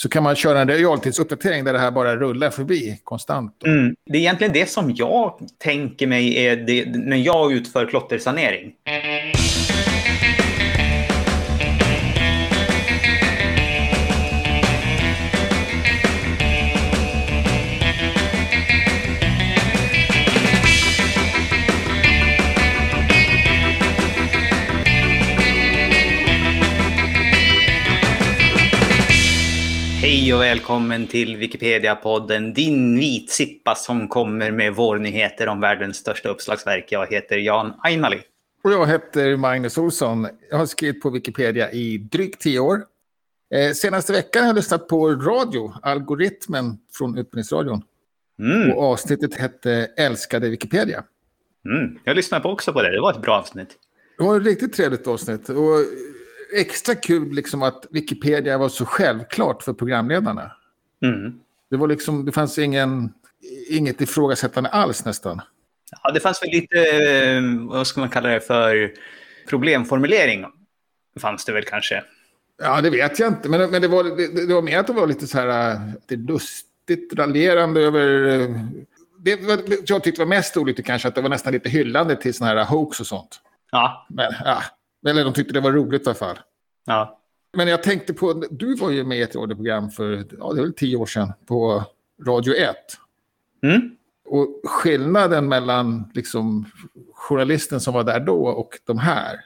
så 0.00 0.08
kan 0.08 0.22
man 0.22 0.36
köra 0.36 0.60
en 0.60 0.68
realtidsuppdatering 0.68 1.64
där 1.64 1.72
det 1.72 1.78
här 1.78 1.90
bara 1.90 2.16
rullar 2.16 2.50
förbi 2.50 3.00
konstant. 3.04 3.62
Mm. 3.66 3.94
Det 4.06 4.18
är 4.18 4.20
egentligen 4.20 4.52
det 4.52 4.70
som 4.70 4.94
jag 4.94 5.48
tänker 5.64 6.06
mig 6.06 6.46
är 6.46 6.56
det, 6.56 6.86
när 6.86 7.16
jag 7.16 7.52
utför 7.52 7.86
klottersanering. 7.86 8.72
Mm. 8.84 9.47
Och 30.38 30.44
välkommen 30.44 31.06
till 31.06 31.36
Wikipedia-podden, 31.36 32.54
din 32.54 32.98
vitsippa 32.98 33.74
som 33.74 34.08
kommer 34.08 34.50
med 34.50 34.74
vårnyheter 34.74 35.48
om 35.48 35.60
världens 35.60 35.96
största 35.96 36.28
uppslagsverk. 36.28 36.86
Jag 36.88 37.06
heter 37.12 37.36
Jan 37.36 37.72
Ainali. 37.82 38.20
Och 38.64 38.72
jag 38.72 38.86
heter 38.86 39.36
Magnus 39.36 39.78
Olsson. 39.78 40.28
Jag 40.50 40.58
har 40.58 40.66
skrivit 40.66 41.02
på 41.02 41.10
Wikipedia 41.10 41.72
i 41.72 41.98
drygt 41.98 42.40
tio 42.40 42.60
år. 42.60 42.82
Eh, 43.54 43.72
senaste 43.72 44.12
veckan 44.12 44.42
har 44.42 44.48
jag 44.48 44.56
lyssnat 44.56 44.88
på 44.88 45.10
radio, 45.10 45.74
algoritmen 45.82 46.78
från 46.98 47.18
Utbildningsradion. 47.18 47.82
Mm. 48.38 48.72
Och 48.72 48.82
avsnittet 48.82 49.34
hette 49.34 49.90
Älskade 49.96 50.48
Wikipedia. 50.48 51.04
Mm. 51.64 51.98
Jag 52.04 52.16
lyssnade 52.16 52.42
på 52.42 52.48
också 52.48 52.72
på 52.72 52.82
det, 52.82 52.90
det 52.90 53.00
var 53.00 53.12
ett 53.12 53.22
bra 53.22 53.38
avsnitt. 53.38 53.68
Det 54.18 54.24
var 54.24 54.40
ett 54.40 54.46
riktigt 54.46 54.72
trevligt 54.72 55.06
avsnitt. 55.06 55.48
Och 55.48 55.84
extra 56.54 56.94
kul 56.94 57.32
liksom 57.32 57.62
att 57.62 57.86
Wikipedia 57.90 58.58
var 58.58 58.68
så 58.68 58.86
självklart 58.86 59.62
för 59.62 59.72
programledarna. 59.72 60.52
Mm. 61.02 61.40
Det, 61.70 61.76
var 61.76 61.88
liksom, 61.88 62.24
det 62.24 62.32
fanns 62.32 62.58
ingen, 62.58 63.12
inget 63.68 64.00
ifrågasättande 64.00 64.70
alls 64.70 65.04
nästan. 65.04 65.40
Ja, 66.02 66.12
det 66.12 66.20
fanns 66.20 66.42
väl 66.42 66.50
lite, 66.50 66.78
eh, 66.78 67.42
vad 67.68 67.86
ska 67.86 68.00
man 68.00 68.08
kalla 68.08 68.28
det 68.28 68.40
för, 68.40 68.92
problemformulering. 69.48 70.46
Fanns 71.20 71.44
det 71.44 71.52
väl 71.52 71.64
kanske. 71.64 72.04
Ja, 72.62 72.80
det 72.80 72.90
vet 72.90 73.18
jag 73.18 73.28
inte. 73.28 73.48
Men, 73.48 73.70
men 73.70 73.82
det, 73.82 73.88
var, 73.88 74.04
det, 74.04 74.46
det 74.46 74.54
var 74.54 74.62
mer 74.62 74.78
att 74.78 74.86
det 74.86 74.92
var 74.92 75.06
lite 75.06 75.26
så 75.26 75.38
här, 75.38 75.80
det 76.06 76.16
lustigt 76.16 77.14
raljerande 77.14 77.80
över... 77.80 78.40
Eh, 78.40 78.50
det 79.20 79.40
jag 79.86 80.04
tyckte 80.04 80.20
var 80.20 80.26
mest 80.26 80.56
roligt 80.56 80.86
kanske 80.86 81.08
att 81.08 81.14
det 81.14 81.20
var 81.20 81.28
nästan 81.28 81.52
lite 81.52 81.68
hyllande 81.68 82.16
till 82.16 82.34
sådana 82.34 82.60
här 82.60 82.70
hoax 82.70 83.00
och 83.00 83.06
sånt. 83.06 83.40
Ja. 83.70 84.06
Men, 84.08 84.32
ja, 84.44 84.62
eller 85.08 85.24
de 85.24 85.32
tyckte 85.32 85.54
det 85.54 85.60
var 85.60 85.72
roligt 85.72 86.02
i 86.02 86.04
alla 86.06 86.14
fall. 86.14 86.38
Ja. 86.86 87.18
Men 87.56 87.68
jag 87.68 87.82
tänkte 87.82 88.14
på, 88.14 88.44
du 88.50 88.74
var 88.74 88.90
ju 88.90 89.04
med 89.04 89.18
i 89.18 89.22
ett 89.22 89.36
radioprogram 89.36 89.90
för, 89.90 90.26
ja 90.38 90.52
det 90.52 90.60
väl 90.60 90.72
tio 90.72 90.96
år 90.96 91.06
sedan, 91.06 91.32
på 91.46 91.84
Radio 92.26 92.54
1. 92.54 92.76
Mm. 93.62 93.90
Och 94.24 94.60
skillnaden 94.64 95.48
mellan 95.48 96.10
liksom, 96.14 96.64
journalisten 97.14 97.80
som 97.80 97.94
var 97.94 98.04
där 98.04 98.20
då 98.20 98.46
och 98.46 98.78
de 98.84 98.98
här. 98.98 99.40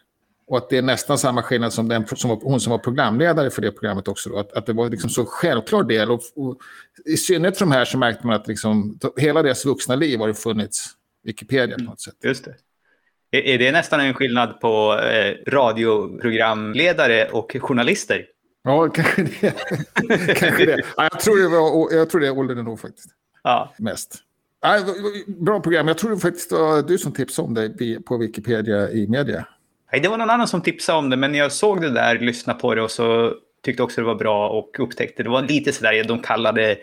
Och 0.46 0.58
att 0.58 0.70
det 0.70 0.78
är 0.78 0.82
nästan 0.82 1.18
samma 1.18 1.42
skillnad 1.42 1.72
som, 1.72 1.88
den, 1.88 2.06
som 2.06 2.30
var, 2.30 2.40
hon 2.42 2.60
som 2.60 2.70
var 2.70 2.78
programledare 2.78 3.50
för 3.50 3.62
det 3.62 3.72
programmet 3.72 4.08
också. 4.08 4.30
Då, 4.30 4.38
att, 4.38 4.52
att 4.52 4.66
det 4.66 4.72
var 4.72 4.88
liksom 4.88 5.10
så 5.10 5.24
självklar 5.24 5.82
del. 5.82 6.10
Och, 6.10 6.20
och, 6.36 6.58
I 7.04 7.16
synnerhet 7.16 7.58
för 7.58 7.66
de 7.66 7.72
här 7.72 7.84
så 7.84 7.98
märkte 7.98 8.26
man 8.26 8.36
att 8.36 8.48
liksom, 8.48 8.98
hela 9.16 9.42
deras 9.42 9.64
vuxna 9.64 9.94
liv 9.94 10.18
har 10.18 10.28
det 10.28 10.34
funnits 10.34 10.86
Wikipedia 11.24 11.76
på 11.76 11.82
något 11.82 12.00
sätt. 12.00 12.14
Just 12.24 12.44
det. 12.44 12.54
Är 13.32 13.58
det 13.58 13.72
nästan 13.72 14.00
en 14.00 14.14
skillnad 14.14 14.60
på 14.60 14.98
eh, 14.98 15.50
radioprogramledare 15.50 17.28
och 17.28 17.56
journalister? 17.60 18.26
Ja, 18.64 18.88
kanske 18.94 19.22
det. 19.22 19.54
kanske 20.36 20.66
det. 20.66 20.82
Ja, 20.96 21.08
jag, 21.12 21.20
tror 21.20 21.42
det 21.42 21.48
var, 21.48 21.98
jag 21.98 22.10
tror 22.10 22.20
det 22.20 22.26
är 22.26 22.38
åldern 22.38 22.64
nog 22.64 22.80
faktiskt. 22.80 23.08
Ja. 23.42 23.74
Mest. 23.78 24.18
Ja, 24.62 24.78
bra 25.26 25.60
program. 25.60 25.88
Jag 25.88 25.98
tror 25.98 26.10
det 26.10 26.16
faktiskt 26.16 26.52
var 26.52 26.82
du 26.82 26.98
som 26.98 27.12
tipsade 27.12 27.48
om 27.48 27.54
det 27.54 28.00
på 28.04 28.16
Wikipedia 28.16 28.90
i 28.90 29.06
media. 29.08 29.46
Nej, 29.92 30.00
det 30.00 30.08
var 30.08 30.18
någon 30.18 30.30
annan 30.30 30.48
som 30.48 30.62
tipsade 30.62 30.98
om 30.98 31.10
det, 31.10 31.16
men 31.16 31.34
jag 31.34 31.52
såg 31.52 31.80
det 31.80 31.90
där, 31.90 32.18
lyssnade 32.18 32.60
på 32.60 32.74
det 32.74 32.82
och 32.82 32.90
så 32.90 33.34
tyckte 33.64 33.82
också 33.82 34.00
det 34.00 34.06
var 34.06 34.14
bra 34.14 34.48
och 34.48 34.80
upptäckte 34.80 35.22
det 35.22 35.28
var 35.28 35.42
lite 35.42 35.72
sådär, 35.72 36.04
de 36.04 36.18
kallade 36.22 36.76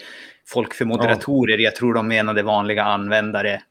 folk 0.48 0.74
för 0.74 0.86
moderatorer. 0.86 1.58
Ja. 1.58 1.64
Jag 1.64 1.76
tror 1.76 1.94
de 1.94 2.08
menade 2.08 2.44
vanliga 2.44 2.84
användare. 2.84 3.62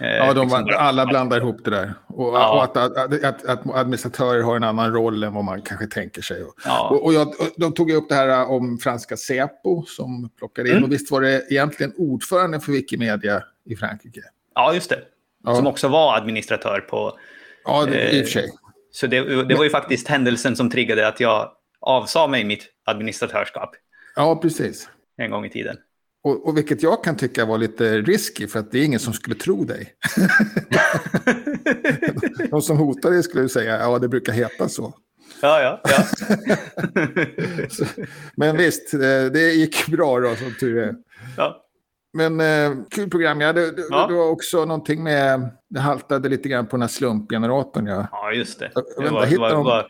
Eh, 0.00 0.08
ja, 0.08 0.32
de, 0.34 0.40
liksom 0.40 0.70
alla 0.78 1.06
blandar 1.06 1.36
ihop 1.36 1.64
det 1.64 1.70
där. 1.70 1.94
Och, 2.06 2.34
ja. 2.34 2.56
och 2.56 2.64
att, 2.64 2.96
att, 2.96 3.24
att, 3.24 3.44
att, 3.44 3.74
administratörer 3.74 4.42
har 4.42 4.56
en 4.56 4.64
annan 4.64 4.92
roll 4.92 5.22
än 5.22 5.34
vad 5.34 5.44
man 5.44 5.62
kanske 5.62 5.86
tänker 5.86 6.22
sig. 6.22 6.44
Ja. 6.64 6.88
Och, 6.88 7.04
och 7.04 7.14
jag, 7.14 7.34
de 7.56 7.72
tog 7.72 7.90
upp 7.90 8.08
det 8.08 8.14
här 8.14 8.28
eh, 8.28 8.50
om 8.50 8.78
franska 8.78 9.16
Säpo 9.16 9.84
som 9.86 10.30
plockade 10.38 10.68
in. 10.68 10.74
Mm. 10.74 10.84
Och 10.84 10.92
visst 10.92 11.10
var 11.10 11.20
det 11.20 11.46
egentligen 11.50 11.92
ordförande 11.96 12.60
för 12.60 12.72
Wikimedia 12.72 13.42
i 13.64 13.76
Frankrike? 13.76 14.20
Ja, 14.54 14.74
just 14.74 14.90
det. 14.90 14.98
Ja. 15.44 15.54
Som 15.54 15.66
också 15.66 15.88
var 15.88 16.16
administratör 16.16 16.80
på... 16.80 17.18
Ja, 17.64 17.86
det, 17.86 18.00
eh, 18.00 18.18
i 18.18 18.22
och 18.22 18.26
för 18.26 18.32
sig. 18.32 18.52
Så 18.92 19.06
det, 19.06 19.44
det 19.44 19.54
var 19.54 19.64
ju 19.64 19.70
faktiskt 19.70 20.08
händelsen 20.08 20.56
som 20.56 20.70
triggade 20.70 21.08
att 21.08 21.20
jag 21.20 21.50
avsade 21.80 22.30
mig 22.30 22.44
mitt 22.44 22.66
administratörskap. 22.84 23.70
Ja, 24.16 24.36
precis. 24.36 24.88
En 25.16 25.30
gång 25.30 25.44
i 25.44 25.50
tiden. 25.50 25.76
Och, 26.24 26.48
och, 26.48 26.56
vilket 26.56 26.82
jag 26.82 27.04
kan 27.04 27.16
tycka 27.16 27.44
var 27.44 27.58
lite 27.58 28.00
risky 28.00 28.46
för 28.46 28.58
att 28.58 28.72
det 28.72 28.78
är 28.78 28.84
ingen 28.84 29.00
som 29.00 29.12
skulle 29.12 29.36
tro 29.36 29.64
dig. 29.64 29.94
De 32.50 32.62
som 32.62 32.76
hotar 32.76 33.10
dig 33.10 33.22
skulle 33.22 33.48
säga, 33.48 33.78
ja 33.78 33.98
det 33.98 34.08
brukar 34.08 34.32
heta 34.32 34.68
så. 34.68 34.94
Ja, 35.42 35.60
ja, 35.60 35.80
ja. 35.84 36.04
Men 38.36 38.56
visst, 38.56 38.94
eh, 38.94 39.00
det 39.32 39.52
gick 39.52 39.86
bra 39.86 40.20
då 40.20 40.34
som 40.34 40.54
tur 40.60 40.78
är. 40.78 40.94
Ja. 41.36 41.60
Men 42.12 42.40
eh, 42.40 42.72
kul 42.90 43.10
program, 43.10 43.40
ja. 43.40 43.52
Det, 43.52 43.70
det, 43.70 43.82
ja. 43.90 44.06
det, 44.06 44.14
var 44.14 44.30
också 44.30 44.64
någonting 44.64 45.02
med, 45.02 45.50
det 45.70 45.80
haltade 45.80 46.28
lite 46.28 46.48
grann 46.48 46.66
på 46.66 46.76
den 46.76 46.82
här 46.82 46.88
slumpgeneratorn. 46.88 47.86
Ja, 47.86 48.08
ja 48.12 48.32
just 48.32 48.58
det. 48.58 48.70
det 48.74 49.10
var, 49.10 49.26
det 49.26 49.38
var, 49.38 49.64
var, 49.64 49.86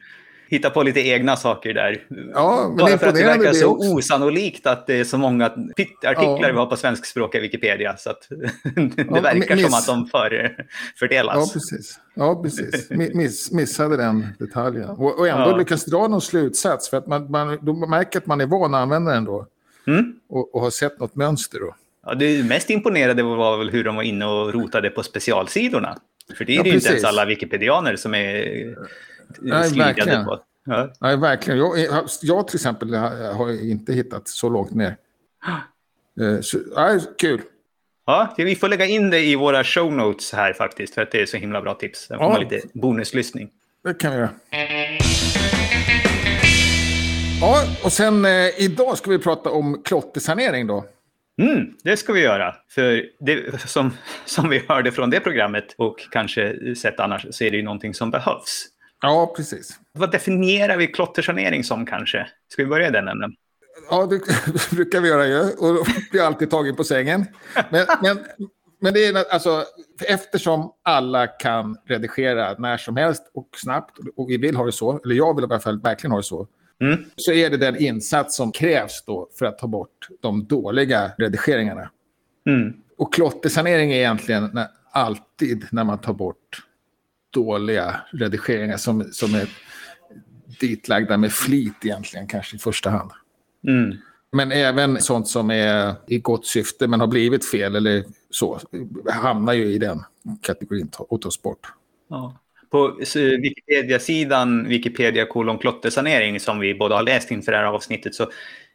hitta 0.48 0.70
på 0.70 0.82
lite 0.82 1.00
egna 1.00 1.36
saker 1.36 1.74
där. 1.74 2.06
Ja, 2.34 2.64
men 2.68 2.76
Bara 2.76 2.98
för 2.98 3.06
att 3.06 3.14
det 3.14 3.24
verkar 3.24 3.44
det 3.44 3.54
så 3.54 3.76
också. 3.76 3.88
osannolikt 3.88 4.66
att 4.66 4.86
det 4.86 4.94
är 4.94 5.04
så 5.04 5.18
många 5.18 5.46
artiklar 5.46 6.14
ja. 6.22 6.52
vi 6.52 6.58
har 6.58 6.66
på 6.66 6.76
svenskspråkiga 6.76 7.42
Wikipedia. 7.42 7.96
Så 7.96 8.10
att 8.10 8.26
det 8.74 9.06
ja, 9.10 9.20
verkar 9.20 9.56
som 9.56 9.74
att 9.74 9.86
de 9.86 10.06
för, 10.06 10.56
fördelas. 10.98 11.36
Ja, 11.36 11.52
precis. 11.52 11.98
Ja, 12.14 12.42
precis. 12.42 12.90
Miss, 12.90 13.52
missade 13.52 13.96
den 13.96 14.26
detaljen. 14.38 14.88
Och, 14.88 15.18
och 15.18 15.28
ändå 15.28 15.50
ja. 15.50 15.56
lyckas 15.56 15.84
dra 15.84 16.08
någon 16.08 16.20
slutsats. 16.20 16.90
För 16.90 16.96
att 16.96 17.06
man, 17.06 17.30
man, 17.30 17.58
då 17.62 17.72
märker 17.72 18.18
att 18.18 18.26
man 18.26 18.40
är 18.40 18.46
van 18.46 18.74
att 18.74 18.80
använda 18.80 19.12
den 19.12 19.24
då. 19.24 19.46
Mm. 19.86 20.12
Och, 20.28 20.54
och 20.54 20.60
har 20.60 20.70
sett 20.70 21.00
något 21.00 21.14
mönster 21.14 21.58
då. 21.58 21.74
Ja, 22.06 22.14
det 22.14 22.44
mest 22.44 22.70
imponerade 22.70 23.22
var 23.22 23.58
väl 23.58 23.70
hur 23.70 23.84
de 23.84 23.96
var 23.96 24.02
inne 24.02 24.26
och 24.26 24.52
rotade 24.52 24.90
på 24.90 25.02
specialsidorna. 25.02 25.96
För 26.38 26.44
det 26.44 26.52
är 26.52 26.56
ja, 26.56 26.64
ju 26.64 26.74
inte 26.74 26.88
ens 26.88 27.04
alla 27.04 27.24
wikipedianer 27.24 27.96
som 27.96 28.14
är 28.14 28.74
Nej, 29.40 29.78
verkligen. 29.78 30.24
På. 30.24 30.40
Ja. 30.64 30.92
Nej, 31.00 31.16
verkligen. 31.16 31.58
Jag, 31.58 31.78
jag 32.22 32.48
till 32.48 32.56
exempel 32.56 32.94
har 32.94 33.70
inte 33.70 33.92
hittat 33.92 34.28
så 34.28 34.48
långt 34.48 34.74
ner. 34.74 34.96
Eh, 36.20 36.40
så, 36.40 36.58
nej, 36.76 37.00
kul. 37.18 37.40
Ja, 38.06 38.34
vi 38.36 38.56
får 38.56 38.68
lägga 38.68 38.86
in 38.86 39.10
det 39.10 39.20
i 39.20 39.36
våra 39.36 39.64
show 39.64 39.92
notes 39.92 40.32
här 40.32 40.52
faktiskt, 40.52 40.94
för 40.94 41.02
att 41.02 41.10
det 41.10 41.22
är 41.22 41.26
så 41.26 41.36
himla 41.36 41.62
bra 41.62 41.74
tips. 41.74 42.08
Där 42.08 42.16
får 42.16 42.24
ja. 42.24 42.30
man 42.30 42.40
lite 42.40 42.60
bonuslyssning. 42.72 43.50
Det 43.84 43.94
kan 43.94 44.12
vi 44.12 44.18
göra. 44.18 44.30
Ja, 47.40 47.62
och 47.84 47.92
sen 47.92 48.24
eh, 48.24 48.60
idag 48.60 48.98
ska 48.98 49.10
vi 49.10 49.18
prata 49.18 49.50
om 49.50 49.82
klottersanering 49.84 50.66
då. 50.66 50.84
Mm, 51.42 51.74
det 51.82 51.96
ska 51.96 52.12
vi 52.12 52.20
göra. 52.20 52.54
För 52.68 53.04
det, 53.20 53.60
som, 53.60 53.96
som 54.24 54.48
vi 54.48 54.62
hörde 54.68 54.92
från 54.92 55.10
det 55.10 55.20
programmet 55.20 55.74
och 55.78 55.96
kanske 56.10 56.74
sett 56.76 57.00
annars 57.00 57.26
så 57.30 57.44
är 57.44 57.50
det 57.50 57.56
ju 57.56 57.62
någonting 57.62 57.94
som 57.94 58.10
behövs. 58.10 58.66
Ja, 59.04 59.32
precis. 59.36 59.78
Vad 59.92 60.10
definierar 60.10 60.76
vi 60.76 60.86
klottersanering 60.86 61.64
som 61.64 61.86
kanske? 61.86 62.26
Ska 62.48 62.62
vi 62.62 62.68
börja 62.68 62.88
i 62.88 62.90
den 62.90 63.08
änden? 63.08 63.34
Ja, 63.90 64.06
det 64.06 64.20
brukar 64.76 65.00
vi 65.00 65.08
göra 65.08 65.26
ju. 65.26 65.40
Och 65.40 65.86
blir 66.10 66.22
alltid 66.22 66.50
tagen 66.50 66.76
på 66.76 66.84
sängen. 66.84 67.24
Men, 67.70 67.86
men, 68.02 68.18
men 68.80 68.94
det 68.94 69.04
är 69.04 69.32
alltså, 69.32 69.64
eftersom 70.06 70.72
alla 70.82 71.26
kan 71.26 71.76
redigera 71.86 72.54
när 72.58 72.76
som 72.76 72.96
helst 72.96 73.30
och 73.34 73.48
snabbt, 73.56 73.98
och 74.16 74.30
vi 74.30 74.36
vill 74.36 74.56
ha 74.56 74.64
det 74.64 74.72
så, 74.72 75.00
eller 75.04 75.14
jag 75.14 75.34
vill 75.34 75.44
i 75.44 75.46
alla 75.46 75.60
fall 75.60 75.80
verkligen 75.80 76.10
ha 76.12 76.18
det 76.18 76.24
så, 76.24 76.46
mm. 76.80 77.04
så 77.16 77.32
är 77.32 77.50
det 77.50 77.56
den 77.56 77.76
insats 77.76 78.36
som 78.36 78.52
krävs 78.52 79.04
då 79.06 79.28
för 79.38 79.46
att 79.46 79.58
ta 79.58 79.66
bort 79.66 80.08
de 80.20 80.46
dåliga 80.46 81.12
redigeringarna. 81.18 81.90
Mm. 82.46 82.72
Och 82.98 83.14
klottersanering 83.14 83.92
är 83.92 83.96
egentligen 83.96 84.50
när, 84.52 84.66
alltid 84.90 85.66
när 85.70 85.84
man 85.84 85.98
tar 85.98 86.12
bort 86.12 86.62
dåliga 87.34 88.00
redigeringar 88.10 88.76
som, 88.76 89.04
som 89.12 89.34
är 89.34 89.48
ditlagda 90.60 91.16
med 91.16 91.32
flit 91.32 91.74
egentligen, 91.84 92.26
kanske 92.26 92.56
i 92.56 92.58
första 92.58 92.90
hand. 92.90 93.10
Mm. 93.68 93.96
Men 94.32 94.52
även 94.52 95.00
sånt 95.00 95.28
som 95.28 95.50
är 95.50 95.94
i 96.06 96.18
gott 96.18 96.46
syfte 96.46 96.86
men 96.86 97.00
har 97.00 97.06
blivit 97.06 97.50
fel 97.50 97.76
eller 97.76 98.04
så 98.30 98.60
hamnar 99.10 99.52
ju 99.52 99.64
i 99.64 99.78
den 99.78 100.02
kategorin 100.42 100.90
och 100.98 101.22
tas 101.22 101.42
bort. 101.42 101.72
Ja. 102.10 102.38
På 102.70 102.96
Wikipedia-sidan, 103.42 104.68
Wikipedia 104.68 105.26
kolon 105.26 105.58
klottersanering, 105.58 106.40
som 106.40 106.58
vi 106.58 106.74
båda 106.74 106.96
har 106.96 107.02
läst 107.02 107.30
inför 107.30 107.52
det 107.52 107.58
här 107.58 107.64
avsnittet, 107.64 108.14
så 108.14 108.30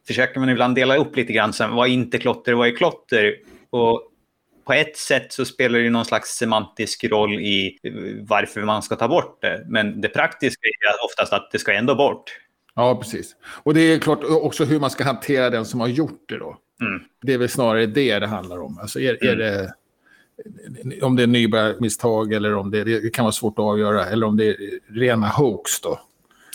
försöker 0.07 0.39
man 0.39 0.49
ibland 0.49 0.75
dela 0.75 0.95
upp 0.95 1.15
lite 1.15 1.33
grann. 1.33 1.53
Sen, 1.53 1.75
vad 1.75 1.87
är 1.87 1.91
inte 1.91 2.17
klotter, 2.17 2.53
vad 2.53 2.67
är 2.67 2.75
klotter? 2.75 3.35
Och 3.69 4.11
på 4.69 4.73
ett 4.73 4.97
sätt 4.97 5.33
så 5.33 5.45
spelar 5.45 5.79
det 5.79 5.89
någon 5.89 6.05
slags 6.05 6.29
semantisk 6.29 7.03
roll 7.03 7.39
i 7.39 7.77
varför 8.27 8.61
man 8.61 8.81
ska 8.81 8.95
ta 8.95 9.07
bort 9.07 9.41
det. 9.41 9.65
Men 9.67 10.01
det 10.01 10.09
praktiska 10.09 10.67
är 10.67 11.05
oftast 11.05 11.33
att 11.33 11.49
det 11.51 11.59
ska 11.59 11.73
ändå 11.73 11.95
bort. 11.95 12.23
Ja, 12.75 12.95
precis. 12.95 13.35
Och 13.63 13.73
det 13.73 13.81
är 13.81 13.99
klart 13.99 14.19
också 14.23 14.65
hur 14.65 14.79
man 14.79 14.89
ska 14.89 15.03
hantera 15.03 15.49
den 15.49 15.65
som 15.65 15.79
har 15.79 15.87
gjort 15.87 16.23
det 16.25 16.37
då. 16.37 16.57
Mm. 16.81 17.01
Det 17.21 17.33
är 17.33 17.37
väl 17.37 17.49
snarare 17.49 17.85
det 17.85 18.19
det 18.19 18.27
handlar 18.27 18.61
om. 18.61 18.79
Alltså 18.81 18.99
är, 18.99 19.23
mm. 19.23 19.33
är 19.33 19.35
det, 19.35 19.73
om 21.05 21.15
det 21.15 21.23
är 21.23 21.27
nybörjarmisstag 21.27 22.33
eller 22.33 22.55
om 22.55 22.71
det, 22.71 22.83
det 22.83 23.13
kan 23.13 23.25
vara 23.25 23.31
svårt 23.31 23.59
att 23.59 23.65
avgöra. 23.65 24.05
Eller 24.05 24.27
om 24.27 24.37
det 24.37 24.45
är 24.45 24.57
rena 24.87 25.27
hoax 25.27 25.81
då. 25.81 25.99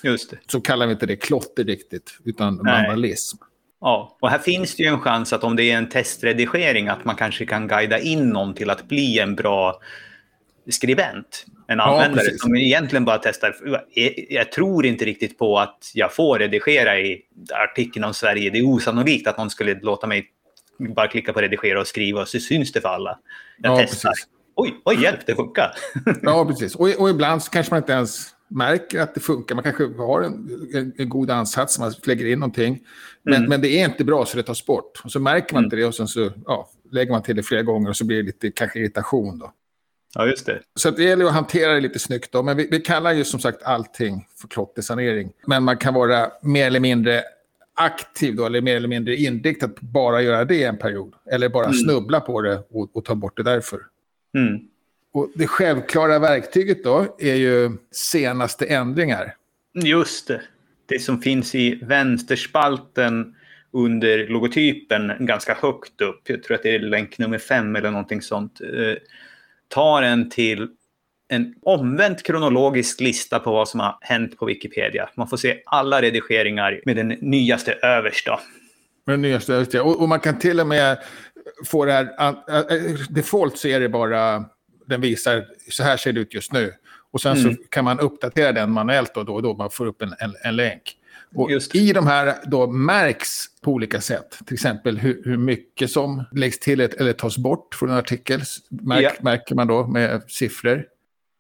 Just 0.02 0.30
det. 0.30 0.38
Så 0.46 0.60
kallar 0.60 0.86
vi 0.86 0.92
inte 0.92 1.06
det 1.06 1.16
klotter 1.16 1.64
riktigt, 1.64 2.18
utan 2.24 2.56
vandalism. 2.56 3.36
Ja, 3.84 4.16
och 4.20 4.30
här 4.30 4.38
finns 4.38 4.76
det 4.76 4.82
ju 4.82 4.88
en 4.88 5.00
chans 5.00 5.32
att 5.32 5.44
om 5.44 5.56
det 5.56 5.70
är 5.70 5.76
en 5.76 5.88
testredigering 5.88 6.88
att 6.88 7.04
man 7.04 7.16
kanske 7.16 7.46
kan 7.46 7.68
guida 7.68 7.98
in 7.98 8.28
någon 8.28 8.54
till 8.54 8.70
att 8.70 8.88
bli 8.88 9.18
en 9.18 9.34
bra 9.34 9.80
skribent. 10.70 11.46
En 11.66 11.80
användare 11.80 12.26
ja, 12.30 12.38
som 12.38 12.56
egentligen 12.56 13.04
bara 13.04 13.18
testar. 13.18 13.56
Jag 14.28 14.52
tror 14.52 14.86
inte 14.86 15.04
riktigt 15.04 15.38
på 15.38 15.58
att 15.58 15.90
jag 15.94 16.14
får 16.14 16.38
redigera 16.38 16.98
i 16.98 17.22
artikeln 17.52 18.04
om 18.04 18.14
Sverige. 18.14 18.50
Det 18.50 18.58
är 18.58 18.66
osannolikt 18.66 19.26
att 19.26 19.38
någon 19.38 19.50
skulle 19.50 19.80
låta 19.80 20.06
mig 20.06 20.26
bara 20.78 21.08
klicka 21.08 21.32
på 21.32 21.40
redigera 21.40 21.80
och 21.80 21.86
skriva 21.86 22.20
och 22.20 22.28
så 22.28 22.38
syns 22.38 22.72
det 22.72 22.80
för 22.80 22.88
alla. 22.88 23.18
Jag 23.58 23.72
ja, 23.72 23.86
testar. 23.86 24.10
Precis. 24.10 24.28
Oj, 24.56 24.74
oj, 24.84 25.02
hjälp, 25.02 25.26
det 25.26 25.34
funkar. 25.34 25.70
ja, 26.22 26.44
precis. 26.44 26.74
Och, 26.74 26.88
och 26.98 27.10
ibland 27.10 27.42
så 27.42 27.50
kanske 27.50 27.72
man 27.72 27.82
inte 27.82 27.92
ens 27.92 28.33
märker 28.48 29.00
att 29.00 29.14
det 29.14 29.20
funkar. 29.20 29.54
Man 29.54 29.64
kanske 29.64 29.84
har 29.84 30.22
en, 30.22 30.50
en, 30.74 30.92
en 30.96 31.08
god 31.08 31.30
ansats, 31.30 31.78
man 31.78 31.92
lägger 32.04 32.26
in 32.26 32.38
någonting. 32.38 32.80
Men, 33.22 33.34
mm. 33.34 33.48
men 33.48 33.60
det 33.60 33.68
är 33.68 33.84
inte 33.84 34.04
bra 34.04 34.26
så 34.26 34.36
det 34.36 34.42
tas 34.42 34.66
bort. 34.66 35.00
Och 35.04 35.12
så 35.12 35.20
märker 35.20 35.54
man 35.54 35.60
mm. 35.60 35.66
inte 35.66 35.76
det 35.76 35.84
och 35.84 35.94
sen 35.94 36.08
så 36.08 36.30
ja, 36.46 36.70
lägger 36.90 37.12
man 37.12 37.22
till 37.22 37.36
det 37.36 37.42
flera 37.42 37.62
gånger 37.62 37.88
och 37.88 37.96
så 37.96 38.04
blir 38.04 38.16
det 38.16 38.22
lite 38.22 38.50
kanske 38.50 38.78
irritation. 38.78 39.38
Då. 39.38 39.52
Ja, 40.14 40.26
just 40.26 40.46
det. 40.46 40.60
Så 40.74 40.90
det 40.90 41.04
gäller 41.04 41.24
att 41.24 41.32
hantera 41.32 41.72
det 41.74 41.80
lite 41.80 41.98
snyggt. 41.98 42.32
Då. 42.32 42.42
Men 42.42 42.56
vi, 42.56 42.68
vi 42.70 42.80
kallar 42.80 43.12
ju 43.12 43.24
som 43.24 43.40
sagt 43.40 43.62
allting 43.62 44.26
för 44.40 44.48
klottersanering. 44.48 45.32
Men 45.46 45.62
man 45.62 45.76
kan 45.76 45.94
vara 45.94 46.30
mer 46.42 46.66
eller 46.66 46.80
mindre 46.80 47.22
aktiv 47.74 48.36
då, 48.36 48.46
eller 48.46 48.60
mer 48.60 48.76
eller 48.76 48.88
mindre 48.88 49.16
inriktad 49.16 49.68
på 49.68 49.84
bara 49.86 50.22
göra 50.22 50.44
det 50.44 50.64
en 50.64 50.78
period. 50.78 51.14
Eller 51.30 51.48
bara 51.48 51.64
mm. 51.64 51.76
snubbla 51.76 52.20
på 52.20 52.40
det 52.40 52.62
och, 52.70 52.96
och 52.96 53.04
ta 53.04 53.14
bort 53.14 53.36
det 53.36 53.42
därför. 53.42 53.80
Mm. 54.36 54.60
Och 55.14 55.30
det 55.34 55.46
självklara 55.46 56.18
verktyget 56.18 56.84
då 56.84 57.16
är 57.18 57.34
ju 57.34 57.70
senaste 57.90 58.66
ändringar. 58.66 59.34
Just 59.74 60.28
det. 60.28 60.42
Det 60.86 60.98
som 60.98 61.22
finns 61.22 61.54
i 61.54 61.78
vänsterspalten 61.82 63.34
under 63.72 64.28
logotypen 64.28 65.12
ganska 65.20 65.54
högt 65.54 66.00
upp. 66.00 66.20
Jag 66.24 66.42
tror 66.42 66.54
att 66.54 66.62
det 66.62 66.74
är 66.74 66.78
länk 66.78 67.18
nummer 67.18 67.38
fem 67.38 67.76
eller 67.76 67.90
någonting 67.90 68.22
sånt. 68.22 68.60
Eh, 68.60 68.96
tar 69.68 70.02
en 70.02 70.30
till 70.30 70.68
en 71.28 71.54
omvänt 71.62 72.22
kronologisk 72.22 73.00
lista 73.00 73.38
på 73.38 73.52
vad 73.52 73.68
som 73.68 73.80
har 73.80 73.98
hänt 74.00 74.38
på 74.38 74.46
Wikipedia. 74.46 75.10
Man 75.16 75.28
får 75.28 75.36
se 75.36 75.62
alla 75.66 76.02
redigeringar 76.02 76.80
med 76.84 76.96
den 76.96 77.08
nyaste 77.08 77.72
överst. 77.72 78.26
Då. 78.26 78.40
Med 79.06 79.12
den 79.12 79.22
nyaste 79.22 79.54
överst, 79.54 79.74
och, 79.74 80.00
och 80.00 80.08
man 80.08 80.20
kan 80.20 80.38
till 80.38 80.60
och 80.60 80.66
med 80.66 80.98
få 81.66 81.84
det 81.84 81.92
här... 81.92 83.14
Default 83.14 83.58
så 83.58 83.68
är 83.68 83.80
det 83.80 83.88
bara 83.88 84.44
den 84.86 85.00
visar 85.00 85.46
så 85.70 85.82
här 85.82 85.96
ser 85.96 86.12
det 86.12 86.20
ut 86.20 86.34
just 86.34 86.52
nu. 86.52 86.72
Och 87.10 87.20
sen 87.20 87.36
mm. 87.36 87.54
så 87.54 87.62
kan 87.68 87.84
man 87.84 88.00
uppdatera 88.00 88.52
den 88.52 88.70
manuellt 88.70 89.16
och 89.16 89.24
då 89.24 89.34
och 89.34 89.42
då. 89.42 89.54
Man 89.54 89.70
får 89.70 89.86
upp 89.86 90.02
en, 90.02 90.14
en, 90.18 90.34
en 90.44 90.56
länk. 90.56 90.96
Och 91.34 91.50
I 91.74 91.92
de 91.92 92.06
här 92.06 92.34
då 92.46 92.66
märks 92.66 93.60
på 93.62 93.72
olika 93.72 94.00
sätt. 94.00 94.38
Till 94.46 94.54
exempel 94.54 94.98
hur, 94.98 95.22
hur 95.24 95.36
mycket 95.36 95.90
som 95.90 96.24
läggs 96.32 96.58
till 96.58 96.80
ett, 96.80 96.94
eller 96.94 97.12
tas 97.12 97.38
bort 97.38 97.74
från 97.74 97.90
en 97.90 97.96
artikel. 97.96 98.40
Märk, 98.70 99.04
ja. 99.04 99.10
Märker 99.20 99.54
man 99.54 99.66
då 99.66 99.86
med 99.86 100.22
siffror. 100.28 100.84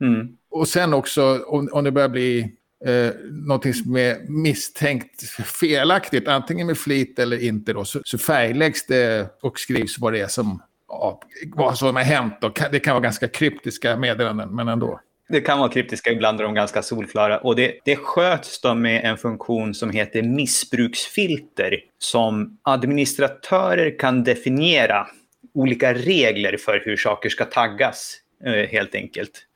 Mm. 0.00 0.28
Och 0.50 0.68
sen 0.68 0.94
också 0.94 1.44
om, 1.46 1.68
om 1.72 1.84
det 1.84 1.92
börjar 1.92 2.08
bli 2.08 2.56
eh, 2.86 3.10
någonting 3.30 3.74
som 3.74 3.96
är 3.96 4.18
misstänkt 4.28 5.22
felaktigt, 5.44 6.28
antingen 6.28 6.66
med 6.66 6.78
flit 6.78 7.18
eller 7.18 7.42
inte, 7.42 7.72
då, 7.72 7.84
så, 7.84 8.00
så 8.04 8.18
färgläggs 8.18 8.86
det 8.86 9.28
och 9.42 9.58
skrivs 9.58 9.98
vad 9.98 10.12
det 10.12 10.20
är 10.20 10.28
som 10.28 10.62
ja, 11.00 11.20
vad 11.54 11.78
som 11.78 11.96
har 11.96 12.02
hänt. 12.02 12.44
Och 12.44 12.60
det 12.72 12.80
kan 12.80 12.94
vara 12.94 13.02
ganska 13.02 13.28
kryptiska 13.28 13.96
meddelanden, 13.96 14.54
men 14.54 14.68
ändå. 14.68 15.00
Det 15.28 15.40
kan 15.40 15.58
vara 15.58 15.68
kryptiska, 15.68 16.10
ibland 16.10 16.40
är 16.40 16.44
de 16.44 16.54
ganska 16.54 16.82
solklara. 16.82 17.38
Och 17.38 17.56
det, 17.56 17.74
det 17.84 17.96
sköts 17.96 18.60
då 18.60 18.74
med 18.74 19.04
en 19.04 19.16
funktion 19.16 19.74
som 19.74 19.90
heter 19.90 20.22
missbruksfilter 20.22 21.80
som 21.98 22.58
administratörer 22.62 23.98
kan 23.98 24.24
definiera 24.24 25.06
olika 25.54 25.94
regler 25.94 26.56
för 26.56 26.82
hur 26.84 26.96
saker 26.96 27.28
ska 27.28 27.44
taggas, 27.44 28.16
eh, 28.44 28.52
helt 28.52 28.94
enkelt. 28.94 29.46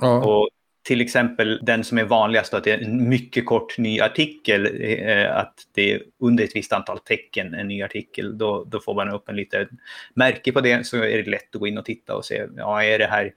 Ja. 0.00 0.24
Och 0.24 0.48
till 0.82 1.00
exempel 1.00 1.60
den 1.62 1.84
som 1.84 1.98
är 1.98 2.04
vanligast, 2.04 2.54
att 2.54 2.64
det 2.64 2.70
är 2.70 2.78
en 2.78 3.08
mycket 3.08 3.46
kort 3.46 3.78
ny 3.78 4.00
artikel, 4.00 4.66
eh, 4.80 5.36
att 5.36 5.54
det 5.74 5.92
är 5.92 6.02
under 6.20 6.44
ett 6.44 6.56
visst 6.56 6.72
antal 6.72 6.98
tecken 6.98 7.54
en 7.54 7.68
ny 7.68 7.82
artikel, 7.82 8.38
då, 8.38 8.64
då 8.64 8.80
får 8.80 8.94
man 8.94 9.08
upp 9.08 9.28
en 9.28 9.36
liten 9.36 9.68
märke 10.14 10.52
på 10.52 10.60
det 10.60 10.86
så 10.86 10.96
är 10.96 11.22
det 11.22 11.30
lätt 11.30 11.54
att 11.54 11.60
gå 11.60 11.66
in 11.66 11.78
och 11.78 11.84
titta 11.84 12.14
och 12.14 12.24
se, 12.24 12.46
ja 12.56 12.84
är 12.84 12.98
det 12.98 13.06
här, 13.06 13.32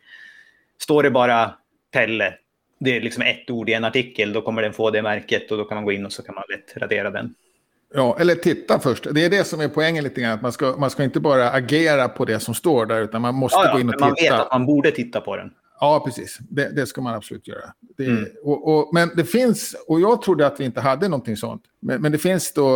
står 0.78 1.04
det 1.04 1.12
bara 1.12 1.54
Pelle, 1.92 2.34
det 2.80 2.98
är 2.98 3.02
liksom 3.02 3.24
ett 3.24 3.50
ord 3.50 3.70
i 3.70 3.74
en 3.74 3.84
artikel, 3.84 4.34
då 4.34 4.42
kommer 4.42 4.62
den 4.62 4.74
få 4.74 4.92
det 4.92 5.02
märket 5.02 5.52
och 5.52 5.58
då 5.58 5.64
kan 5.64 5.76
man 5.76 5.86
gå 5.86 5.92
in 5.92 6.06
och 6.06 6.14
så 6.14 6.24
kan 6.24 6.36
man 6.36 6.44
lätt 6.50 6.78
radera 6.78 7.10
den. 7.10 7.36
Ja, 7.96 8.18
eller 8.20 8.36
titta 8.36 8.80
först. 8.80 9.08
Det 9.12 9.26
är 9.26 9.30
det 9.30 9.44
som 9.44 9.62
är 9.62 9.68
poängen 9.68 10.04
lite 10.04 10.22
grann. 10.22 10.32
Att 10.32 10.42
man 10.42 10.52
ska, 10.52 10.76
man 10.78 10.90
ska 10.90 11.04
inte 11.04 11.20
bara 11.20 11.50
agera 11.50 12.10
på 12.10 12.26
det 12.26 12.40
som 12.40 12.54
står 12.54 12.86
där, 12.86 13.02
utan 13.02 13.22
man 13.22 13.36
måste 13.36 13.60
ja, 13.60 13.74
gå 13.74 13.80
in 13.80 13.90
och 13.90 13.94
titta. 13.94 14.06
Man 14.06 14.16
vet 14.16 14.32
att 14.32 14.52
man 14.52 14.66
borde 14.66 14.92
titta 14.92 15.22
på 15.22 15.36
den. 15.36 15.52
Ja, 15.84 16.02
precis. 16.06 16.38
Det, 16.50 16.76
det, 16.76 16.86
ska 16.88 17.02
man 17.02 17.16
absolut 17.16 17.48
göra. 17.48 17.74
Det, 17.98 18.06
mm. 18.06 18.26
och, 18.44 18.68
och, 18.68 18.94
men 18.94 19.12
det 19.16 19.26
finns, 19.26 19.76
och 19.88 20.02
jag 20.02 20.22
trodde 20.22 20.48
att 20.48 20.60
vi 20.60 20.66
inte 20.66 20.82
hade 20.82 21.08
någonting 21.08 21.38
sånt. 21.38 21.64
Men, 21.80 22.02
men 22.02 22.12
det 22.12 22.18
finns 22.18 22.54
då, 22.54 22.68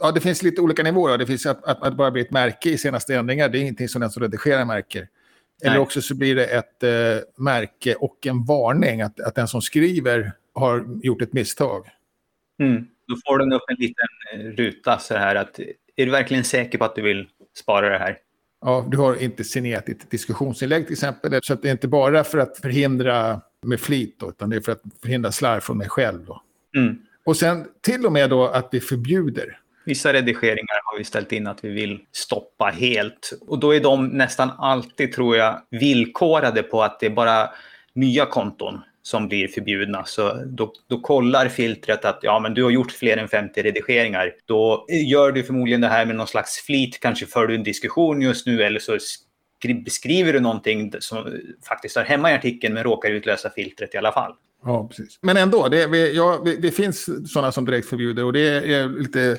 ja 0.00 0.12
det 0.12 0.20
finns 0.20 0.42
lite 0.42 0.60
olika 0.60 0.82
nivåer. 0.82 1.18
Det 1.18 1.26
finns 1.26 1.46
att, 1.46 1.64
att, 1.64 1.82
att, 1.82 1.96
bara 1.96 2.10
bli 2.10 2.22
ett 2.22 2.30
märke 2.30 2.70
i 2.70 2.78
senaste 2.78 3.14
ändringar, 3.14 3.48
det 3.48 3.58
är 3.58 3.60
ingenting 3.60 3.88
som 3.88 4.00
den 4.00 4.10
som 4.10 4.22
redigerar 4.22 4.64
märker. 4.64 5.08
Eller 5.62 5.72
Nej. 5.72 5.80
också 5.80 6.02
så 6.02 6.14
blir 6.14 6.34
det 6.36 6.46
ett 6.46 6.82
eh, 6.82 6.90
märke 7.36 7.94
och 7.94 8.26
en 8.26 8.44
varning, 8.44 9.00
att, 9.00 9.20
att 9.20 9.34
den 9.34 9.48
som 9.48 9.62
skriver 9.62 10.32
har 10.54 10.98
gjort 11.02 11.22
ett 11.22 11.32
misstag. 11.32 11.86
Mm. 12.62 12.86
Då 13.08 13.16
får 13.26 13.38
den 13.38 13.52
upp 13.52 13.64
en 13.68 13.76
liten 13.78 14.08
eh, 14.32 14.38
ruta 14.38 14.98
så 14.98 15.14
här 15.14 15.34
att, 15.34 15.58
är 15.96 16.06
du 16.06 16.10
verkligen 16.10 16.44
säker 16.44 16.78
på 16.78 16.84
att 16.84 16.94
du 16.94 17.02
vill 17.02 17.28
spara 17.54 17.88
det 17.88 17.98
här? 17.98 18.18
Ja, 18.60 18.86
du 18.90 18.96
har 18.96 19.22
inte 19.22 19.44
signerat 19.44 19.86
ditt 19.86 20.10
diskussionsinlägg 20.10 20.86
till 20.86 20.92
exempel. 20.92 21.40
Så 21.42 21.54
det 21.54 21.68
är 21.68 21.72
inte 21.72 21.88
bara 21.88 22.24
för 22.24 22.38
att 22.38 22.58
förhindra 22.58 23.40
med 23.62 23.80
flit, 23.80 24.16
då, 24.20 24.28
utan 24.28 24.50
det 24.50 24.56
är 24.56 24.60
för 24.60 24.72
att 24.72 24.82
förhindra 25.02 25.32
slarv 25.32 25.60
från 25.60 25.78
mig 25.78 25.88
själv. 25.88 26.24
Då. 26.24 26.42
Mm. 26.76 26.98
Och 27.24 27.36
sen 27.36 27.66
till 27.80 28.06
och 28.06 28.12
med 28.12 28.30
då 28.30 28.46
att 28.46 28.68
vi 28.72 28.80
förbjuder. 28.80 29.58
Vissa 29.84 30.12
redigeringar 30.12 30.80
har 30.84 30.98
vi 30.98 31.04
ställt 31.04 31.32
in 31.32 31.46
att 31.46 31.64
vi 31.64 31.68
vill 31.68 32.00
stoppa 32.12 32.64
helt. 32.64 33.32
Och 33.40 33.58
då 33.58 33.74
är 33.74 33.80
de 33.80 34.08
nästan 34.08 34.50
alltid, 34.58 35.12
tror 35.12 35.36
jag, 35.36 35.60
villkorade 35.70 36.62
på 36.62 36.82
att 36.82 37.00
det 37.00 37.06
är 37.06 37.10
bara 37.10 37.50
nya 37.94 38.26
konton 38.26 38.80
som 39.02 39.28
blir 39.28 39.48
förbjudna. 39.48 40.04
Så 40.04 40.44
då, 40.46 40.72
då 40.88 41.00
kollar 41.00 41.48
filtret 41.48 42.04
att 42.04 42.18
ja, 42.22 42.40
men 42.40 42.54
du 42.54 42.62
har 42.62 42.70
gjort 42.70 42.92
fler 42.92 43.16
än 43.16 43.28
50 43.28 43.62
redigeringar. 43.62 44.32
Då 44.46 44.86
gör 44.88 45.32
du 45.32 45.42
förmodligen 45.42 45.80
det 45.80 45.88
här 45.88 46.06
med 46.06 46.16
någon 46.16 46.26
slags 46.26 46.60
flit. 46.60 47.00
Kanske 47.00 47.26
för 47.26 47.46
du 47.46 47.54
en 47.54 47.62
diskussion 47.62 48.22
just 48.22 48.46
nu 48.46 48.62
eller 48.62 48.80
så 48.80 48.98
beskriver 49.84 50.32
du 50.32 50.40
någonting 50.40 50.92
som 50.98 51.40
faktiskt 51.68 51.96
är 51.96 52.04
hemma 52.04 52.30
i 52.30 52.34
artikeln 52.34 52.74
men 52.74 52.84
råkar 52.84 53.10
utlösa 53.10 53.50
filtret 53.50 53.94
i 53.94 53.98
alla 53.98 54.12
fall. 54.12 54.34
Ja, 54.64 54.88
precis. 54.88 55.18
Men 55.22 55.36
ändå, 55.36 55.68
det, 55.68 56.08
ja, 56.08 56.44
det 56.62 56.70
finns 56.70 57.08
sådana 57.32 57.52
som 57.52 57.64
direkt 57.64 57.88
förbjuder 57.88 58.24
och 58.24 58.32
det 58.32 58.74
är 58.74 58.88
lite 58.88 59.36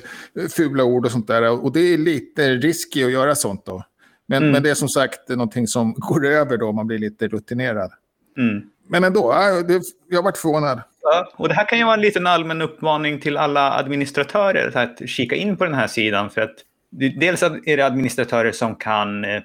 fula 0.56 0.84
ord 0.84 1.06
och 1.06 1.12
sånt 1.12 1.26
där. 1.26 1.64
Och 1.64 1.72
det 1.72 1.80
är 1.80 1.98
lite 1.98 2.54
risky 2.54 3.04
att 3.04 3.12
göra 3.12 3.34
sånt 3.34 3.66
då. 3.66 3.84
Men, 4.26 4.42
mm. 4.42 4.52
men 4.52 4.62
det 4.62 4.70
är 4.70 4.74
som 4.74 4.88
sagt 4.88 5.28
någonting 5.28 5.66
som 5.66 5.94
går 5.94 6.26
över 6.26 6.56
då 6.56 6.68
om 6.68 6.76
man 6.76 6.86
blir 6.86 6.98
lite 6.98 7.28
rutinerad. 7.28 7.90
Mm. 8.38 8.62
Men 8.86 9.04
ändå, 9.04 9.32
det, 9.68 9.82
jag 10.08 10.18
har 10.18 10.22
varit 10.22 10.38
förvånad. 10.38 10.82
Ja, 11.02 11.32
och 11.36 11.48
det 11.48 11.54
här 11.54 11.68
kan 11.68 11.78
ju 11.78 11.84
vara 11.84 11.94
en 11.94 12.00
liten 12.00 12.26
allmän 12.26 12.62
uppmaning 12.62 13.20
till 13.20 13.36
alla 13.36 13.72
administratörer 13.72 14.76
att 14.76 15.08
kika 15.08 15.36
in 15.36 15.56
på 15.56 15.64
den 15.64 15.74
här 15.74 15.86
sidan. 15.86 16.30
För 16.30 16.40
att 16.40 16.54
dels 16.90 17.42
är 17.42 17.76
det 17.76 17.86
administratörer 17.86 18.52
som 18.52 18.74
kan 18.76 19.24
eh, 19.24 19.42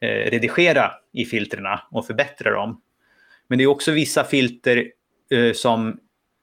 redigera 0.00 0.92
i 1.12 1.24
filtrerna 1.24 1.82
och 1.90 2.06
förbättra 2.06 2.50
dem. 2.50 2.80
Men 3.48 3.58
det 3.58 3.64
är 3.64 3.68
också 3.68 3.92
vissa 3.92 4.24
filter 4.24 4.84
eh, 5.30 5.52
som 5.52 5.98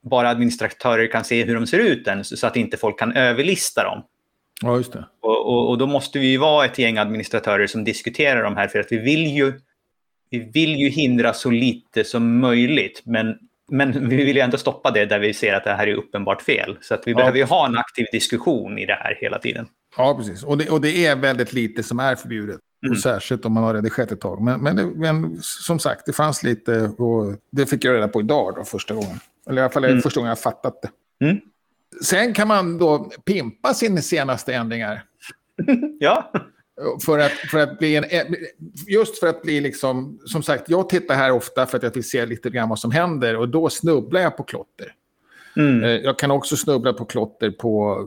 bara 0.10 0.30
administratörer 0.30 1.08
kan 1.08 1.24
se 1.24 1.44
hur 1.44 1.56
de 1.56 1.68
ser 1.68 1.80
ut 1.80 2.08
än, 2.08 2.24
så 2.24 2.48
att 2.48 2.56
inte 2.56 2.78
folk 2.78 3.00
kan 3.00 3.14
överlista 3.14 3.84
dem. 3.84 4.04
Ja, 4.62 4.78
just 4.78 4.94
det. 4.94 5.06
Och, 5.22 5.46
och, 5.48 5.70
och, 5.70 5.78
då 5.78 5.88
måste 5.88 6.20
vi 6.20 6.38
vara 6.38 6.66
ett 6.66 6.80
gäng 6.80 6.98
administratörer 6.98 7.68
som 7.68 7.84
diskuterar 7.84 8.44
de 8.44 8.56
här, 8.56 8.68
för 8.68 8.80
att 8.80 8.92
vi 8.92 8.98
vill 8.98 9.28
ju 9.28 9.54
vi 10.30 10.40
vill 10.40 10.76
ju 10.76 10.90
hindra 10.90 11.34
så 11.34 11.50
lite 11.50 12.04
som 12.04 12.40
möjligt, 12.40 13.02
men 13.06 13.38
Men 13.72 14.10
vi 14.10 14.16
vill 14.16 14.36
ju 14.36 14.42
ändå 14.42 14.58
stoppa 14.58 14.92
det 14.92 15.06
där 15.06 15.20
vi 15.20 15.34
ser 15.34 15.54
att 15.54 15.64
det 15.64 15.74
här 15.74 15.88
är 15.88 15.94
uppenbart 15.94 16.42
fel. 16.42 16.78
Så 16.82 16.94
att 16.94 17.08
vi 17.08 17.12
ja. 17.12 17.18
behöver 17.18 17.38
ju 17.38 17.44
ha 17.44 17.68
en 17.68 17.78
aktiv 17.78 18.06
diskussion 18.12 18.78
i 18.78 18.86
det 18.86 18.94
här 18.94 19.18
hela 19.22 19.40
tiden. 19.40 19.68
Ja, 19.98 20.16
precis. 20.18 20.44
Och 20.44 20.58
det, 20.58 20.70
och 20.70 20.82
det 20.82 21.06
är 21.06 21.16
väldigt 21.16 21.54
lite 21.54 21.84
som 21.84 22.00
är 22.00 22.16
förbjudet. 22.16 22.60
Mm. 22.86 22.98
Särskilt 22.98 23.46
om 23.46 23.54
man 23.54 23.64
har 23.64 23.74
redigerat 23.74 24.12
ett 24.12 24.22
tag. 24.22 24.42
Men, 24.42 24.62
men, 24.62 24.90
men, 24.90 25.38
som 25.42 25.80
sagt, 25.80 26.06
det 26.06 26.14
fanns 26.14 26.44
lite 26.44 26.82
och 26.82 27.36
det 27.52 27.66
fick 27.66 27.86
jag 27.86 27.96
reda 27.96 28.08
på 28.08 28.20
idag 28.20 28.54
då, 28.56 28.64
första 28.64 28.94
gången. 28.94 29.20
Eller 29.50 29.62
i 29.62 29.64
alla 29.64 29.72
fall 29.72 29.86
mm. 29.86 30.02
första 30.02 30.20
gången 30.20 30.30
jag 30.30 30.40
fattat 30.40 30.82
det. 30.82 31.26
Mm. 31.26 31.38
Sen 32.04 32.34
kan 32.34 32.48
man 32.48 32.78
då 32.78 33.12
pimpa 33.26 33.74
sina 33.74 34.02
senaste 34.02 34.54
ändringar. 34.54 35.04
ja. 36.00 36.32
För 37.06 37.20
att, 37.20 37.32
för 37.32 37.60
att 37.60 37.80
bli 37.80 37.96
en, 37.96 38.06
just 38.88 39.20
för 39.20 39.28
att 39.28 39.42
bli 39.42 39.62
liksom, 39.62 40.20
som 40.26 40.44
sagt, 40.44 40.70
jag 40.70 40.90
tittar 40.90 41.16
här 41.16 41.32
ofta 41.32 41.66
för 41.66 41.78
att 41.78 41.84
jag 41.84 41.94
vill 41.94 42.10
se 42.10 42.26
lite 42.26 42.50
grann 42.50 42.70
vad 42.70 42.80
som 42.80 42.92
händer 42.92 43.38
och 43.38 43.50
då 43.50 43.70
snubblar 43.70 44.22
jag 44.22 44.38
på 44.38 44.44
klotter. 44.44 44.94
Mm. 45.58 45.84
Eh, 45.84 45.90
jag 45.90 46.20
kan 46.20 46.32
också 46.32 46.58
snubbla 46.58 46.94
på 46.94 47.06
klotter 47.06 47.52
på 47.52 48.00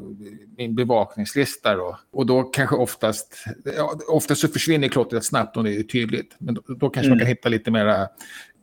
min 0.57 0.75
bevakningslista. 0.75 1.75
Då. 1.75 1.99
Och 2.11 2.27
då 2.27 2.43
kanske 2.43 2.77
oftast, 2.77 3.45
ja, 3.77 3.99
oftast 4.09 4.41
så 4.41 4.49
försvinner 4.49 4.89
klottret 4.89 5.25
snabbt 5.25 5.57
om 5.57 5.65
det 5.65 5.77
är 5.77 5.83
tydligt. 5.83 6.35
Men 6.39 6.55
då, 6.55 6.63
då 6.67 6.91
kanske 6.91 7.01
mm. 7.01 7.11
man 7.11 7.19
kan 7.19 7.27
hitta 7.27 7.49
lite 7.49 7.71
mer 7.71 8.07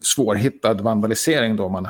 svårhittad 0.02 0.74
vandalisering 0.74 1.56
då 1.56 1.70
man 1.70 1.88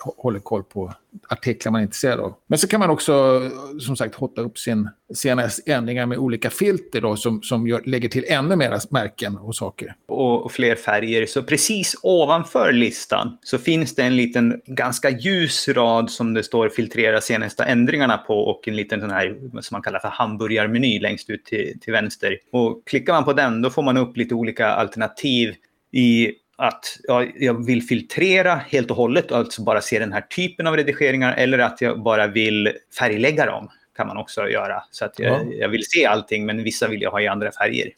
håller 0.00 0.38
koll 0.38 0.64
på 0.64 0.94
artiklar 1.28 1.72
man 1.72 1.80
är 1.80 1.82
intresserad 1.82 2.20
av. 2.20 2.34
Men 2.46 2.58
så 2.58 2.68
kan 2.68 2.80
man 2.80 2.90
också 2.90 3.42
som 3.80 3.96
sagt 3.96 4.14
hotta 4.14 4.40
upp 4.40 4.58
sin 4.58 4.88
senaste 5.14 5.72
ändringar 5.72 6.06
med 6.06 6.18
olika 6.18 6.50
filter 6.50 7.00
då, 7.00 7.16
som, 7.16 7.42
som 7.42 7.68
gör, 7.68 7.82
lägger 7.84 8.08
till 8.08 8.24
ännu 8.28 8.56
mer 8.56 8.78
märken 8.90 9.36
och 9.36 9.56
saker. 9.56 9.94
Och 10.08 10.52
fler 10.52 10.76
färger. 10.76 11.26
Så 11.26 11.42
precis 11.42 11.96
ovanför 12.02 12.72
listan 12.72 13.38
så 13.42 13.58
finns 13.58 13.94
det 13.94 14.02
en 14.02 14.16
liten 14.16 14.60
ganska 14.66 15.10
ljus 15.10 15.68
rad 15.68 16.10
som 16.10 16.34
det 16.34 16.42
står 16.42 16.68
filtrera 16.68 17.20
senaste 17.20 17.64
ändringarna 17.64 18.18
på 18.18 18.34
och 18.34 18.68
en 18.68 18.76
liten 18.76 19.00
sån 19.00 19.10
här 19.10 19.36
som 19.60 19.74
man 19.74 19.82
kallar 19.82 19.98
för 19.98 20.08
hamburgarmeny 20.08 21.00
längst 21.00 21.30
ut 21.30 21.44
till, 21.44 21.80
till 21.80 21.92
vänster. 21.92 22.38
Och 22.52 22.82
klickar 22.86 23.12
man 23.12 23.24
på 23.24 23.32
den 23.32 23.62
då 23.62 23.70
får 23.70 23.82
man 23.82 23.96
upp 23.96 24.16
lite 24.16 24.34
olika 24.34 24.66
alternativ 24.66 25.54
i 25.92 26.32
att 26.60 26.98
ja, 27.02 27.24
jag 27.36 27.66
vill 27.66 27.82
filtrera 27.82 28.54
helt 28.54 28.90
och 28.90 28.96
hållet 28.96 29.32
alltså 29.32 29.62
bara 29.62 29.80
se 29.80 29.98
den 29.98 30.12
här 30.12 30.20
typen 30.20 30.66
av 30.66 30.76
redigeringar 30.76 31.34
eller 31.36 31.58
att 31.58 31.80
jag 31.80 32.02
bara 32.02 32.26
vill 32.26 32.72
färglägga 32.98 33.46
dem 33.46 33.68
kan 33.96 34.06
man 34.06 34.16
också 34.16 34.48
göra. 34.48 34.82
Så 34.90 35.04
att 35.04 35.18
jag, 35.18 35.46
ja. 35.46 35.52
jag 35.52 35.68
vill 35.68 35.84
se 35.86 36.06
allting 36.06 36.46
men 36.46 36.62
vissa 36.62 36.88
vill 36.88 37.02
jag 37.02 37.10
ha 37.10 37.20
i 37.20 37.28
andra 37.28 37.52
färger. 37.52 37.90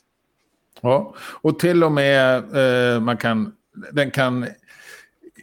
Ja, 0.80 1.14
och 1.18 1.58
till 1.58 1.84
och 1.84 1.92
med 1.92 2.36
eh, 2.94 3.00
man 3.00 3.16
kan, 3.16 3.52
den 3.92 4.10
kan 4.10 4.46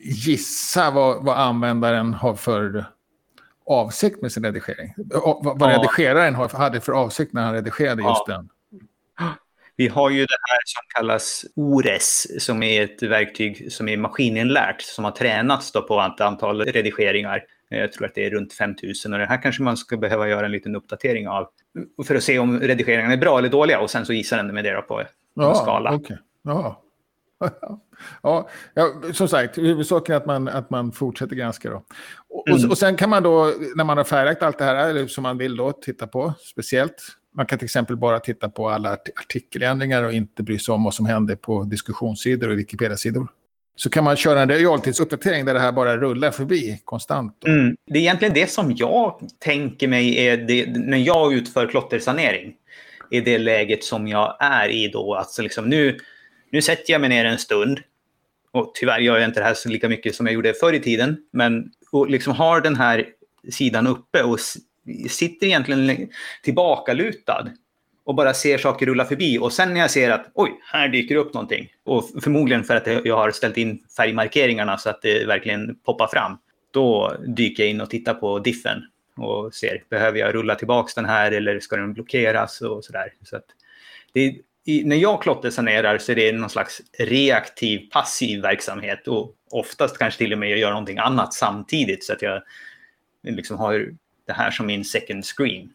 gissa 0.04 0.92
vad, 0.92 1.26
vad 1.26 1.38
användaren 1.38 2.14
har 2.14 2.36
för 2.36 2.86
avsikt 3.66 4.22
med 4.22 4.32
sin 4.32 4.46
redigering. 4.46 4.94
Vad, 4.98 5.60
vad 5.60 5.72
ja. 5.72 5.78
redigeraren 5.78 6.36
hade 6.36 6.82
för 6.82 6.92
avsikt 6.92 7.34
när 7.34 7.42
han 7.42 7.54
redigerade 7.54 8.02
just 8.02 8.24
ja. 8.28 8.34
den. 8.34 8.50
Vi 9.80 9.88
har 9.88 10.10
ju 10.10 10.26
det 10.26 10.38
här 10.50 10.60
som 10.66 10.82
kallas 10.96 11.46
ORES, 11.56 12.28
som 12.46 12.64
är 12.64 12.84
ett 12.84 13.04
verktyg 13.04 13.72
som 13.72 13.90
är 13.90 13.98
maskininlärt, 13.98 14.82
som 14.82 15.04
har 15.04 15.12
tränats 15.12 15.72
på 15.72 16.14
ett 16.16 16.22
antal 16.22 16.62
redigeringar. 16.62 17.44
Jag 17.70 17.92
tror 17.92 18.08
att 18.08 18.16
det 18.16 18.26
är 18.26 18.30
runt 18.30 18.54
5000 18.54 19.14
och 19.14 19.20
det 19.20 19.26
här 19.26 19.42
kanske 19.42 19.64
man 19.64 19.78
ska 19.78 19.98
behöva 19.98 20.28
göra 20.28 20.46
en 20.46 20.52
liten 20.52 20.76
uppdatering 20.76 21.28
av. 21.28 21.48
För 22.08 22.16
att 22.16 22.24
se 22.24 22.40
om 22.40 22.60
redigeringarna 22.60 23.14
är 23.14 23.18
bra 23.18 23.38
eller 23.40 23.50
dåliga 23.50 23.80
och 23.80 23.90
sen 23.90 24.06
så 24.06 24.14
gissar 24.14 24.38
den 24.38 24.54
med 24.54 24.64
det 24.64 24.82
på 24.82 25.00
en 25.00 25.06
ja, 25.34 25.56
skala. 25.56 25.96
Okay. 25.96 26.18
Ja. 26.44 26.84
ja, 28.24 28.50
ja, 28.74 28.94
som 29.14 29.28
sagt, 29.28 29.58
huvudsaken 29.58 30.14
är 30.16 30.18
att 30.18 30.26
man, 30.26 30.48
att 30.48 30.70
man 30.70 30.92
fortsätter 30.92 31.36
granska. 31.36 31.70
Då. 31.70 31.84
Och, 32.30 32.48
mm. 32.48 32.66
och, 32.66 32.72
och 32.72 32.78
sen 32.78 32.96
kan 32.96 33.10
man 33.10 33.24
då, 33.24 33.54
när 33.76 33.84
man 33.84 33.98
har 33.98 34.04
färdigt 34.04 34.44
allt 34.44 34.58
det 34.58 34.64
här, 34.64 34.90
eller 34.90 35.08
som 35.08 35.22
man 35.22 35.38
vill 35.38 35.56
då, 35.56 35.72
titta 35.72 36.08
på 36.08 36.34
speciellt, 36.52 37.19
man 37.36 37.46
kan 37.46 37.60
till 37.60 37.66
exempel 37.66 37.98
bara 37.98 38.20
titta 38.20 38.50
på 38.50 38.70
alla 38.70 38.98
artikeländringar 39.22 40.04
och 40.04 40.14
inte 40.14 40.44
bry 40.44 40.60
sig 40.60 40.74
om 40.74 40.84
vad 40.84 40.94
som 40.94 41.06
händer 41.06 41.36
på 41.36 41.64
diskussionssidor 41.64 42.50
och 42.50 42.60
Wikipedia-sidor. 42.60 43.28
Så 43.76 43.90
kan 43.90 44.04
man 44.04 44.16
köra 44.16 44.42
en 44.42 44.50
realtidsuppdatering 44.50 45.46
där 45.46 45.54
det 45.54 45.60
här 45.60 45.72
bara 45.72 45.98
rullar 45.98 46.32
förbi 46.32 46.82
konstant. 46.86 47.44
Mm. 47.46 47.76
Det 47.86 47.98
är 47.98 48.02
egentligen 48.02 48.34
det 48.34 48.50
som 48.50 48.76
jag 48.76 49.30
tänker 49.40 49.88
mig 49.88 50.28
är 50.28 50.38
det, 50.38 50.66
när 50.68 50.98
jag 50.98 51.34
utför 51.34 51.68
klottersanering. 51.68 52.54
I 53.12 53.22
det 53.22 53.38
läget 53.38 53.84
som 53.84 54.08
jag 54.08 54.38
är 54.40 54.70
i 54.70 54.88
då. 54.88 55.16
Alltså 55.16 55.42
liksom 55.42 55.70
nu, 55.70 56.00
nu 56.52 56.62
sätter 56.62 56.94
jag 56.94 57.02
mig 57.02 57.10
ner 57.10 57.26
en 57.26 57.38
stund. 57.38 57.80
Och 58.52 58.72
tyvärr 58.76 59.00
gör 59.00 59.18
jag 59.18 59.30
inte 59.30 59.40
det 59.40 59.46
här 59.46 59.54
så 59.54 59.70
lika 59.70 59.90
mycket 59.90 60.16
som 60.16 60.26
jag 60.26 60.34
gjorde 60.34 60.54
förr 60.54 60.74
i 60.74 60.80
tiden. 60.80 61.18
Men 61.34 61.72
och 61.92 62.10
liksom 62.10 62.34
har 62.34 62.62
den 62.62 62.76
här 62.76 63.06
sidan 63.52 63.88
uppe 63.88 64.24
och 64.24 64.40
sitter 65.10 65.48
egentligen 65.48 66.10
tillbakalutad 66.44 67.52
och 68.04 68.16
bara 68.16 68.34
ser 68.34 68.58
saker 68.58 68.86
rulla 68.86 69.06
förbi. 69.06 69.40
Och 69.40 69.54
sen 69.54 69.74
när 69.74 69.82
jag 69.82 69.92
ser 69.92 70.12
att 70.12 70.32
oj, 70.34 70.60
här 70.64 70.88
dyker 70.88 71.16
upp 71.16 71.34
någonting. 71.34 71.68
Och 71.84 72.10
förmodligen 72.24 72.64
för 72.64 72.76
att 72.76 73.06
jag 73.06 73.18
har 73.18 73.32
ställt 73.32 73.58
in 73.58 73.84
färgmarkeringarna 73.98 74.78
så 74.78 74.90
att 74.90 75.02
det 75.02 75.26
verkligen 75.26 75.76
poppar 75.76 76.08
fram. 76.08 76.38
Då 76.72 77.16
dyker 77.28 77.64
jag 77.64 77.70
in 77.70 77.82
och 77.82 77.90
tittar 77.90 78.14
på 78.14 78.40
diffen 78.40 78.82
och 79.18 79.54
ser, 79.54 79.84
behöver 79.90 80.20
jag 80.20 80.36
rulla 80.36 80.56
tillbaka 80.56 80.92
den 80.96 81.06
här 81.06 81.32
eller 81.32 81.60
ska 81.60 81.76
den 81.76 81.94
blockeras 81.94 82.62
och 82.62 82.86
sådär. 82.86 83.14
Så 83.24 83.36
att 83.36 83.46
det, 84.14 84.36
i, 84.66 84.84
när 84.86 84.96
jag 84.96 85.22
klottersanerar 85.22 85.98
så 85.98 86.12
är 86.12 86.16
det 86.16 86.32
någon 86.32 86.50
slags 86.50 86.82
reaktiv, 87.00 87.90
passiv 87.92 88.42
verksamhet 88.42 89.08
och 89.08 89.36
oftast 89.52 89.98
kanske 89.98 90.18
till 90.18 90.34
och 90.34 90.40
med 90.40 90.50
jag 90.50 90.60
gör 90.60 90.70
någonting 90.70 90.98
annat 90.98 91.34
samtidigt 91.34 92.04
så 92.04 92.14
att 92.14 92.22
jag 92.22 92.42
liksom 93.24 93.58
har 93.58 93.94
det 94.30 94.34
här 94.34 94.52
som 94.52 94.66
min 94.66 94.86
second 94.86 95.26
screen. 95.26 95.70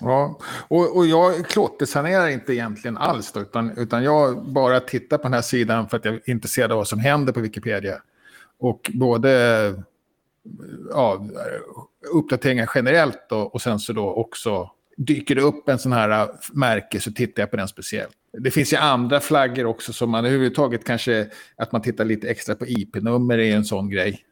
Ja, 0.00 0.38
och, 0.68 0.96
och 0.96 1.06
jag 1.06 1.46
klottersanerar 1.46 2.28
inte 2.28 2.54
egentligen 2.54 2.96
alls 2.96 3.32
då, 3.32 3.40
utan, 3.40 3.78
utan 3.78 4.04
jag 4.04 4.52
bara 4.52 4.80
tittar 4.80 5.18
på 5.18 5.22
den 5.22 5.32
här 5.32 5.42
sidan 5.42 5.88
för 5.88 5.96
att 5.96 6.04
jag 6.04 6.14
är 6.14 6.30
intresserad 6.30 6.72
av 6.72 6.78
vad 6.78 6.88
som 6.88 6.98
händer 6.98 7.32
på 7.32 7.40
Wikipedia. 7.40 8.02
Och 8.58 8.90
både 8.94 9.74
ja, 10.90 11.26
uppdateringar 12.14 12.70
generellt 12.74 13.28
då, 13.28 13.38
och 13.38 13.62
sen 13.62 13.78
så 13.78 13.92
då 13.92 14.10
också 14.10 14.70
dyker 14.96 15.34
det 15.34 15.42
upp 15.42 15.68
en 15.68 15.78
sån 15.78 15.92
här 15.92 16.28
märke 16.52 17.00
så 17.00 17.12
tittar 17.12 17.42
jag 17.42 17.50
på 17.50 17.56
den 17.56 17.68
speciellt. 17.68 18.12
Det 18.38 18.50
finns 18.50 18.72
ju 18.72 18.76
andra 18.76 19.20
flaggor 19.20 19.66
också 19.66 19.92
som 19.92 20.10
man 20.10 20.24
överhuvudtaget 20.24 20.84
kanske, 20.84 21.26
att 21.56 21.72
man 21.72 21.82
tittar 21.82 22.04
lite 22.04 22.28
extra 22.28 22.54
på 22.54 22.66
IP-nummer 22.66 23.38
är 23.38 23.56
en 23.56 23.64
sån 23.64 23.90
grej. 23.90 24.24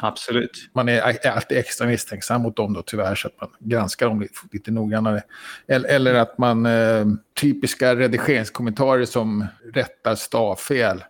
Absolut. 0.00 0.70
Man 0.72 0.88
är 0.88 1.26
alltid 1.26 1.58
extra 1.58 1.86
misstänksam 1.86 2.42
mot 2.42 2.56
dem 2.56 2.72
då 2.72 2.82
tyvärr 2.82 3.14
så 3.14 3.28
att 3.28 3.40
man 3.40 3.50
granskar 3.58 4.06
dem 4.06 4.20
lite, 4.20 4.34
lite 4.52 4.70
noggrannare. 4.70 5.22
Eller, 5.68 5.88
eller 5.88 6.14
att 6.14 6.38
man 6.38 6.66
eh, 6.66 7.06
typiska 7.40 7.96
redigeringskommentarer 7.96 9.04
som 9.04 9.46
rättar 9.74 10.14
stavfel 10.14 11.04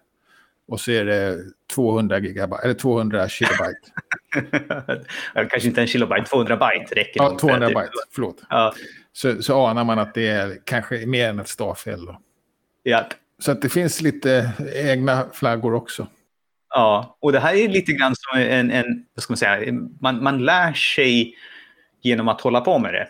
och 0.69 0.81
så 0.81 0.91
är 0.91 1.05
det 1.05 1.39
200 1.75 2.19
gigabyte, 2.19 2.63
eller 2.65 2.75
200 2.75 3.29
kilobyte. 3.29 3.81
Kanske 5.35 5.69
inte 5.69 5.81
en 5.81 5.87
kilobyte, 5.87 6.25
200 6.25 6.57
byte 6.57 6.95
räcker. 6.95 7.23
Ja, 7.23 7.39
200 7.39 7.69
byte, 7.69 7.91
förlåt. 8.11 8.43
Ja. 8.51 8.75
Så, 9.13 9.43
så 9.43 9.67
anar 9.67 9.85
man 9.85 9.99
att 9.99 10.15
det 10.15 10.29
är 10.29 10.59
kanske 10.65 11.07
mer 11.07 11.29
än 11.29 11.39
ett 11.39 11.49
stavfel. 11.49 12.07
Då. 12.07 12.21
Ja. 12.83 13.09
Så 13.39 13.53
att 13.53 13.63
det 13.63 13.69
finns 13.69 14.01
lite 14.01 14.53
egna 14.75 15.27
flaggor 15.33 15.75
också. 15.75 16.07
Ja, 16.75 17.17
och 17.21 17.33
det 17.33 17.41
här 17.41 17.55
är 17.55 17.69
lite 17.69 17.93
grann 17.93 18.15
som 18.17 18.41
en, 18.41 18.71
en 18.71 19.05
vad 19.15 19.23
ska 19.23 19.33
man 19.33 19.39
säga, 19.39 19.73
man, 20.01 20.23
man 20.23 20.45
lär 20.45 20.73
sig 20.73 21.35
genom 22.03 22.29
att 22.29 22.41
hålla 22.41 22.61
på 22.61 22.79
med 22.79 22.95
det. 22.95 23.09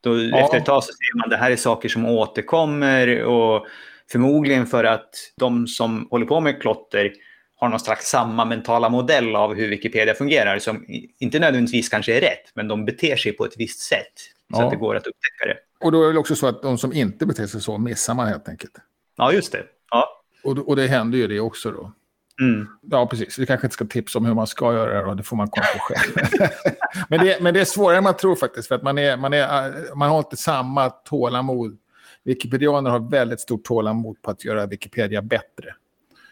Då, 0.00 0.22
ja. 0.22 0.38
Efter 0.38 0.58
ett 0.58 0.66
tag 0.66 0.84
så 0.84 0.92
ser 0.92 1.18
man 1.18 1.24
att 1.24 1.30
det 1.30 1.36
här 1.36 1.50
är 1.50 1.56
saker 1.56 1.88
som 1.88 2.06
återkommer 2.06 3.22
och 3.22 3.66
förmodligen 4.10 4.66
för 4.66 4.84
att 4.84 5.10
de 5.36 5.66
som 5.66 6.08
håller 6.10 6.26
på 6.26 6.40
med 6.40 6.60
klotter 6.60 7.12
har 7.56 7.68
någon 7.68 7.80
slags 7.80 8.06
samma 8.06 8.44
mentala 8.44 8.88
modell 8.88 9.36
av 9.36 9.54
hur 9.54 9.68
Wikipedia 9.68 10.14
fungerar 10.14 10.58
som 10.58 10.84
inte 11.18 11.38
nödvändigtvis 11.38 11.88
kanske 11.88 12.16
är 12.16 12.20
rätt, 12.20 12.50
men 12.54 12.68
de 12.68 12.84
beter 12.84 13.16
sig 13.16 13.32
på 13.32 13.44
ett 13.44 13.54
visst 13.56 13.80
sätt 13.80 14.12
så 14.54 14.60
ja. 14.60 14.64
att 14.64 14.70
det 14.70 14.76
går 14.76 14.96
att 14.96 15.06
upptäcka 15.06 15.46
det. 15.46 15.56
Och 15.86 15.92
då 15.92 16.08
är 16.08 16.12
det 16.12 16.18
också 16.18 16.36
så 16.36 16.46
att 16.46 16.62
de 16.62 16.78
som 16.78 16.92
inte 16.92 17.26
beter 17.26 17.46
sig 17.46 17.60
så 17.60 17.78
missar 17.78 18.14
man 18.14 18.28
helt 18.28 18.48
enkelt. 18.48 18.72
Ja, 19.16 19.32
just 19.32 19.52
det. 19.52 19.64
Ja. 19.90 20.22
Och, 20.44 20.68
och 20.68 20.76
det 20.76 20.86
händer 20.86 21.18
ju 21.18 21.26
det 21.26 21.40
också 21.40 21.70
då. 21.70 21.92
Mm. 22.40 22.68
Ja, 22.90 23.06
precis. 23.06 23.38
Vi 23.38 23.46
kanske 23.46 23.66
inte 23.66 23.74
ska 23.74 23.84
tipsa 23.84 24.18
om 24.18 24.26
hur 24.26 24.34
man 24.34 24.46
ska 24.46 24.72
göra 24.72 25.02
det, 25.02 25.06
och 25.06 25.16
det 25.16 25.22
får 25.22 25.36
man 25.36 25.48
komma 25.48 25.66
på 25.72 25.78
själv. 25.78 26.28
men, 27.08 27.26
det, 27.26 27.42
men 27.42 27.54
det 27.54 27.60
är 27.60 27.64
svårare 27.64 27.98
än 27.98 28.04
man 28.04 28.16
tror 28.16 28.36
faktiskt, 28.36 28.68
för 28.68 28.74
att 28.74 28.82
man, 28.82 28.98
är, 28.98 29.16
man, 29.16 29.32
är, 29.32 29.94
man 29.96 30.10
har 30.10 30.18
inte 30.18 30.36
samma 30.36 30.90
tålamod. 30.90 31.78
Wikipedianer 32.24 32.90
har 32.90 33.10
väldigt 33.10 33.40
stort 33.40 33.64
tålamod 33.64 34.22
på 34.22 34.30
att 34.30 34.44
göra 34.44 34.66
Wikipedia 34.66 35.22
bättre. 35.22 35.74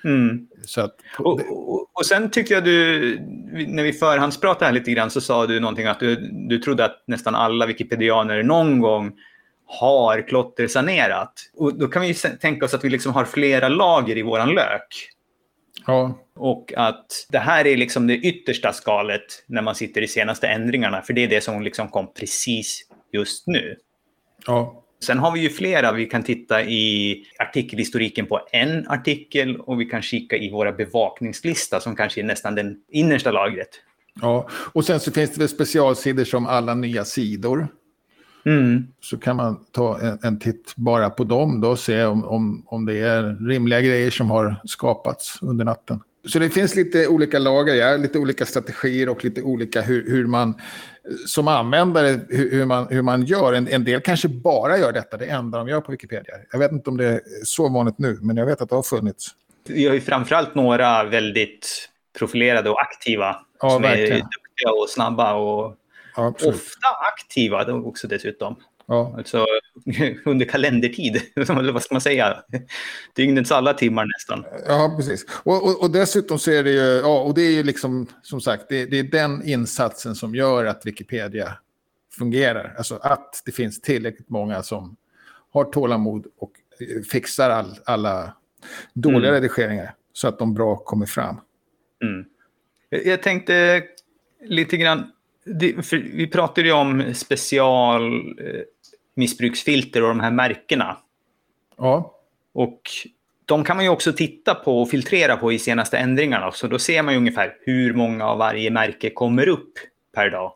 Mm. 0.05 0.47
Så 0.65 0.81
att, 0.81 0.97
och, 1.19 1.41
och, 1.51 1.91
och, 1.93 2.07
sen 2.07 2.31
tyckte 2.31 2.55
jag 2.55 2.65
du, 2.65 3.19
när 3.69 3.83
vi 3.83 3.93
förhandspratade 3.93 4.65
här 4.65 4.73
lite 4.73 4.91
grann, 4.91 5.11
så 5.11 5.21
sa 5.21 5.47
du 5.47 5.61
någonting 5.61 5.87
att 5.87 6.01
du, 6.01 6.17
du 6.49 6.59
trodde 6.59 6.85
att 6.85 7.03
nästan 7.07 7.35
alla 7.35 7.67
Wikipedianer 7.67 8.43
någon 8.43 8.81
gång 8.81 9.13
har 9.67 10.29
klottersanerat. 10.29 11.33
Och 11.57 11.79
då 11.79 11.89
kan 11.89 12.03
vi 12.03 12.15
tänka 12.15 12.65
oss 12.65 12.75
att 12.75 12.85
vi 12.85 12.91
liksom 12.91 13.13
har 13.13 13.25
flera 13.25 13.69
lager 13.69 14.19
i 14.19 14.23
våran 14.23 14.55
lök. 14.55 15.14
Ja. 15.87 16.19
Och 16.35 16.73
att 16.77 17.27
det 17.31 17.39
här 17.39 17.67
är 17.67 17.77
liksom 17.77 18.07
det 18.07 18.15
yttersta 18.15 18.73
skalet 18.73 19.45
när 19.47 19.63
man 19.63 19.75
sitter 19.75 20.03
i 20.03 20.09
senaste 20.09 20.49
ändringarna. 20.49 21.03
För 21.03 21.13
det 21.13 21.25
är 21.25 21.29
det 21.29 21.41
som 21.41 21.63
liksom 21.63 21.89
kom 21.89 22.13
precis 22.15 22.83
just 23.13 23.47
nu. 23.47 23.77
Ja. 24.47 24.81
Sen 25.03 25.19
har 25.19 25.33
vi 25.33 25.41
ju 25.41 25.51
flera. 25.51 25.93
Vi 25.93 26.07
kan 26.07 26.23
titta 26.23 26.63
i 26.63 27.17
artikelhistoriken 27.39 28.27
på 28.27 28.41
en 28.53 28.89
artikel 28.89 29.57
och 29.57 29.81
vi 29.81 29.85
kan 29.85 30.03
kika 30.03 30.37
i 30.37 30.51
våra 30.51 30.73
bevakningslista 30.73 31.81
som 31.81 31.97
kanske 31.97 32.21
är 32.21 32.25
nästan 32.25 32.55
den 32.55 32.77
innersta 32.91 33.31
lagret. 33.31 33.69
Ja, 34.21 34.49
och 34.73 34.85
sen 34.85 35.01
så 35.01 35.13
finns 35.13 35.31
det 35.31 35.39
väl 35.41 35.49
specialsidor 35.49 36.25
som 36.25 36.47
alla 36.47 36.75
nya 36.75 37.05
sidor. 37.05 37.69
Mm. 38.47 38.87
Så 39.01 39.19
kan 39.19 39.37
man 39.37 39.65
ta 39.73 40.01
en, 40.01 40.19
en 40.23 40.39
titt 40.39 40.73
bara 40.77 41.11
på 41.11 41.25
dem 41.25 41.61
då 41.61 41.71
och 41.71 41.79
se 41.79 42.05
om, 42.05 42.25
om, 42.25 42.63
om 42.67 42.87
det 42.87 42.99
är 42.99 43.49
rimliga 43.49 43.81
grejer 43.81 44.11
som 44.11 44.31
har 44.31 44.57
skapats 44.65 45.39
under 45.43 45.65
natten. 45.65 46.01
Så 46.27 46.39
det 46.39 46.51
finns 46.51 46.75
lite 46.77 47.09
olika 47.09 47.39
lager, 47.39 47.75
ja, 47.75 47.97
lite 47.97 48.19
olika 48.19 48.47
strategier 48.47 49.09
och 49.09 49.25
lite 49.25 49.43
olika 49.43 49.81
hur, 49.83 50.11
hur 50.11 50.27
man 50.27 50.55
som 51.27 51.49
användare 51.49 52.21
hur, 52.29 52.51
hur, 52.51 52.65
man, 52.65 52.87
hur 52.91 53.03
man 53.03 53.25
gör. 53.25 53.53
En, 53.53 53.69
en 53.69 53.85
del 53.85 54.01
kanske 54.01 54.29
bara 54.29 54.79
gör 54.79 54.93
detta, 54.93 55.17
det 55.17 55.27
enda 55.27 55.59
de 55.59 55.69
gör 55.69 55.81
på 55.81 55.93
Wikipedia. 55.93 56.35
Jag 56.53 56.59
vet 56.59 56.73
inte 56.73 56.91
om 56.91 56.97
det 56.97 57.07
är 57.07 57.21
så 57.45 57.69
vanligt 57.69 57.99
nu, 57.99 58.19
men 58.23 58.37
jag 58.37 58.47
vet 58.47 58.61
att 58.61 58.69
det 58.69 58.75
har 58.75 58.83
funnits. 58.83 59.27
Vi 59.69 59.87
har 59.87 59.95
ju 59.95 60.01
framförallt 60.01 60.55
några 60.55 61.05
väldigt 61.05 61.89
profilerade 62.19 62.71
och 62.71 62.81
aktiva 62.81 63.37
Ja, 63.61 63.71
som 63.71 63.83
verkligen. 63.83 64.13
är 64.13 64.17
duktiga 64.17 64.71
och 64.83 64.89
snabba 64.89 65.35
och 65.35 65.75
absolut. 66.15 66.55
ofta 66.55 66.89
aktiva 67.13 67.73
också 67.73 68.09
dessutom. 68.09 68.57
Ja, 68.87 69.15
Alltså 69.19 69.47
under 70.25 70.47
kalendertid, 70.47 71.23
eller 71.37 71.73
vad 71.73 71.83
ska 71.83 71.95
man 71.95 72.01
säga? 72.01 72.43
Dygnets 73.17 73.53
alla 73.53 73.75
timmar 73.75 74.07
nästan. 74.07 74.45
ja, 74.67 74.95
precis. 74.97 75.27
Och, 75.43 75.63
och, 75.65 75.83
och 75.83 75.91
dessutom 75.91 76.39
så 76.39 76.51
är 76.51 76.65
det 76.65 76.71
ju, 76.71 77.01
ja, 77.03 77.21
och 77.21 77.35
det 77.35 77.43
är 77.43 77.51
ju 77.53 77.63
liksom, 77.63 78.07
som 78.23 78.41
sagt, 78.41 78.65
det, 78.69 78.87
det 78.87 78.99
är 78.99 79.03
den 79.03 79.49
insatsen 79.49 80.15
som 80.15 80.35
gör 80.35 80.65
att 80.65 80.87
Wikipedia 80.87 81.59
fungerar. 82.19 82.75
Alltså 82.79 82.97
att 83.03 83.43
det 83.45 83.53
finns 83.53 83.81
tillräckligt 83.81 84.29
många 84.29 84.63
som 84.63 84.97
har 85.53 85.65
tålamod 85.65 86.27
och 86.39 86.53
fixar 87.11 87.51
all, 87.51 87.79
alla 87.85 88.37
dåliga 88.93 89.31
Mm. 89.31 89.43
redigeringar 89.43 89.95
så 90.13 90.29
att 90.29 90.39
de 90.39 90.55
bra 90.55 90.77
kommer 90.77 91.07
fram. 91.07 91.37
Mm. 92.03 92.25
Jag 93.05 93.23
tänkte 93.23 93.83
lite 94.45 94.77
grann, 94.77 95.11
det, 95.45 95.87
för 95.87 95.97
vi 95.97 96.27
pratade 96.27 96.67
ju 96.67 96.73
om 96.73 97.15
special 97.15 98.15
eh, 98.41 98.61
missbruksfilter 99.15 100.03
och 100.03 100.09
de 100.09 100.21
här 100.21 100.31
märkena. 100.31 100.97
Ja, 101.77 102.15
Och 102.53 102.81
de 103.45 103.65
kan 103.65 103.77
man 103.77 103.85
ju 103.85 103.91
också 103.91 104.13
titta 104.13 104.55
på 104.55 104.83
och 104.83 104.91
filtrera 104.91 105.37
på 105.37 105.53
i 105.53 105.59
senaste 105.59 105.99
ändringarna. 105.99 106.53
Så 106.53 106.67
då 106.67 106.79
ser 106.79 107.03
man 107.03 107.15
ju 107.15 107.19
ungefär 107.19 107.57
hur 107.61 107.95
många 107.95 108.25
av 108.27 108.39
varje 108.39 108.71
märke 108.71 109.11
kommer 109.11 109.49
upp 109.49 109.73
per 110.15 110.31
dag. 110.31 110.53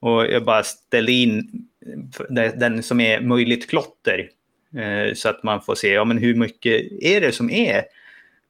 Och 0.00 0.26
jag 0.26 0.44
bara 0.44 0.62
ställde 0.62 1.12
in 1.12 1.66
den 2.54 2.82
som 2.82 3.00
är 3.00 3.20
möjligt 3.20 3.70
klotter. 3.70 4.30
eh, 4.76 5.14
Så 5.14 5.28
att 5.28 5.42
man 5.42 5.62
får 5.62 5.74
se 5.74 5.88
ja, 5.92 6.04
men 6.04 6.18
hur 6.18 6.34
mycket 6.34 6.86
är 7.00 7.20
det 7.20 7.32
som 7.32 7.50
är 7.50 7.84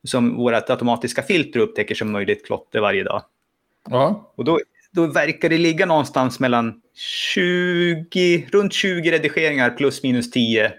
som 0.05 0.37
vårt 0.37 0.71
automatiska 0.71 1.23
filter 1.23 1.61
upptäcker 1.61 1.95
som 1.95 2.13
möjligt 2.13 2.47
klotter 2.47 2.81
varje 2.81 3.05
dag. 3.05 3.23
ja, 3.91 4.33
Och 4.35 4.45
då, 4.45 4.61
då 4.95 5.07
verkar 5.07 5.49
det 5.49 5.59
ligga 5.59 5.87
någonstans 5.87 6.41
mellan 6.41 6.81
20, 6.95 8.47
runt 8.53 8.73
20 8.73 9.11
redigeringar 9.11 9.71
plus 9.71 10.03
minus 10.03 10.31
10 10.31 10.73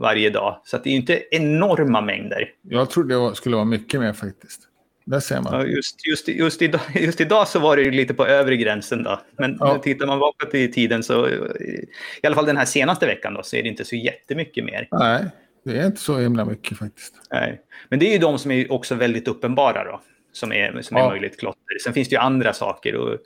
varje 0.00 0.30
dag. 0.30 0.60
Så 0.64 0.76
det 0.78 0.88
är 0.88 0.90
ju 0.90 0.96
inte 0.96 1.22
enorma 1.30 2.00
mängder. 2.00 2.50
jag 2.62 2.90
trodde 2.90 3.14
det 3.28 3.34
skulle 3.34 3.56
vara 3.56 3.64
mycket 3.66 4.00
mer 4.00 4.12
faktiskt. 4.12 4.60
Där 5.06 5.20
ser 5.20 5.40
man. 5.40 5.52
Ja, 5.52 5.66
just, 5.66 6.06
just, 6.06 6.28
just, 6.28 6.62
idag, 6.62 6.80
just 6.94 7.20
idag 7.20 7.48
så 7.48 7.58
var 7.58 7.76
det 7.76 7.82
ju 7.82 7.90
lite 7.90 8.14
på 8.14 8.26
övre 8.26 8.56
gränsen 8.56 9.02
då. 9.02 9.20
Men 9.38 9.56
Ja. 9.60 9.78
tittar 9.78 10.06
man 10.06 10.18
bakåt 10.18 10.54
i 10.54 10.72
tiden 10.72 11.02
så, 11.02 11.28
i 11.28 11.86
alla 12.26 12.34
fall 12.34 12.46
den 12.46 12.56
här 12.56 12.64
senaste 12.64 13.06
veckan 13.06 13.34
då, 13.34 13.42
så 13.42 13.56
är 13.56 13.62
det 13.62 13.68
inte 13.68 13.84
så 13.84 13.96
jättemycket 13.96 14.64
mer. 14.64 14.88
Nej, 14.90 15.24
det 15.64 15.78
är 15.78 15.86
inte 15.86 16.00
så 16.00 16.18
himla 16.18 16.44
mycket 16.44 16.78
faktiskt. 16.78 17.14
Nej. 17.30 17.60
Men 17.88 17.98
det 17.98 18.06
är 18.08 18.12
ju 18.12 18.18
de 18.18 18.38
som 18.38 18.50
är 18.50 18.72
också 18.72 18.94
väldigt 18.94 19.28
uppenbara 19.28 19.84
då, 19.84 20.00
som 20.32 20.52
är, 20.52 20.82
som 20.82 20.96
är 20.96 21.00
Ja. 21.00 21.08
möjligt 21.10 21.38
klotter. 21.40 21.78
Sen 21.84 21.92
finns 21.92 22.08
det 22.08 22.14
ju 22.14 22.20
andra 22.20 22.52
saker 22.52 22.94
och 22.94 23.18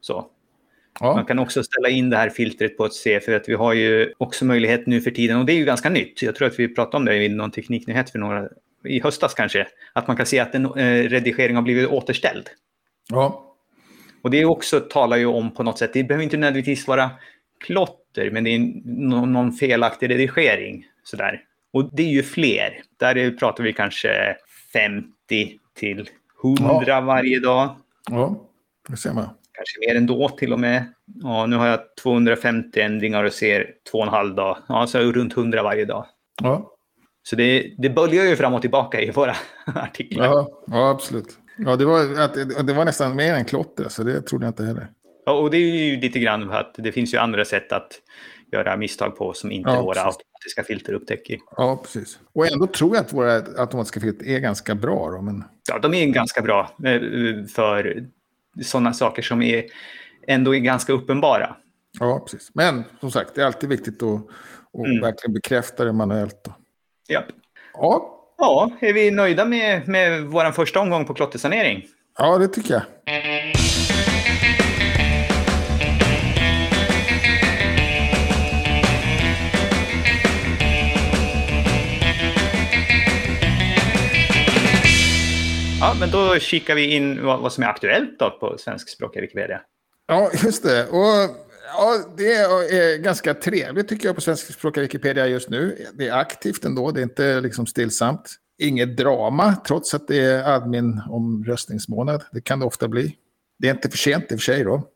så. 0.00 0.26
Ja, 1.00 1.14
Man 1.14 1.24
kan 1.24 1.38
också 1.38 1.62
ställa 1.62 1.88
in 1.88 2.10
det 2.10 2.16
här 2.16 2.30
filtret 2.30 2.76
på 2.76 2.84
ett 2.84 2.92
C 2.92 3.20
för 3.20 3.32
att 3.32 3.48
vi 3.48 3.54
har 3.54 3.72
ju 3.72 4.12
också 4.18 4.44
möjlighet 4.44 4.86
nu 4.86 5.00
för 5.00 5.10
tiden 5.10 5.38
och 5.38 5.46
det 5.46 5.52
är 5.52 5.56
ju 5.56 5.64
ganska 5.64 5.90
nytt. 5.90 6.22
Jag 6.22 6.34
tror 6.34 6.48
att 6.48 6.58
vi 6.58 6.74
pratade 6.74 6.96
om 6.96 7.04
det 7.04 7.24
i 7.24 7.28
någon 7.28 7.50
tekniknyhet 7.50 8.10
för 8.10 8.18
några 8.18 8.48
i 8.84 9.00
höstas 9.00 9.34
kanske. 9.34 9.66
Att 9.92 10.06
man 10.06 10.16
kan 10.16 10.26
se 10.26 10.38
att 10.38 10.54
en 10.54 10.66
eh, 10.66 11.08
redigering 11.08 11.56
har 11.56 11.62
blivit 11.62 11.88
återställd. 11.88 12.48
ja, 13.08 13.54
Och 14.22 14.30
det 14.30 14.40
är 14.40 14.44
också, 14.44 14.80
talar 14.80 15.16
ju 15.16 15.26
om 15.26 15.54
på 15.54 15.62
något 15.62 15.78
sätt, 15.78 15.92
det 15.92 16.04
behöver 16.04 16.24
inte 16.24 16.36
nödvändigtvis 16.36 16.88
vara 16.88 17.10
klotter, 17.64 18.30
men 18.30 18.44
det 18.44 18.50
är 18.50 18.58
någon, 18.84 19.32
någon 19.32 19.52
felaktig 19.52 20.10
redigering. 20.10 20.86
Sådär. 21.04 21.44
Och 21.72 21.94
det 21.94 22.02
är 22.02 22.10
ju 22.10 22.22
fler. 22.22 22.82
Där 22.96 23.16
är, 23.16 23.30
pratar 23.30 23.64
vi 23.64 23.72
kanske 23.72 24.36
50 24.72 25.58
till 25.74 26.08
100 26.44 27.00
varje 27.00 27.40
dag. 27.40 27.76
ja, 28.10 28.48
det 28.88 28.96
ser 28.96 29.12
man. 29.12 29.28
Kanske 29.60 29.88
mer 29.88 29.96
ändå 29.96 30.28
till 30.28 30.52
och 30.52 30.60
med. 30.60 30.84
Ja, 31.22 31.46
nu 31.46 31.56
har 31.56 31.66
jag 31.66 31.80
250 32.02 32.80
ändringar 32.80 33.24
och 33.24 33.32
ser 33.32 33.66
två 33.90 33.98
och 33.98 34.04
en 34.04 34.10
halv 34.10 34.34
dag. 34.34 34.56
Ja, 34.68 34.86
så 34.86 34.98
runt 34.98 35.36
100 35.36 35.62
varje 35.62 35.84
dag. 35.84 36.06
Ja, 36.42 36.70
Så 37.22 37.36
det, 37.36 37.74
det 37.78 37.90
böljar 37.90 38.24
ju 38.24 38.36
fram 38.36 38.54
och 38.54 38.60
tillbaka 38.60 39.00
i 39.00 39.10
våra 39.10 39.34
artiklar. 39.74 40.24
ja, 40.24 40.48
ja 40.66 40.90
absolut. 40.90 41.38
Ja, 41.56 41.76
det 41.76 41.84
var, 41.84 42.62
det 42.62 42.72
var 42.72 42.84
nästan 42.84 43.16
mer 43.16 43.34
än 43.34 43.44
klotter, 43.44 43.88
så 43.88 44.02
det 44.02 44.22
trodde 44.22 44.46
jag 44.46 44.50
inte 44.50 44.64
heller. 44.64 44.88
Ja, 45.26 45.32
och 45.32 45.50
det 45.50 45.56
är 45.56 45.60
ju 45.84 46.00
lite 46.00 46.18
grann 46.18 46.48
för 46.48 46.54
att 46.56 46.74
det 46.78 46.92
finns 46.92 47.14
ju 47.14 47.18
andra 47.18 47.44
sätt 47.44 47.72
att 47.72 47.92
göra 48.52 48.76
misstag 48.76 49.16
på 49.16 49.32
som 49.32 49.52
inte 49.52 49.70
Ja, 49.70 49.82
våra 49.82 49.94
precis. 49.94 50.06
automatiska 50.06 50.62
filter 50.66 50.92
upptäcker. 50.92 51.38
Ja, 51.56 51.80
precis. 51.82 52.18
Och 52.34 52.52
ändå 52.52 52.66
tror 52.66 52.96
jag 52.96 53.04
att 53.04 53.12
våra 53.12 53.32
automatiska 53.34 54.00
filter 54.00 54.26
är 54.26 54.38
ganska 54.38 54.74
bra. 54.74 55.10
Då, 55.10 55.22
men... 55.22 55.44
Ja, 55.68 55.78
de 55.78 55.94
är 55.94 56.06
ganska 56.06 56.42
bra 56.42 56.70
eh, 56.84 57.00
för 57.54 58.06
sådana 58.64 58.92
saker 58.92 59.22
som 59.22 59.42
är 59.42 59.64
ändå 60.26 60.54
är 60.54 60.58
ganska 60.58 60.92
uppenbara. 60.92 61.56
Ja, 62.00 62.20
precis. 62.30 62.50
Men 62.54 62.84
som 63.00 63.10
sagt, 63.10 63.34
det 63.34 63.42
är 63.42 63.46
alltid 63.46 63.68
viktigt 63.68 64.02
att, 64.02 64.14
att 64.14 64.86
Mm. 64.86 65.00
verkligen 65.00 65.34
bekräfta 65.34 65.84
det 65.84 65.92
manuellt. 65.92 66.44
Då. 66.44 66.54
Ja, 67.08 67.22
Ja, 67.74 68.16
ja 68.38 68.70
är 68.80 68.92
vi 68.92 69.10
nöjda 69.10 69.44
med, 69.44 69.88
med 69.88 70.22
vår 70.22 70.52
första 70.52 70.80
omgång 70.80 71.04
på 71.04 71.14
klottersanering? 71.14 71.86
ja, 72.18 72.38
det 72.38 72.48
tycker 72.48 72.74
jag. 72.74 72.82
Ja, 85.90 85.96
men 86.00 86.10
då 86.10 86.38
kikar 86.38 86.74
vi 86.74 86.94
in 86.94 87.24
vad, 87.24 87.40
vad 87.40 87.52
som 87.52 87.64
är 87.64 87.68
aktuellt 87.68 88.18
då 88.18 88.30
på 88.30 88.58
svenskspråkiga 88.58 89.22
Wikipedia. 89.22 89.60
Ja, 90.06 90.30
just 90.44 90.62
det. 90.62 90.86
Och, 90.86 91.36
ja, 91.66 91.96
det 92.16 92.32
är 92.32 92.98
ganska 92.98 93.34
trevligt 93.34 93.88
tycker 93.88 94.06
jag 94.06 94.14
på 94.14 94.20
svenskspråkiga 94.20 94.82
Wikipedia 94.82 95.26
just 95.26 95.50
nu. 95.50 95.86
Det 95.94 96.08
är 96.08 96.12
aktivt 96.12 96.64
ändå, 96.64 96.90
det 96.90 97.00
är 97.00 97.02
inte 97.02 97.40
liksom 97.40 97.66
stillsamt. 97.66 98.30
Inget 98.62 98.96
drama, 98.96 99.56
trots 99.66 99.94
att 99.94 100.08
det 100.08 100.18
är 100.18 100.44
admin-omröstningsmånad. 100.44 102.22
Det 102.32 102.40
kan 102.40 102.60
det 102.60 102.66
ofta 102.66 102.88
bli. 102.88 103.16
Det 103.58 103.68
är 103.68 103.74
inte 103.74 103.90
för 103.90 103.98
sent 103.98 104.32
i 104.32 104.34
och 104.34 104.38
för 104.40 104.44
sig 104.44 104.64
då. 104.64 104.88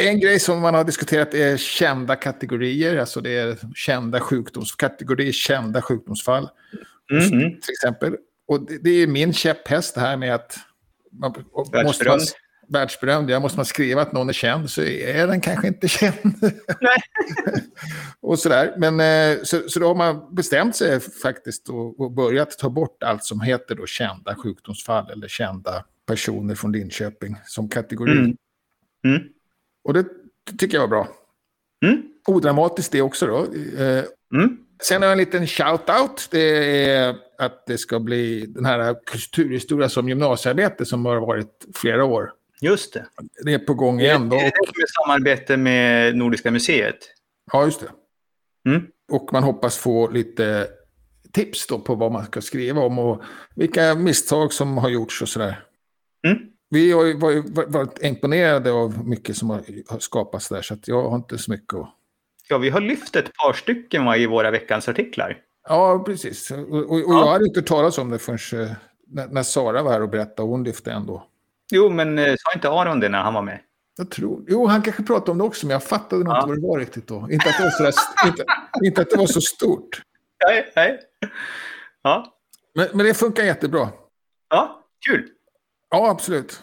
En 0.00 0.20
grej 0.20 0.40
som 0.40 0.60
man 0.60 0.74
har 0.74 0.84
diskuterat 0.84 1.34
är 1.34 1.56
kända 1.56 2.16
kategorier, 2.16 2.96
alltså 2.96 3.20
det 3.20 3.30
är 3.30 3.56
kända 3.74 4.20
sjukdomskategorier, 4.20 5.32
kända 5.32 5.82
sjukdomsfall 5.82 6.48
Mm. 7.12 7.30
till 7.60 7.72
exempel. 7.72 8.16
Och 8.48 8.66
det, 8.66 8.78
det 8.78 8.90
är 8.90 9.06
min 9.06 9.32
käpphäst 9.32 9.94
det 9.94 10.00
här 10.00 10.16
med 10.16 10.34
att 10.34 10.58
man, 11.12 11.30
måste 11.30 11.76
man, 11.76 11.84
Världsberömd. 11.84 12.22
världsberömd, 12.68 13.30
ja, 13.30 13.40
måste 13.40 13.58
man 13.58 13.64
skriva 13.66 14.02
att 14.02 14.12
någon 14.12 14.28
är 14.28 14.32
känd 14.32 14.70
så 14.70 14.82
är 14.82 15.26
den 15.26 15.40
kanske 15.40 15.68
inte 15.68 15.88
känd. 15.88 16.34
Nej. 16.80 16.98
och 18.20 18.38
sådär. 18.38 18.74
Men, 18.76 19.00
eh, 19.00 19.42
så, 19.42 19.68
så 19.68 19.80
då 19.80 19.86
har 19.86 19.94
man 19.94 20.34
bestämt 20.34 20.76
sig 20.76 21.00
faktiskt 21.00 21.68
och, 21.68 22.00
och 22.00 22.12
börjat 22.12 22.58
ta 22.58 22.70
bort 22.70 23.02
allt 23.02 23.24
som 23.24 23.40
heter 23.40 23.74
då 23.74 23.86
kända 23.86 24.34
sjukdomsfall 24.34 25.10
eller 25.10 25.28
kända 25.28 25.84
personer 26.06 26.54
från 26.54 26.72
Linköping 26.72 27.36
som 27.44 27.68
kategori. 27.68 28.12
Mm. 28.12 28.36
Mm. 29.04 29.22
Och 29.84 29.94
det 29.94 30.04
tycker 30.58 30.74
jag 30.76 30.80
var 30.80 30.88
bra. 30.88 31.08
Mm. 31.84 32.02
Odramatiskt 32.26 32.92
det 32.92 33.02
också 33.02 33.26
då. 33.26 33.38
Eh, 33.82 34.04
Mm. 34.34 34.58
Sen 34.82 35.02
har 35.02 35.08
jag 35.08 35.12
en 35.12 35.18
liten 35.18 35.46
shout-out. 35.46 36.28
Det 36.30 36.84
är 36.84 37.16
att 37.38 37.66
det 37.66 37.78
ska 37.78 38.00
bli 38.00 38.46
den 38.46 38.64
här 38.64 38.96
kulturhistoria 39.06 39.88
som 39.88 40.08
gymnasiearbete 40.08 40.86
som 40.86 41.06
har 41.06 41.20
varit 41.20 41.66
flera 41.74 42.04
år. 42.04 42.32
Just 42.60 42.94
det. 42.94 43.06
Det 43.44 43.54
är 43.54 43.58
på 43.58 43.74
gång 43.74 44.00
igen 44.00 44.28
då. 44.28 44.36
Det 44.36 44.42
är 44.42 44.50
det 44.50 44.78
med 44.78 44.88
samarbete 45.04 45.56
med 45.56 46.16
Nordiska 46.16 46.50
museet. 46.50 46.98
Ja, 47.52 47.64
just 47.64 47.80
det. 47.80 47.90
Mm. 48.70 48.86
Och 49.12 49.28
man 49.32 49.42
hoppas 49.42 49.78
få 49.78 50.10
lite 50.10 50.68
tips 51.32 51.66
då 51.66 51.78
på 51.78 51.94
vad 51.94 52.12
man 52.12 52.24
ska 52.24 52.40
skriva 52.40 52.80
om 52.80 52.98
och 52.98 53.22
vilka 53.54 53.94
misstag 53.94 54.52
som 54.52 54.78
har 54.78 54.88
gjorts 54.88 55.22
och 55.22 55.28
sådär. 55.28 55.64
Mm. 56.26 56.38
Vi 56.70 56.92
har 56.92 57.04
ju 57.04 57.14
varit, 57.66 58.02
imponerade 58.02 58.72
av 58.72 59.08
mycket 59.08 59.36
som 59.36 59.50
har, 59.50 59.98
skapats 59.98 60.48
där 60.48 60.62
så 60.62 60.76
jag 60.84 61.08
har 61.08 61.16
inte 61.16 61.38
så 61.38 61.50
mycket 61.50 61.74
att... 61.74 61.94
Ja, 62.48 62.58
vi 62.58 62.70
har 62.70 62.80
lyft 62.80 63.16
ett 63.16 63.32
par 63.34 63.52
stycken 63.52 64.04
va, 64.04 64.16
i 64.16 64.26
våra 64.26 64.50
veckans 64.50 64.88
artiklar. 64.88 65.36
Ja, 65.68 66.02
precis. 66.06 66.50
Och, 66.50 66.58
och, 66.58 66.90
och 66.92 67.00
Ja. 67.00 67.18
jag 67.20 67.26
hade 67.32 67.44
inte 67.44 67.62
talat 67.62 67.98
om 67.98 68.10
det 68.10 68.18
förrän 68.18 68.62
eh, 68.64 68.70
när, 69.06 69.26
när 69.28 69.42
Sara 69.42 69.82
var 69.82 69.92
här 69.92 70.02
och 70.02 70.08
berättade 70.08 70.42
och 70.42 70.48
hon 70.48 70.64
lyfte 70.64 70.92
ändå. 70.92 71.26
Jo, 71.70 71.88
men 71.90 72.18
eh, 72.18 72.34
sa 72.38 72.52
inte 72.54 72.68
Aron 72.70 73.00
det 73.00 73.08
när 73.08 73.22
han 73.22 73.34
var 73.34 73.42
med? 73.42 73.58
Jag 73.96 74.10
tror, 74.10 74.44
jo, 74.48 74.66
han 74.66 74.82
kanske 74.82 75.02
pratade 75.02 75.30
om 75.30 75.38
det 75.38 75.44
också, 75.44 75.66
men 75.66 75.72
jag 75.72 75.82
fattade 75.82 76.24
nog 76.24 76.32
Ja. 76.32 76.36
inte 76.38 76.48
vad 76.48 76.56
det 76.62 76.66
var 76.68 76.78
riktigt 76.78 77.06
då. 77.06 77.28
Inte 77.30 77.48
att 77.48 77.56
det 77.58 77.62
var 77.64 77.70
så, 77.70 77.82
där, 77.82 77.92
inte, 78.26 78.44
inte 78.84 79.00
att 79.00 79.10
det 79.10 79.16
var 79.16 79.26
så 79.26 79.40
stort. 79.40 80.02
Nej, 80.46 80.72
nej. 80.76 80.98
Ja, 82.02 82.34
Men, 82.74 82.88
men 82.94 83.06
det 83.06 83.14
funkar 83.14 83.44
jättebra. 83.44 83.88
ja 84.50 84.84
kul. 85.06 85.28
Ja, 85.90 86.10
absolut. 86.10 86.62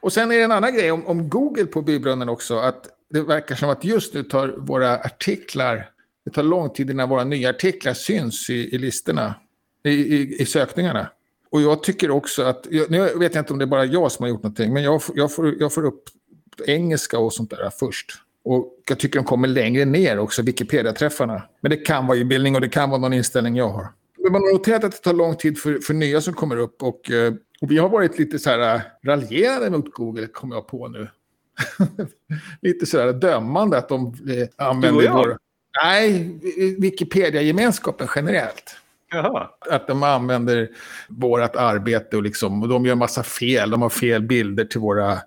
Och 0.00 0.12
sen 0.12 0.32
är 0.32 0.36
det 0.38 0.42
en 0.42 0.52
annan 0.52 0.74
grej 0.74 0.92
om, 0.92 1.06
om 1.06 1.28
Google 1.28 1.66
på 1.66 1.82
bybrunnen 1.82 2.28
också. 2.28 2.58
Att 2.58 2.86
det 3.12 3.22
verkar 3.22 3.54
som 3.54 3.70
att 3.70 3.84
just 3.84 4.14
nu 4.14 4.22
tar 4.22 4.48
våra 4.48 4.98
artiklar, 4.98 5.90
det 6.24 6.30
tar 6.30 6.42
lång 6.42 6.70
tid 6.70 6.90
innan 6.90 7.08
våra 7.08 7.24
nya 7.24 7.50
artiklar 7.50 7.94
syns 7.94 8.50
i, 8.50 8.74
i 8.74 8.78
listorna, 8.78 9.34
i, 9.84 9.90
i, 9.90 10.42
i 10.42 10.46
sökningarna. 10.46 11.10
Och 11.50 11.62
jag 11.62 11.82
tycker 11.82 12.10
också 12.10 12.42
att, 12.42 12.66
nu 12.88 13.00
vet 13.16 13.34
jag 13.34 13.42
inte 13.42 13.52
om 13.52 13.58
det 13.58 13.64
är 13.64 13.66
bara 13.66 13.84
jag 13.84 14.12
som 14.12 14.22
har 14.22 14.30
gjort 14.30 14.42
någonting, 14.42 14.72
men 14.72 14.82
jag, 14.82 15.02
får- 15.02 15.18
jag, 15.18 15.34
får, 15.34 15.54
jag 15.60 15.72
får 15.72 15.84
upp 15.84 16.02
engelska 16.66 17.18
och 17.18 17.32
sånt 17.32 17.50
där 17.50 17.70
först. 17.70 18.12
Och 18.44 18.78
jag 18.88 18.98
tycker 18.98 19.18
de 19.18 19.24
kommer 19.24 19.48
längre 19.48 19.84
ner 19.84 20.18
också, 20.18 20.42
Wikipedia-träffarna. 20.42 21.42
Men 21.60 21.70
det 21.70 21.76
kan 21.76 22.06
vara 22.06 22.18
inbildning 22.18 22.54
och 22.54 22.60
det 22.60 22.68
kan 22.68 22.90
vara 22.90 23.00
någon 23.00 23.12
inställning 23.12 23.56
jag 23.56 23.68
har. 23.68 23.86
Men 24.18 24.32
man 24.32 24.42
har 24.42 24.52
noterat 24.52 24.84
att 24.84 24.92
det 24.92 24.98
tar 24.98 25.12
lång 25.14 25.36
tid 25.36 25.58
för, 25.58 25.78
för 25.78 25.94
nya 25.94 26.20
som 26.20 26.34
kommer 26.34 26.56
upp 26.56 26.82
och, 26.82 27.10
eh, 27.10 27.32
och 27.60 27.70
vi 27.70 27.78
har 27.78 27.88
varit 27.88 28.18
lite 28.18 28.38
så 28.38 28.50
här 28.50 28.58
raljerade 28.58 28.84
raljerande 29.06 29.70
mot 29.70 29.92
Google, 29.94 30.26
kommer 30.26 30.56
jag 30.56 30.66
på 30.66 30.88
nu. 30.88 31.08
lite 32.62 32.86
så 32.86 33.00
här 33.00 33.12
dömande 33.12 33.78
att 33.78 33.88
de 33.88 34.06
eh, 34.06 34.66
använder 34.66 35.10
vår... 35.10 35.38
Nej, 35.82 36.38
Wikipedia-gemenskapen 36.78 38.08
generellt. 38.16 38.76
Jaha. 39.12 39.50
Att 39.70 39.86
de 39.86 40.02
använder 40.02 40.68
vårt 41.08 41.56
arbete 41.56 42.16
och, 42.16 42.22
liksom, 42.22 42.62
och 42.62 42.68
de 42.68 42.86
gör 42.86 42.94
massa 42.94 43.22
fel. 43.22 43.70
De 43.70 43.82
har 43.82 43.88
fel 43.88 44.22
bilder 44.22 44.64
till 44.64 44.80
våra 44.80 45.18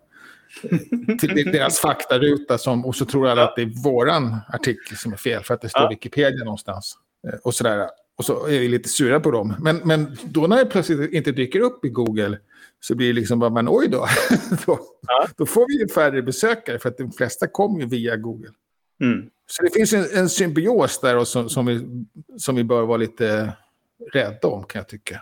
till 1.19 1.51
deras 1.51 1.79
faktaruta 1.79 2.57
som, 2.57 2.85
och 2.85 2.95
så 2.95 3.05
tror 3.05 3.27
alla 3.27 3.43
att 3.43 3.55
det 3.55 3.61
är 3.61 3.83
våran 3.83 4.38
artikel 4.47 4.97
som 4.97 5.13
är 5.13 5.17
fel 5.17 5.43
för 5.43 5.53
att 5.53 5.61
det 5.61 5.69
står 5.69 5.81
Ja. 5.81 5.89
Wikipedia 5.89 6.43
någonstans. 6.43 6.97
Eh, 7.27 7.39
Och 7.43 7.55
sådär. 7.55 7.89
Och 8.17 8.25
så 8.25 8.45
är 8.47 8.59
vi 8.59 8.67
lite 8.67 8.89
sura 8.89 9.19
på 9.19 9.31
dem. 9.31 9.55
Men, 9.59 9.81
men 9.83 10.17
då 10.23 10.47
när 10.47 10.57
det 10.57 10.65
plötsligt 10.65 11.13
inte 11.13 11.31
dyker 11.31 11.59
upp 11.59 11.85
i 11.85 11.89
Google 11.89 12.38
så 12.88 12.95
blir 12.95 13.08
det 13.08 13.13
liksom 13.13 13.39
bara, 13.39 13.50
men 13.50 13.67
oj 13.69 13.88
då. 13.88 14.08
då, 14.65 14.80
Ja. 15.08 15.28
då 15.38 15.45
får 15.45 15.67
vi 15.67 15.80
ju 15.80 15.88
färre 15.88 16.21
besökare 16.21 16.80
för 16.80 16.89
att 16.89 16.98
de 16.98 17.12
flesta 17.12 17.48
kommer 17.48 17.80
ju 17.80 17.86
via 17.86 18.15
Google. 18.15 18.52
Mm. 19.02 19.30
Så 19.48 19.63
det 19.63 19.69
finns 19.74 19.93
en, 19.93 20.06
en 20.13 20.30
symbios 20.30 21.00
där 21.00 21.17
och 21.17 21.28
som, 21.28 21.50
som, 21.50 21.65
vi, 21.65 22.06
som 22.38 22.56
vi 22.56 22.63
bör 22.63 22.86
vara 22.86 22.98
lite 22.98 23.54
rädda 24.13 24.48
om 24.48 24.63
kan 24.63 24.80
jag 24.80 24.88
tycka. 24.88 25.21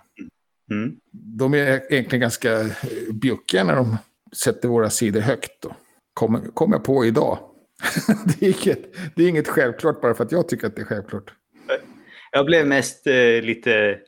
Mm. 0.71 0.95
De 1.11 1.53
är 1.53 1.93
egentligen 1.93 2.21
ganska 2.21 2.69
bjuckiga 3.11 3.63
när 3.63 3.75
de 3.75 3.97
sätter 4.35 4.67
våra 4.67 4.89
sidor 4.89 5.21
högt. 5.21 5.61
Då. 5.61 5.75
Kommer 6.13 6.39
kom 6.39 6.71
jag 6.71 6.83
på 6.83 7.05
idag. 7.05 7.39
det, 8.25 8.45
är 8.45 8.65
inget, 8.65 8.95
det 9.15 9.23
är 9.23 9.27
inget 9.27 9.47
självklart 9.47 10.01
bara 10.01 10.13
för 10.13 10.23
att 10.23 10.31
jag 10.31 10.47
tycker 10.47 10.67
att 10.67 10.75
det 10.75 10.81
är 10.81 10.85
självklart. 10.85 11.33
Jag 12.31 12.45
blev 12.45 12.67
mest 12.67 13.07
eh, 13.07 13.41
lite 13.41 13.99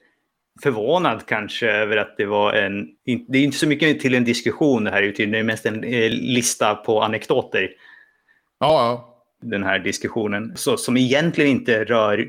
förvånad 0.64 1.26
kanske 1.26 1.72
över 1.72 1.98
att 1.98 2.18
det 2.18 2.26
var 2.26 2.54
en... 2.54 2.88
Det 3.28 3.38
är 3.38 3.44
inte 3.44 3.58
så 3.58 3.68
mycket 3.68 4.00
till 4.00 4.16
en 4.16 4.24
diskussion 4.24 4.84
det 4.84 4.92
här, 4.92 5.02
utan 5.02 5.32
det 5.32 5.40
är 5.40 5.44
mest 5.44 5.66
en 5.66 5.84
eh, 5.84 6.10
lista 6.12 6.76
på 6.76 7.02
anekdoter. 7.02 7.70
Ja, 8.60 8.68
ja. 8.70 9.12
Den 9.42 9.64
här 9.64 9.80
diskussionen. 9.80 10.54
Så, 10.56 10.78
som 10.78 10.98
egentligen 10.98 11.52
inte 11.52 11.84
rör 11.84 12.28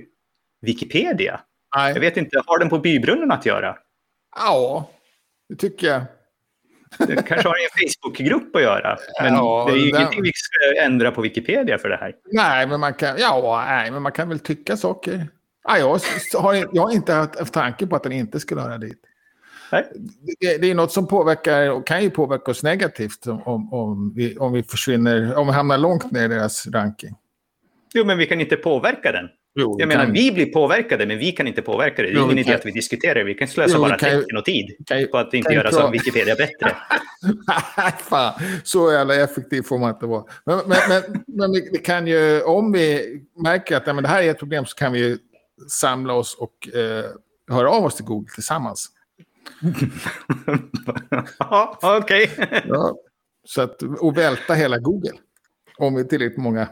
Wikipedia. 0.63 1.41
Jag 1.77 1.93
Nej. 1.93 2.01
vet 2.01 2.17
inte, 2.17 2.43
har 2.47 2.59
den 2.59 2.69
på 2.69 2.79
bybrunnen 2.79 3.31
att 3.31 3.47
göra? 3.47 3.77
Ja, 4.37 4.91
det 5.49 5.57
tycker 5.57 5.87
jag. 5.87 6.03
Det 6.99 7.15
kanske 7.29 7.49
har 7.49 7.55
en 7.55 7.89
Facebookgrupp 7.89 8.57
att 8.57 8.63
göra. 8.63 8.99
Men 9.23 9.35
Ja, 9.35 9.67
det 9.69 9.73
är 9.73 9.77
ju 9.85 9.91
den- 9.91 10.01
ingenting 10.01 10.23
vi 10.23 10.33
ska 10.35 10.83
ändra 10.85 11.11
på 11.11 11.21
Wikipedia 11.21 11.79
för 11.79 11.89
det 11.89 11.97
här. 11.97 12.15
Nej, 12.33 12.67
men 12.67 12.81
man 12.81 12.95
kan, 12.95 13.17
ja, 13.19 13.65
nej, 13.69 13.91
men 13.91 14.03
man 14.03 14.13
kan 14.13 14.29
väl 14.29 14.39
tycka 14.39 14.77
saker. 14.77 15.29
Ja, 15.67 15.79
jag, 15.79 16.01
har, 16.41 16.69
jag 16.73 16.83
har 16.83 16.93
inte 16.93 17.13
haft, 17.13 17.53
tanke 17.53 17.87
på 17.87 17.97
att 17.97 18.03
den 18.03 18.13
inte 18.13 18.41
skulle 18.41 18.61
höra 18.61 18.79
dit. 18.79 19.01
Nej. 19.73 19.85
Det, 20.41 20.59
det 20.59 20.71
är 20.71 20.75
något 20.75 20.93
som 20.93 21.07
påverkar 21.07 21.71
och 21.71 21.87
kan 21.87 22.03
ju 22.03 22.11
påverka 22.11 22.51
oss 22.51 22.63
negativt 22.63 23.27
om, 23.27 23.73
om, 23.73 24.13
vi, 24.15 24.37
om 24.37 24.53
vi 24.53 24.63
försvinner, 24.63 25.35
om 25.35 25.47
vi 25.47 25.53
hamnar 25.53 25.79
långt 25.79 26.11
ner 26.11 26.25
i 26.25 26.29
deras 26.29 26.67
ranking. 26.67 27.15
Jo, 27.95 28.05
men 28.05 28.19
vi 28.19 28.27
kan 28.27 28.41
inte 28.41 28.57
påverka 28.57 29.13
den. 29.13 29.29
Jo, 29.59 29.77
Jag 29.79 29.89
menar, 29.89 30.07
vi 30.07 30.33
blir 30.33 30.47
påverkade, 30.47 31.07
men 31.07 31.19
vi 31.19 31.33
kan 31.33 31.47
inte 31.47 31.63
påverka 31.63 32.03
det. 32.03 32.09
Det 32.11 32.19
är 32.19 32.25
ingen 32.25 32.39
idé 32.39 32.55
att 32.55 32.67
vi 32.67 32.71
diskuterar 32.71 33.15
det. 33.15 33.25
Vi 33.25 33.35
kan 33.35 33.49
slösa 33.49 33.75
Jo, 33.75 33.81
bara 33.81 33.99
kan 33.99 34.11
tecken 34.11 34.37
och 34.37 34.45
tid 34.45 34.77
kan 34.87 35.07
på 35.11 35.19
att 35.19 35.35
inte 35.35 35.55
göra 35.55 35.73
som 35.73 35.93
Wikipedia 35.93 36.35
bättre. 36.35 36.77
Fan, 37.99 38.33
så 38.65 38.93
jävla 38.93 39.15
effektiv 39.15 39.63
får 39.63 39.79
man 39.79 39.91
inte 39.91 40.07
vara. 40.07 40.25
Men, 40.47 40.59
men, 40.67 40.79
men, 40.89 41.23
men 41.27 41.53
vi, 41.53 41.69
vi 41.73 41.79
kan 41.79 42.07
ju, 42.07 42.43
om 42.43 42.73
vi 42.73 43.17
märker 43.43 43.77
att 43.77 43.87
ja, 43.87 43.93
men 43.93 44.03
det 44.03 44.09
här 44.09 44.23
är 44.23 44.31
ett 44.31 44.39
problem 44.39 44.67
så 44.67 44.75
kan 44.77 44.93
vi 44.93 44.99
ju 44.99 45.19
samla 45.69 46.13
oss 46.13 46.35
och 46.35 46.69
eh, 46.75 47.05
höra 47.51 47.71
av 47.71 47.85
oss 47.85 47.95
till 47.95 48.05
Google 48.05 48.29
tillsammans. 48.35 48.91
Ja, 51.39 51.79
okej. 51.83 52.31
Ja, 52.69 52.97
så 53.45 53.61
att, 53.63 53.83
och 53.83 54.19
välta 54.19 54.55
hela 54.55 54.79
Google. 54.79 55.13
Om 55.79 55.95
vi 55.95 56.01
är 56.01 56.05
tillräckligt 56.05 56.39
många. 56.39 56.69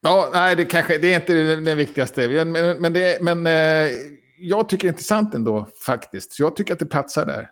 Ja, 0.00 0.30
nej, 0.32 0.56
det, 0.56 0.64
kanske, 0.64 0.98
det 0.98 1.12
är 1.12 1.16
inte 1.16 1.56
det, 1.56 1.74
viktigaste. 1.74 2.44
Men, 2.44 2.52
men, 2.80 2.92
det, 2.92 3.22
men 3.22 3.46
eh, 3.46 3.92
jag 4.38 4.68
tycker 4.68 4.82
det 4.82 4.88
är 4.88 4.92
intressant 4.92 5.34
ändå, 5.34 5.68
faktiskt. 5.86 6.38
Jag 6.38 6.56
tycker 6.56 6.72
att 6.72 6.78
det 6.78 6.86
platsar 6.86 7.26
där. 7.26 7.50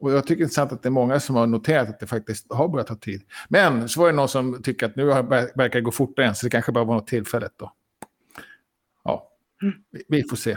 Och 0.00 0.12
jag 0.12 0.22
tycker 0.22 0.36
det 0.36 0.42
är 0.42 0.44
intressant 0.44 0.72
att 0.72 0.82
det 0.82 0.88
är 0.88 0.90
många 0.90 1.20
som 1.20 1.36
har 1.36 1.46
noterat 1.46 1.88
att 1.88 2.00
det 2.00 2.06
faktiskt 2.06 2.52
har 2.52 2.68
börjat 2.68 2.86
ta 2.86 2.96
tid. 2.96 3.22
Men 3.48 3.88
så 3.88 4.00
var 4.00 4.06
det 4.06 4.12
någon 4.12 4.28
som 4.28 4.62
tycker 4.62 4.86
att 4.86 4.96
nu 4.96 5.04
verkar 5.04 5.70
det 5.70 5.80
gå 5.80 5.90
fortare 5.90 6.26
än, 6.26 6.34
så 6.34 6.46
det 6.46 6.50
kanske 6.50 6.72
bara 6.72 6.84
var 6.84 6.94
något 6.94 7.06
tillfälligt 7.06 7.58
då. 7.58 7.72
Ja, 9.90 10.00
vi, 10.08 10.22
får 10.22 10.36
se. 10.36 10.56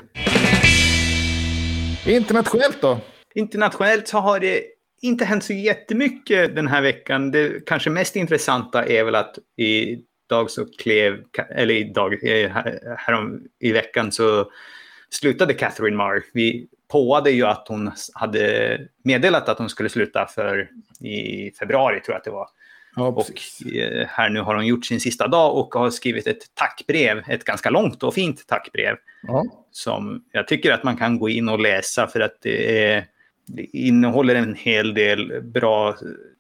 Internationellt 2.06 2.82
då? 2.82 3.00
Internationellt 3.36 4.08
så 4.08 4.17
har 4.17 4.39
det 4.39 4.63
inte 5.02 5.26
hänt 5.26 5.43
så 5.43 5.54
jättemycket 5.54 6.56
den 6.56 6.67
här 6.67 6.82
veckan. 6.82 7.32
Det 7.32 7.65
kanske 7.65 7.89
mest 7.89 8.15
intressanta 8.15 8.86
är 8.86 9.04
väl 9.04 9.15
att 9.15 9.36
idag 9.58 10.50
så 10.52 10.65
klev, 10.78 11.17
eller 11.56 11.74
idag, 11.76 12.15
här- 12.24 12.95
härom 12.98 13.41
i 13.60 13.72
veckan 13.72 14.12
så 14.12 14.52
slutade 15.10 15.54
Catherine 15.54 15.98
Marr. 15.98 16.24
Vi 16.34 16.67
påade 16.91 17.32
ju 17.32 17.45
att 17.45 17.65
hon 17.67 17.91
hade 18.13 18.78
meddelat 19.04 19.50
att 19.50 19.58
hon 19.58 19.69
skulle 19.69 19.89
sluta 19.89 20.26
för 20.36 20.69
i 21.02 21.52
februari 21.60 22.02
tror 22.02 22.13
jag 22.13 22.17
att 22.17 22.24
det 22.24 22.32
var. 22.32 22.48
Ja, 22.99 23.07
Och 23.07 23.27
precis. 23.27 23.62
eh, 23.75 24.07
här 24.09 24.29
nu 24.29 24.39
har 24.41 24.55
hon 24.55 24.67
gjort 24.67 24.85
sin 24.85 24.99
sista 24.99 25.27
dag 25.27 25.57
och 25.57 25.73
har 25.73 25.89
skrivit 25.89 26.27
ett 26.27 26.55
tackbrev, 26.55 27.23
ett 27.27 27.43
ganska 27.43 27.69
långt 27.69 28.03
och 28.03 28.13
fint 28.13 28.47
tackbrev 28.47 28.95
Ja. 29.27 29.43
som 29.71 30.23
jag 30.31 30.47
tycker 30.47 30.71
att 30.71 30.83
man 30.83 30.97
kan 30.97 31.19
gå 31.19 31.29
in 31.29 31.49
och 31.49 31.59
läsa 31.59 32.07
för 32.07 32.19
att 32.19 32.38
det, 32.41 32.85
är, 32.91 33.05
det 33.47 33.63
innehåller 33.77 34.35
en 34.35 34.55
hel 34.55 34.93
del 34.93 35.41
bra 35.43 35.95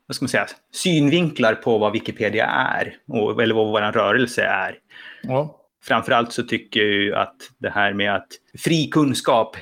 vad 0.07 0.15
ska 0.15 0.23
man 0.23 0.29
säga, 0.29 0.47
synvinklar 0.73 1.53
på 1.55 1.77
vad 1.77 1.91
Wikipedia 1.93 2.45
är, 2.45 2.95
och, 3.07 3.43
eller 3.43 3.55
vad 3.55 3.67
vår 3.67 3.91
rörelse 3.91 4.41
är. 4.43 4.75
ja. 5.23 5.55
Framförallt 5.83 6.33
så 6.33 6.43
tycker 6.43 6.79
jag 6.79 6.89
ju 6.89 7.15
att 7.15 7.35
det 7.57 7.69
här 7.69 7.93
med 7.93 8.15
att 8.15 8.27
fri 8.63 8.87
kunskap 8.87 9.55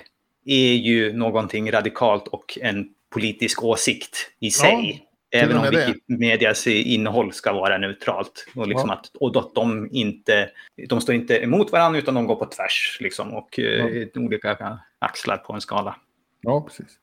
är 0.46 0.74
ju 0.74 1.14
någonting 1.14 1.72
radikalt 1.72 2.28
och 2.28 2.58
en 2.62 2.88
politisk 3.14 3.64
åsikt 3.64 4.18
i 4.40 4.52
sig. 4.52 5.07
Även 5.32 5.58
om. 5.58 5.66
Wikimedias 5.70 6.68
innehåll 6.68 7.34
ska 7.34 7.54
vara 7.54 7.78
neutralt. 7.78 8.48
Och, 8.56 8.68
liksom 8.68 8.90
Ja. 8.90 8.96
att, 8.96 9.16
och 9.16 9.36
att 9.38 9.56
de 9.56 9.90
inte, 9.92 10.50
de 10.90 11.02
står 11.02 11.16
inte 11.16 11.38
emot 11.44 11.72
varandra 11.72 12.00
utan 12.00 12.14
de 12.14 12.28
går 12.28 12.36
på 12.36 12.46
tvärs. 12.46 12.98
Liksom, 13.02 13.34
och 13.34 13.60
eh, 13.60 14.08
olika 14.16 14.78
axlar 15.00 15.38
på 15.38 15.54
en 15.54 15.62
skala. 15.62 15.96
ja, 16.42 16.62
precis. 16.62 17.00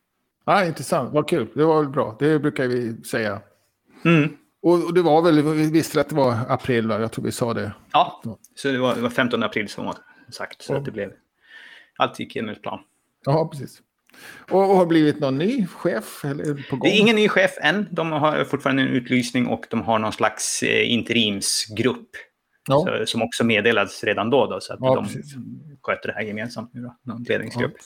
Ja, 0.46 0.64
intressant, 0.64 1.12
vad 1.14 1.28
kul. 1.28 1.46
Det 1.54 1.64
var 1.64 1.82
väl 1.82 1.90
bra. 1.90 2.16
Det 2.18 2.38
brukar 2.38 2.66
vi 2.66 3.04
säga. 3.04 3.40
Mm. 4.04 4.36
Och, 4.62 4.84
och 4.84 4.94
det 4.94 5.02
var 5.02 5.22
väl, 5.22 5.42
vi 5.42 5.70
visste 5.70 6.00
att 6.00 6.08
det 6.08 6.14
var 6.16 6.36
april, 6.48 6.88
va? 6.88 7.00
jag 7.00 7.12
tror 7.12 7.24
vi 7.24 7.32
sa 7.32 7.54
det. 7.54 7.72
Ja, 7.92 8.22
så 8.54 8.68
det 8.68 8.78
var, 8.78 8.94
det 8.94 9.00
var 9.00 9.10
15 9.10 9.42
april 9.42 9.68
som 9.68 9.84
var 9.86 9.96
sagt. 10.30 10.62
Så 10.62 10.72
Ja. 10.72 10.78
att 10.78 10.84
det 10.84 10.90
blev, 10.90 11.12
allt 11.96 12.18
gick 12.20 12.36
enligt 12.36 12.62
plan. 12.62 12.80
Ja, 13.24 13.48
precis. 13.52 13.82
Och, 14.50 14.70
och 14.70 14.76
har 14.76 14.86
blivit 14.86 15.20
någon 15.20 15.38
ny 15.38 15.66
chef 15.66 16.24
eller 16.24 16.44
på 16.70 16.76
gång? 16.76 16.80
Det 16.90 16.96
är 16.96 17.00
ingen 17.00 17.16
ny 17.16 17.28
chef 17.28 17.50
än. 17.60 17.88
De 17.90 18.12
har 18.12 18.44
fortfarande 18.44 18.82
en 18.82 18.88
utlysning 18.88 19.46
och 19.46 19.64
de 19.70 19.82
har 19.82 19.98
någon 19.98 20.12
slags 20.12 20.62
eh, 20.62 20.92
interimsgrupp. 20.92 22.08
Ja, 22.68 22.84
Så, 23.00 23.06
som 23.06 23.22
också 23.22 23.44
meddelades 23.44 24.04
redan 24.04 24.30
då, 24.30 24.46
då 24.46 24.60
så 24.60 24.72
att 24.72 24.78
Ja, 24.82 24.94
de 24.94 25.04
precis. 25.04 25.34
sköter 25.82 26.08
det 26.08 26.14
här 26.14 26.22
gemensamt 26.22 26.70
nu 26.74 26.80
då. 26.82 26.96
Någon 27.02 27.22
ledningsgrupp. 27.22 27.72
Ja. 27.76 27.84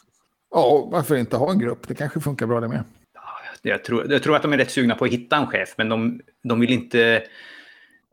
Ja, 0.50 0.88
varför 0.92 1.16
inte 1.16 1.36
ha 1.36 1.50
en 1.50 1.58
grupp? 1.58 1.88
Det 1.88 1.94
kanske 1.94 2.20
funkar 2.20 2.46
bra 2.46 2.60
det 2.60 2.68
med. 2.68 2.84
Jag 3.62 3.84
tror, 3.84 4.12
jag 4.12 4.22
tror 4.22 4.36
att 4.36 4.42
de 4.42 4.52
är 4.52 4.56
rätt 4.58 4.70
sugna 4.70 4.94
på 4.94 5.04
att 5.04 5.10
hitta 5.10 5.36
en 5.36 5.46
chef, 5.46 5.74
men 5.78 5.88
de, 5.88 6.20
de 6.42 6.60
vill 6.60 6.70
inte 6.70 7.22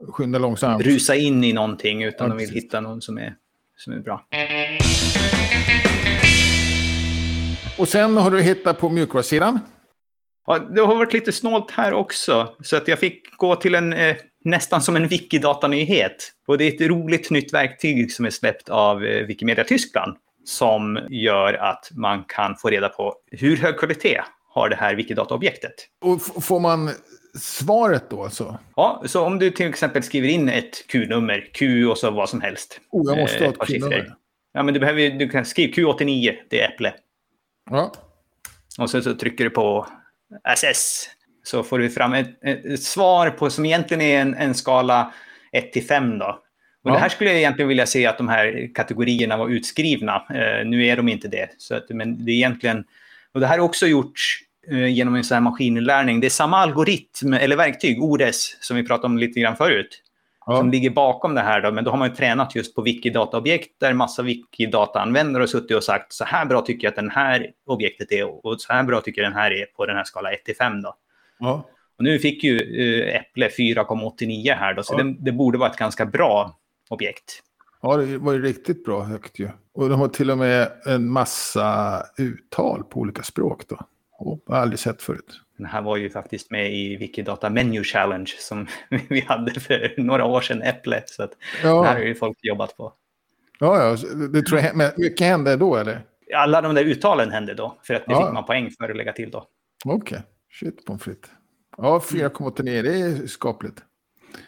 Skynda 0.09 0.39
långsamt. 0.39 0.83
rusa 0.83 1.15
in 1.15 1.43
i 1.43 1.53
någonting, 1.53 2.03
utan 2.03 2.27
ja, 2.27 2.33
de 2.35 2.37
vill 2.37 2.49
hitta 2.53 2.81
någon 2.81 3.01
som 3.01 3.17
är, 3.17 3.35
som 3.77 3.93
är 3.93 3.99
bra. 3.99 4.25
Och 7.77 7.87
sen 7.87 8.17
har 8.17 8.31
du 8.31 8.41
hittat 8.41 8.79
på 8.79 8.89
mjukvarusidan? 8.89 9.59
Ja, 10.47 10.59
det 10.59 10.81
har 10.81 10.95
varit 10.95 11.13
lite 11.13 11.31
snålt 11.31 11.71
här 11.71 11.93
också. 11.93 12.55
Så 12.63 12.77
att 12.77 12.87
jag 12.87 12.99
fick 12.99 13.37
gå 13.37 13.55
till 13.55 13.75
en 13.75 13.93
eh, 13.93 14.15
nästan 14.43 14.81
som 14.81 14.95
en 14.95 15.07
Wikidata-nyhet. 15.07 16.31
Och 16.47 16.57
det 16.57 16.63
är 16.63 16.73
ett 16.73 16.89
roligt 16.89 17.29
nytt 17.29 17.53
verktyg 17.53 18.11
som 18.11 18.25
är 18.25 18.29
släppt 18.29 18.69
av 18.69 19.05
eh, 19.05 19.25
Wikimedia 19.25 19.63
Tyskland. 19.63 20.17
Som 20.45 20.99
gör 21.09 21.53
att 21.53 21.89
man 21.91 22.23
kan 22.27 22.55
få 22.55 22.69
reda 22.69 22.89
på 22.89 23.13
hur 23.31 23.57
hög 23.57 23.77
kvalitet 23.77 24.21
har 24.53 24.69
det 24.69 24.75
här 24.75 24.95
Wikidata-objektet. 24.95 25.73
Och 26.01 26.43
får 26.43 26.59
man 26.59 26.89
svaret 27.39 28.09
då 28.09 28.23
alltså? 28.23 28.57
Ja, 28.75 29.03
så 29.05 29.25
om 29.25 29.39
du 29.39 29.51
till 29.51 29.67
exempel 29.67 30.03
skriver 30.03 30.27
in 30.27 30.49
ett 30.49 30.87
Q-nummer, 30.87 31.49
Q 31.53 31.87
och 31.87 31.97
så 31.97 32.11
vad 32.11 32.29
som 32.29 32.41
helst. 32.41 32.79
Oh, 32.91 33.11
jag 33.11 33.21
måste 33.21 33.43
ha 33.43 33.51
ett 33.51 33.61
eh, 33.61 33.65
Q-nummer. 33.65 34.13
Ja, 34.53 34.63
men 34.63 34.73
du, 34.73 34.79
behöver, 34.79 35.09
du 35.09 35.29
kan 35.29 35.45
skriva 35.45 35.73
Q89, 35.73 36.35
det 36.49 36.61
är 36.61 36.69
Äpple. 36.69 36.93
Ja. 37.69 37.93
Och 38.79 38.89
så, 38.89 39.01
så 39.01 39.13
trycker 39.13 39.43
du 39.43 39.49
på 39.49 39.87
SS. 40.43 41.09
Så 41.43 41.63
får 41.63 41.79
du 41.79 41.89
fram 41.89 42.13
ett, 42.13 42.43
ett 42.43 42.83
svar 42.83 43.29
på 43.29 43.49
som 43.49 43.65
egentligen 43.65 44.01
är 44.01 44.21
en, 44.21 44.33
en 44.33 44.53
skala 44.53 45.13
1 45.51 45.73
till 45.73 45.87
5 45.87 46.19
då. 46.19 46.41
Och 46.83 46.91
ja. 46.91 46.93
det 46.93 46.99
här 46.99 47.09
skulle 47.09 47.29
jag 47.29 47.39
egentligen 47.39 47.69
vilja 47.69 47.85
se 47.85 48.05
att 48.05 48.17
de 48.17 48.27
här 48.27 48.69
kategorierna 48.75 49.37
var 49.37 49.49
utskrivna. 49.49 50.15
Eh, 50.15 50.65
nu 50.65 50.85
är 50.85 50.97
de 50.97 51.09
inte 51.09 51.27
det. 51.27 51.49
Så 51.57 51.75
att, 51.75 51.89
men 51.89 52.25
det 52.25 52.31
är 52.31 52.35
egentligen... 52.35 52.83
Och 53.33 53.39
det 53.39 53.47
här 53.47 53.55
är 53.55 53.61
också 53.61 53.87
gjort 53.87 54.19
eh, 54.71 54.87
genom 54.87 55.15
en 55.15 55.23
sån 55.23 55.35
här 55.35 55.41
maskininlärning. 55.41 56.19
Det 56.19 56.27
är 56.27 56.29
samma 56.29 56.57
algoritm 56.57 57.33
eller 57.33 57.55
verktyg, 57.55 58.03
ORES, 58.03 58.57
som 58.59 58.77
vi 58.77 58.83
pratade 58.83 59.07
om 59.07 59.17
lite 59.17 59.39
grann 59.39 59.55
förut 59.55 60.01
ja. 60.45 60.57
som 60.57 60.71
ligger 60.71 60.89
bakom 60.89 61.35
det 61.35 61.41
här. 61.41 61.61
Då. 61.61 61.71
Men 61.71 61.83
då 61.83 61.91
har 61.91 61.97
man 61.97 62.09
ju 62.09 62.15
tränat 62.15 62.55
just 62.55 62.75
på 62.75 62.81
Wikidata-objekt 62.81 63.79
där 63.79 63.93
massa 63.93 64.23
Wikidata-användare 64.23 65.41
har 65.41 65.47
suttit 65.47 65.77
och 65.77 65.83
sagt 65.83 66.13
så 66.13 66.25
här 66.25 66.45
bra 66.45 66.61
tycker 66.61 66.87
jag 66.87 66.91
att 66.91 66.95
den 66.95 67.11
här 67.11 67.51
objektet 67.65 68.11
är 68.11 68.45
och 68.45 68.61
så 68.61 68.73
här 68.73 68.83
bra 68.83 69.01
tycker 69.01 69.21
jag 69.21 69.31
den 69.31 69.37
här 69.37 69.51
är 69.51 69.65
på 69.65 69.85
den 69.85 69.95
här 69.95 70.03
skala 70.03 70.31
1 70.31 70.45
till 70.45 70.55
5. 70.55 70.81
Då. 70.81 70.95
Ja. 71.39 71.69
Och 71.97 72.03
nu 72.03 72.19
fick 72.19 72.43
ju 72.43 72.59
Äpple 73.03 73.47
4,89 73.47 74.55
här 74.55 74.73
då, 74.73 74.83
så 74.83 74.93
ja. 74.93 75.03
det, 75.03 75.15
det, 75.19 75.31
borde 75.31 75.57
vara 75.57 75.69
ett 75.69 75.77
ganska 75.77 76.05
bra 76.05 76.59
objekt. 76.89 77.41
Ja, 77.81 77.97
det 77.97 78.17
var 78.17 78.33
ju 78.33 78.41
riktigt 78.41 78.85
bra 78.85 79.03
högt 79.03 79.39
ju. 79.39 79.49
Och 79.73 79.89
de 79.89 79.99
har 79.99 80.07
till 80.07 80.31
och 80.31 80.37
med 80.37 80.71
en 80.85 81.09
massa 81.09 82.01
uttal 82.17 82.83
på 82.83 82.99
olika 82.99 83.23
språk 83.23 83.67
då. 83.67 83.75
Oh, 84.19 84.39
jag 84.47 84.55
har 84.55 84.61
aldrig 84.61 84.79
sett 84.79 85.01
förut. 85.01 85.41
Den 85.57 85.65
här 85.65 85.81
var 85.81 85.97
ju 85.97 86.09
faktiskt 86.09 86.51
med 86.51 86.73
i 86.73 86.95
Wikidata 86.97 87.49
Menu 87.49 87.83
Challenge 87.83 88.31
som 88.39 88.67
vi 89.09 89.19
hade 89.19 89.59
för 89.59 89.93
några 89.97 90.25
år 90.25 90.41
sedan, 90.41 90.61
Äpple. 90.61 91.03
Så 91.05 91.23
att 91.23 91.31
ja. 91.63 91.81
det 91.81 91.87
här 91.87 91.95
har 91.95 92.01
ju 92.01 92.15
folk 92.15 92.37
jobbat 92.41 92.77
på. 92.77 92.93
Ja, 93.59 93.83
ja 93.83 93.97
det 94.27 94.41
tror 94.41 94.61
jag. 94.61 94.75
Men 94.75 94.91
mycket 94.97 95.27
hände 95.27 95.55
då, 95.55 95.75
eller? 95.75 96.01
Alla 96.35 96.61
de 96.61 96.75
där 96.75 96.83
uttalen 96.83 97.31
hände 97.31 97.53
då, 97.53 97.77
för 97.83 97.93
att 97.93 98.05
det 98.05 98.11
ja. 98.11 98.25
fick 98.25 98.33
man 98.33 98.45
poäng 98.45 98.71
för 98.71 98.89
att 98.89 98.97
lägga 98.97 99.13
till 99.13 99.31
då. 99.31 99.47
Okej, 99.85 99.97
okay. 99.97 100.19
shit 100.59 100.85
pommes 100.85 101.03
frites. 101.03 101.29
Ja, 101.77 102.01
4,89, 102.03 102.83
det 102.83 102.99
är 102.99 103.27
skapligt. 103.27 103.77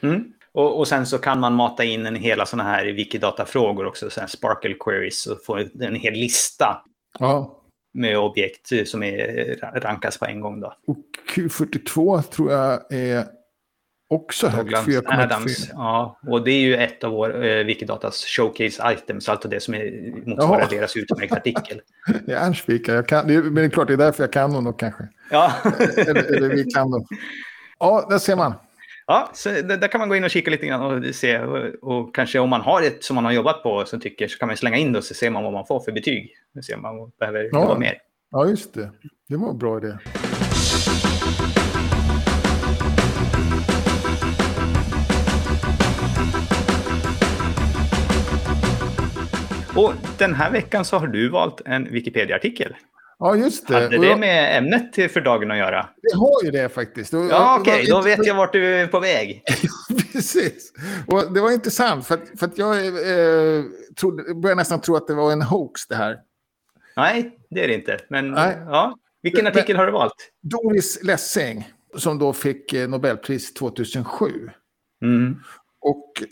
Mm. 0.01 0.33
Och, 0.51 0.79
och, 0.79 0.87
sen 0.87 1.05
så 1.05 1.17
kan 1.17 1.39
man 1.39 1.53
mata 1.53 1.83
in 1.83 2.05
en 2.05 2.15
hela 2.15 2.45
sådana 2.45 2.69
här 2.69 2.85
Wikidata-frågor 2.85 3.85
också, 3.85 4.09
så 4.09 4.19
här 4.19 4.27
Sparkle 4.27 4.75
Queries, 4.79 5.27
och 5.27 5.43
få 5.45 5.57
en 5.79 5.95
hel 5.95 6.13
lista. 6.13 6.83
Ja 7.19 7.56
med 7.97 8.17
objekt 8.17 8.71
som 8.85 9.03
är, 9.03 9.79
rankas 9.81 10.17
på 10.17 10.25
en 10.25 10.41
gång. 10.41 10.59
Då. 10.59 10.73
Och 10.87 10.97
Q42 11.35 12.21
tror 12.21 12.51
jag 12.51 12.93
är 12.93 13.25
också 14.09 14.47
högt, 14.47 14.73
4,4. 14.73 15.69
Ja, 15.73 16.19
och 16.27 16.43
det 16.43 16.51
är 16.51 16.59
ju 16.59 16.75
ett 16.75 17.03
av 17.03 17.11
vår 17.11 17.45
eh, 17.45 17.63
Wikidatas 17.63 18.25
showcase 18.25 18.93
items, 18.93 19.29
alltså 19.29 19.47
det 19.47 19.59
som 19.59 19.73
är, 19.73 20.13
motsvarar 20.25 20.59
Jaha. 20.59 20.69
deras 20.69 20.95
utmärkta 20.95 21.35
artikel. 21.35 21.81
Ernst 22.27 22.63
jag 22.67 23.07
kan, 23.07 23.27
det 23.27 23.35
är, 23.35 23.41
men 23.41 23.55
det 23.55 23.63
är 23.63 23.69
klart 23.69 23.87
det 23.87 23.93
är 23.93 23.97
därför 23.97 24.23
jag 24.23 24.33
kan 24.33 24.51
honom 24.51 24.73
kanske. 24.73 25.07
Ja. 25.31 25.53
eller, 25.97 26.35
eller 26.35 26.49
vi 26.49 26.63
kan 26.63 26.91
dem. 26.91 27.05
Ja, 27.79 28.07
där 28.09 28.17
ser 28.17 28.35
man. 28.35 28.53
Ja, 29.09 29.29
så 29.33 29.49
där 29.49 29.87
kan 29.87 29.99
man 29.99 30.09
gå 30.09 30.15
in 30.15 30.23
och 30.23 30.29
kika 30.29 30.51
lite 30.51 30.65
grann 30.65 30.81
och 30.81 31.15
se. 31.15 31.39
Och, 31.81 32.15
kanske 32.15 32.39
om 32.39 32.49
man 32.49 32.61
har 32.61 32.81
ett 32.81 33.03
som 33.03 33.15
man 33.15 33.25
har 33.25 33.31
jobbat 33.31 33.63
på 33.63 33.85
som 33.85 33.99
tycker 33.99 34.27
så 34.27 34.37
kan 34.37 34.47
man 34.47 34.57
slänga 34.57 34.77
in 34.77 34.91
det 34.91 34.97
och 34.97 35.03
så 35.03 35.13
ser 35.13 35.29
man 35.29 35.43
vad 35.43 35.53
man 35.53 35.65
får 35.65 35.79
för 35.79 35.91
betyg. 35.91 36.33
Så 36.53 36.61
ser 36.61 36.77
man 36.77 36.91
om 36.91 36.97
man 36.97 37.11
behöver 37.19 37.49
ja. 37.51 37.61
jobba 37.61 37.79
mer. 37.79 37.97
Ja, 38.31 38.47
just 38.47 38.73
det. 38.73 38.91
Det 39.29 39.37
var 39.37 39.49
en 39.49 39.57
bra 39.57 39.77
idé. 39.77 39.97
Och 49.75 49.93
den 50.17 50.33
här 50.33 50.51
veckan 50.51 50.85
så 50.85 50.97
har 50.97 51.07
du 51.07 51.29
valt 51.29 51.61
en 51.65 51.91
Wikipedia-artikel. 51.91 52.75
Ja, 53.19 53.35
just 53.35 53.67
det. 53.67 53.73
Hade 53.73 53.97
det 53.97 54.15
med 54.15 54.57
ämnet 54.57 55.11
för 55.11 55.21
dagen 55.21 55.51
att 55.51 55.57
göra? 55.57 55.89
Det 56.01 56.17
har 56.17 56.43
ju 56.43 56.51
det 56.51 56.69
faktiskt. 56.69 57.13
Och, 57.13 57.25
ja, 57.25 57.57
okej. 57.59 57.73
Okay. 57.73 57.85
Då 57.85 58.01
vet 58.01 58.25
jag 58.25 58.35
vart 58.35 58.53
du 58.53 58.75
är 58.75 58.87
på 58.87 58.99
väg. 58.99 59.43
Precis. 60.13 60.73
Och 61.07 61.33
det 61.33 61.41
var 61.41 61.51
intressant 61.51 62.07
för 62.07 62.15
att, 62.15 62.39
för 62.39 62.45
att 62.45 62.57
jag 62.57 62.77
eh, 62.85 63.63
trodde, 63.99 64.33
började 64.33 64.55
nästan 64.59 64.81
tro 64.81 64.95
att 64.95 65.07
det 65.07 65.13
var 65.13 65.31
en 65.31 65.41
hoax 65.41 65.87
det 65.87 65.95
här. 65.95 66.17
Nej, 66.95 67.37
det 67.49 67.63
är 67.63 67.67
det 67.67 67.73
inte. 67.73 67.99
Men 68.09 68.31
Nej. 68.31 68.57
ja, 68.65 68.97
vilken 69.21 69.47
artikel 69.47 69.75
Men, 69.75 69.79
har 69.79 69.85
du 69.85 69.91
valt? 69.91 70.31
Doris 70.41 71.03
Lessing, 71.03 71.67
som 71.95 72.19
då 72.19 72.33
fick 72.33 72.73
eh, 72.73 72.89
Nobelpris 72.89 73.53
2007. 73.53 74.49
Mm. 75.01 75.35
Och 75.79 76.23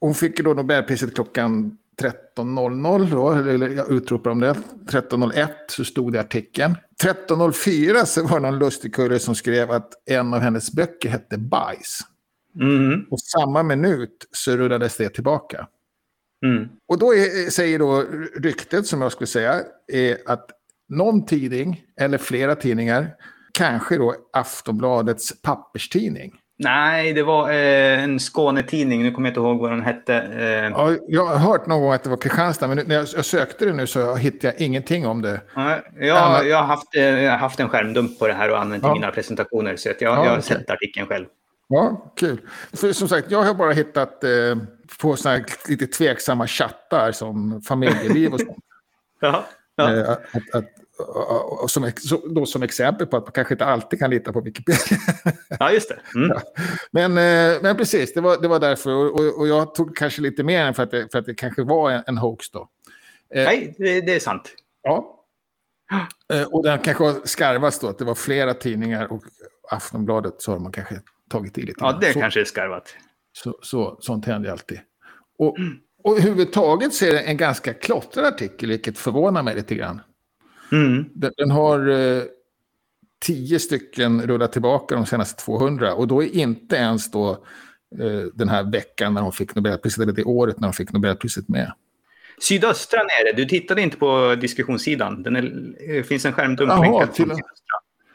hon 0.00 0.14
fick 0.14 0.40
då 0.40 0.54
Nobelpriset 0.54 1.14
klockan 1.14 1.78
13.00 2.02 3.10
då, 3.10 3.30
eller 3.30 3.68
jag 3.68 3.90
utropar 3.90 4.30
om 4.30 4.40
det. 4.40 4.56
13.01 4.90 5.48
så 5.68 5.84
stod 5.84 6.12
det 6.12 6.16
i 6.16 6.20
artikeln. 6.20 6.74
13.04 7.02 8.04
så 8.04 8.26
var 8.26 8.40
det 8.40 8.50
någon 8.50 8.58
lustigkurre 8.58 9.18
som 9.18 9.34
skrev 9.34 9.70
att 9.70 9.92
en 10.06 10.34
av 10.34 10.40
hennes 10.40 10.72
böcker 10.72 11.08
hette 11.08 11.38
Bajs. 11.38 12.00
Mm. 12.60 13.04
Och 13.10 13.20
samma 13.20 13.62
minut 13.62 14.28
så 14.30 14.56
rullades 14.56 14.96
det 14.96 15.08
tillbaka. 15.08 15.68
Mm. 16.44 16.68
Och 16.88 16.98
då 16.98 17.14
är, 17.14 17.50
säger 17.50 17.78
då 17.78 18.04
ryktet, 18.40 18.86
som 18.86 19.02
jag 19.02 19.12
skulle 19.12 19.26
säga, 19.26 19.62
är 19.92 20.18
att 20.26 20.50
någon 20.88 21.26
tidning, 21.26 21.82
eller 22.00 22.18
flera 22.18 22.56
tidningar, 22.56 23.14
kanske 23.52 23.96
då 23.96 24.14
Aftonbladets 24.32 25.42
papperstidning, 25.42 26.34
Nej, 26.58 27.12
det 27.12 27.22
var 27.22 27.50
eh, 27.50 28.04
en 28.04 28.18
Skånetidning. 28.18 29.02
Nu 29.02 29.10
kommer 29.10 29.28
jag 29.28 29.30
inte 29.30 29.40
ihåg 29.40 29.58
vad 29.58 29.70
den 29.70 29.82
hette. 29.82 30.14
Eh... 30.14 30.44
Ja, 30.44 30.96
jag 31.08 31.26
har 31.26 31.36
hört 31.36 31.66
någon 31.66 31.80
gång 31.82 31.92
att 31.92 32.02
det 32.02 32.10
var 32.10 32.16
Kristianstad, 32.16 32.68
men 32.68 32.86
när 32.86 32.94
jag, 32.94 33.06
jag 33.16 33.24
sökte 33.24 33.64
det 33.64 33.72
nu 33.72 33.86
så 33.86 34.14
hittade 34.14 34.46
jag 34.46 34.60
ingenting 34.60 35.06
om 35.06 35.22
det. 35.22 35.40
Ja, 35.54 35.78
jag, 36.00 36.46
jag, 36.48 36.56
har 36.56 36.64
haft, 36.64 36.94
eh, 36.96 37.02
jag 37.02 37.30
har 37.30 37.38
haft 37.38 37.60
en 37.60 37.68
skärmdump 37.68 38.18
på 38.18 38.26
det 38.26 38.32
här 38.32 38.50
och 38.50 38.60
använt 38.60 38.82
ja. 38.82 38.90
i 38.90 38.94
mina 38.94 39.10
presentationer, 39.10 39.76
så 39.76 39.88
jag, 39.88 39.96
ja, 40.00 40.06
jag 40.06 40.16
har 40.16 40.38
okay. 40.38 40.42
sett 40.42 40.70
artikeln 40.70 41.06
själv. 41.06 41.26
Ja, 41.68 42.12
kul. 42.16 42.40
För 42.72 42.92
som 42.92 43.08
sagt, 43.08 43.30
jag 43.30 43.42
har 43.42 43.54
bara 43.54 43.72
hittat 43.72 44.24
eh, 44.24 44.30
på 45.00 45.16
såna 45.16 45.40
lite 45.68 45.86
tveksamma 45.86 46.46
chattar 46.46 47.12
som 47.12 47.62
familjeliv 47.62 48.32
och 48.32 48.40
sånt. 48.40 48.64
ja, 49.20 49.44
ja. 49.76 49.92
Eh, 49.92 50.10
att, 50.10 50.54
att, 50.54 50.64
och 51.62 51.70
som, 51.70 51.90
då 52.30 52.46
som 52.46 52.62
exempel 52.62 53.06
på 53.06 53.16
att 53.16 53.24
man 53.24 53.32
kanske 53.32 53.54
inte 53.54 53.64
alltid 53.64 53.98
kan 53.98 54.10
lita 54.10 54.32
på 54.32 54.40
Wikipedia. 54.40 54.98
Ja, 55.58 55.72
just 55.72 55.88
det. 55.88 56.18
Mm. 56.18 56.28
Ja. 56.28 56.42
Men, 56.90 57.10
eh, 57.10 57.62
men 57.62 57.76
precis, 57.76 58.14
det 58.14 58.20
var, 58.20 58.42
det 58.42 58.48
var 58.48 58.60
därför. 58.60 58.90
Och, 58.90 59.38
och 59.38 59.48
jag 59.48 59.74
tog 59.74 59.96
kanske 59.96 60.22
lite 60.22 60.42
mer 60.42 60.64
än 60.64 60.74
för 60.74 60.82
att 60.82 60.90
det, 60.90 61.12
för 61.12 61.18
att 61.18 61.26
det 61.26 61.34
kanske 61.34 61.62
var 61.62 61.90
en, 61.90 62.02
en 62.06 62.18
hoax 62.18 62.50
då. 62.50 62.68
Eh, 63.34 63.44
Nej, 63.44 63.74
det, 63.78 64.00
det, 64.00 64.14
är 64.14 64.20
sant. 64.20 64.54
Ja. 64.82 65.24
Eh, 66.32 66.42
och 66.42 66.62
den 66.62 66.78
kanske 66.78 67.04
var 67.04 67.14
skarvast 67.24 67.80
då, 67.80 67.88
att 67.88 67.98
det 67.98 68.04
var 68.04 68.14
flera 68.14 68.54
tidningar 68.54 69.12
och 69.12 69.22
Aftonbladet 69.70 70.34
så 70.38 70.52
har 70.52 70.58
man 70.58 70.72
kanske 70.72 71.00
tagit 71.30 71.58
i 71.58 71.62
lite. 71.62 71.78
Ja, 71.80 71.98
det 72.00 72.12
så, 72.12 72.20
kanske 72.20 72.40
är 72.40 72.44
skarvat. 72.44 72.96
Så, 73.32 73.58
så, 73.62 73.96
sånt 74.00 74.26
händer 74.26 74.50
alltid. 74.50 74.80
Och, 75.38 75.56
och 76.02 76.12
överhuvudtaget 76.12 76.94
så 76.94 77.04
är 77.04 77.12
det 77.12 77.20
en 77.20 77.36
ganska 77.36 77.74
klottrad 77.74 78.26
artikel, 78.26 78.68
vilket 78.68 78.98
förvånar 78.98 79.42
mig 79.42 79.54
lite 79.54 79.74
grann. 79.74 80.00
Mm. 80.72 81.04
Den, 81.14 81.32
den, 81.36 81.50
har 81.50 81.88
eh, 81.88 82.22
tio 83.24 83.58
stycken 83.58 84.22
rullat 84.22 84.52
tillbaka 84.52 84.94
de 84.94 85.06
senaste 85.06 85.44
200 85.44 85.94
och 85.94 86.08
då 86.08 86.22
är 86.22 86.36
inte 86.36 86.76
ens 86.76 87.10
då 87.10 87.30
eh, 88.00 88.22
den 88.34 88.48
här 88.48 88.70
veckan 88.72 89.14
när 89.14 89.22
hon 89.22 89.32
fick 89.32 89.54
Nobelpriset, 89.54 90.02
eller 90.02 90.12
det 90.12 90.24
året 90.24 90.60
när 90.60 90.68
hon 90.68 90.74
fick 90.74 90.92
Nobelpriset 90.92 91.48
med. 91.48 91.72
Sydöstra 92.40 93.00
nere, 93.00 93.36
du 93.36 93.44
tittade 93.44 93.82
inte 93.82 93.96
på 93.96 94.34
diskussionssidan. 94.40 95.22
Det 95.22 95.38
eh, 95.96 96.02
finns 96.02 96.24
en 96.24 96.32
skärmdump 96.32 96.70
Jaha, 96.70 97.06
till, 97.06 97.32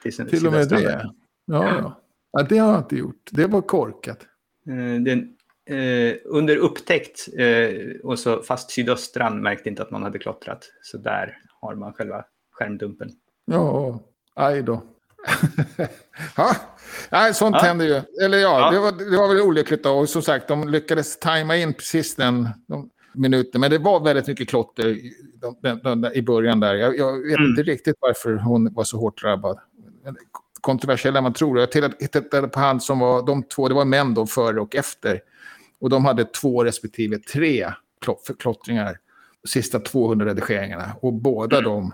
till, 0.04 0.28
till 0.28 0.48
och 0.48 0.54
med 0.54 0.70
det. 0.70 1.12
Ja, 1.46 1.66
ja. 1.66 2.02
ja, 2.32 2.44
det 2.44 2.58
har 2.58 2.72
jag 2.72 2.82
inte 2.82 2.96
gjort. 2.96 3.30
Det 3.32 3.48
var 3.48 3.62
korkat. 3.62 4.20
Eh, 4.68 5.02
den, 5.02 5.36
eh, 5.66 6.16
under 6.26 6.58
upptäckt, 6.58 7.28
eh, 7.38 7.96
och 8.04 8.20
så, 8.20 8.42
fast 8.42 8.72
sydöstran 8.72 9.42
märkte 9.42 9.70
inte 9.70 9.82
att 9.82 9.92
man 9.92 10.04
hade 10.04 10.20
klottrat. 10.20 10.72
Så 10.82 10.98
där 10.98 11.38
har 11.62 11.76
man 11.76 11.94
själva 11.94 12.26
skärmdumpen. 12.62 13.10
Ja, 13.46 14.00
aj 14.36 14.62
då. 14.64 14.82
ja, 16.38 16.56
Nej, 17.10 17.34
sånt 17.34 17.56
Ja. 17.60 17.62
händer 17.68 17.86
ju. 17.86 18.26
Eller 18.26 18.38
ja, 18.38 18.60
Ja. 18.60 18.72
Det, 18.72 18.80
var, 18.80 18.92
det 19.12 19.18
var 19.18 19.28
väl 19.28 19.42
olyckligt 19.42 19.84
då. 19.84 19.92
Och 19.92 20.10
som 20.10 20.22
sagt, 20.22 20.48
de 20.48 20.70
lyckades 20.70 21.20
tajma 21.20 21.58
in 21.58 21.74
precis 21.74 22.16
den 22.16 22.50
de 22.68 22.90
minuten. 23.14 23.62
Men 23.62 23.72
det 23.72 23.78
var 23.78 24.00
väldigt 24.04 24.28
mycket 24.28 24.50
klotter 24.50 24.88
i, 24.88 25.14
de, 25.36 25.56
där- 26.02 26.18
i 26.18 26.22
början 26.22 26.60
där. 26.60 26.76
Jag, 26.76 26.98
jag 26.98 27.22
vet 27.22 27.38
Mm. 27.38 27.50
inte 27.50 27.64
riktigt 27.64 27.96
varför 28.00 28.34
hon 28.36 28.74
var 28.74 28.84
så 28.84 28.98
hårt 28.98 29.22
drabbad. 29.22 29.60
Kontroversiell 30.62 31.16
än 31.16 31.24
man 31.24 31.34
tror. 31.34 31.60
Jag 31.60 31.72
tittade- 31.72 32.48
på 32.48 32.60
han 32.60 32.80
som 32.82 33.00
var, 33.00 33.26
de 33.26 33.44
två, 33.44 33.68
det 33.68 33.74
var 33.74 33.86
män 33.86 34.14
då 34.14 34.26
före 34.28 34.62
och 34.62 34.76
efter. 34.76 35.22
Och 35.80 35.90
de 35.90 36.06
hade 36.06 36.26
två 36.26 36.64
respektive 36.64 37.18
tre 37.18 37.72
klott- 38.06 38.26
förklottringar. 38.28 38.98
Sista 39.48 39.80
200 39.80 40.26
redigeringarna. 40.26 40.92
Och 41.02 41.14
båda 41.14 41.58
Mm. 41.58 41.70
de, 41.72 41.94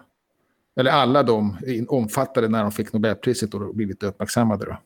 eller 0.78 0.92
alla 0.92 1.24
de, 1.24 1.58
omfattade 1.88 2.48
när 2.48 2.62
de 2.62 2.72
fick 2.72 2.94
Nobelpriset 2.94 3.54
och 3.54 3.76
blivit 3.76 4.04
uppmärksammade. 4.04 4.66
Då. 4.66 4.78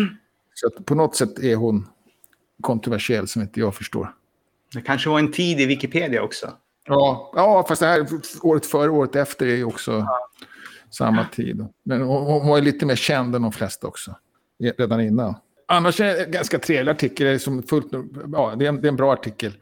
Mm. 0.00 0.16
Så 0.54 0.66
att 0.66 0.86
på 0.86 0.94
något 0.94 1.16
sätt 1.16 1.38
är 1.38 1.56
hon 1.56 1.88
kontroversiell 2.60 3.28
som 3.28 3.42
inte 3.42 3.60
jag 3.60 3.74
förstår. 3.74 4.14
Det 4.74 4.80
kanske 4.80 5.10
var 5.10 5.18
en 5.18 5.32
tid 5.32 5.60
i 5.60 5.66
Wikipedia 5.66 6.22
också. 6.22 6.52
Ja, 6.86 7.32
ja 7.36 7.64
fast 7.68 7.80
det 7.80 7.86
här 7.86 8.06
året 8.42 8.66
före 8.66 8.90
året 8.90 9.16
efter 9.16 9.46
är 9.46 9.56
ju 9.56 9.64
också 9.64 10.06
samma 10.90 11.24
tid. 11.24 11.66
Men 11.82 12.02
hon, 12.02 12.48
var 12.48 12.56
ju 12.56 12.64
lite 12.64 12.86
mer 12.86 12.96
känd 12.96 13.34
än 13.34 13.42
de 13.42 13.52
flesta 13.52 13.86
också, 13.86 14.16
redan 14.78 15.00
innan. 15.00 15.34
Annars 15.68 16.00
är 16.00 16.04
det 16.04 16.24
en 16.24 16.30
ganska 16.30 16.58
trevlig 16.58 16.92
artikel, 16.92 17.26
det 17.26 17.32
är, 17.32 17.38
som 17.38 17.62
fullt, 17.62 17.86
ja, 18.32 18.54
det 18.56 18.64
är, 18.64 18.68
en, 18.68 18.80
det 18.80 18.86
är 18.86 18.88
en 18.88 18.96
bra 18.96 19.12
artikel. 19.12 19.52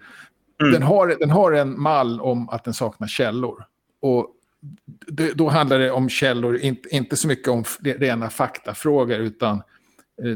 Mm. 0.61 0.73
Den, 0.73 0.83
har, 0.83 1.17
den 1.19 1.31
har 1.31 1.53
en 1.53 1.81
mall 1.81 2.21
om 2.21 2.49
att 2.49 2.65
den 2.65 2.75
saknar 2.75 3.07
källor. 3.07 3.65
Och 4.01 4.27
det, 5.07 5.33
då 5.33 5.49
handlar 5.49 5.79
det 5.79 5.91
om 5.91 6.09
källor, 6.09 6.57
inte, 6.57 6.89
inte 6.97 7.17
så 7.17 7.29
mycket 7.29 7.49
om 7.49 7.65
rena 7.83 8.31
faktafrågor, 8.31 9.19
utan 9.19 9.63
eh, 10.23 10.31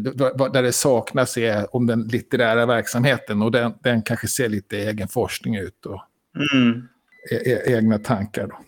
där 0.51 0.63
det 0.63 0.73
saknas 0.73 1.37
är 1.37 1.77
om 1.77 1.87
den 1.87 2.03
litterära 2.03 2.67
verksamheten 2.67 3.43
och 3.43 3.51
den, 3.53 3.75
den 3.83 4.03
kanske 4.03 4.29
ser 4.29 4.49
lite 4.49 4.77
egen 4.79 5.09
forskning 5.09 5.57
ut 5.57 5.87
och 5.87 6.03
Mm. 6.55 6.89
e- 7.31 7.51
e- 7.51 7.63
egna 7.77 7.99
tankar. 7.99 8.47
Då. 8.47 8.59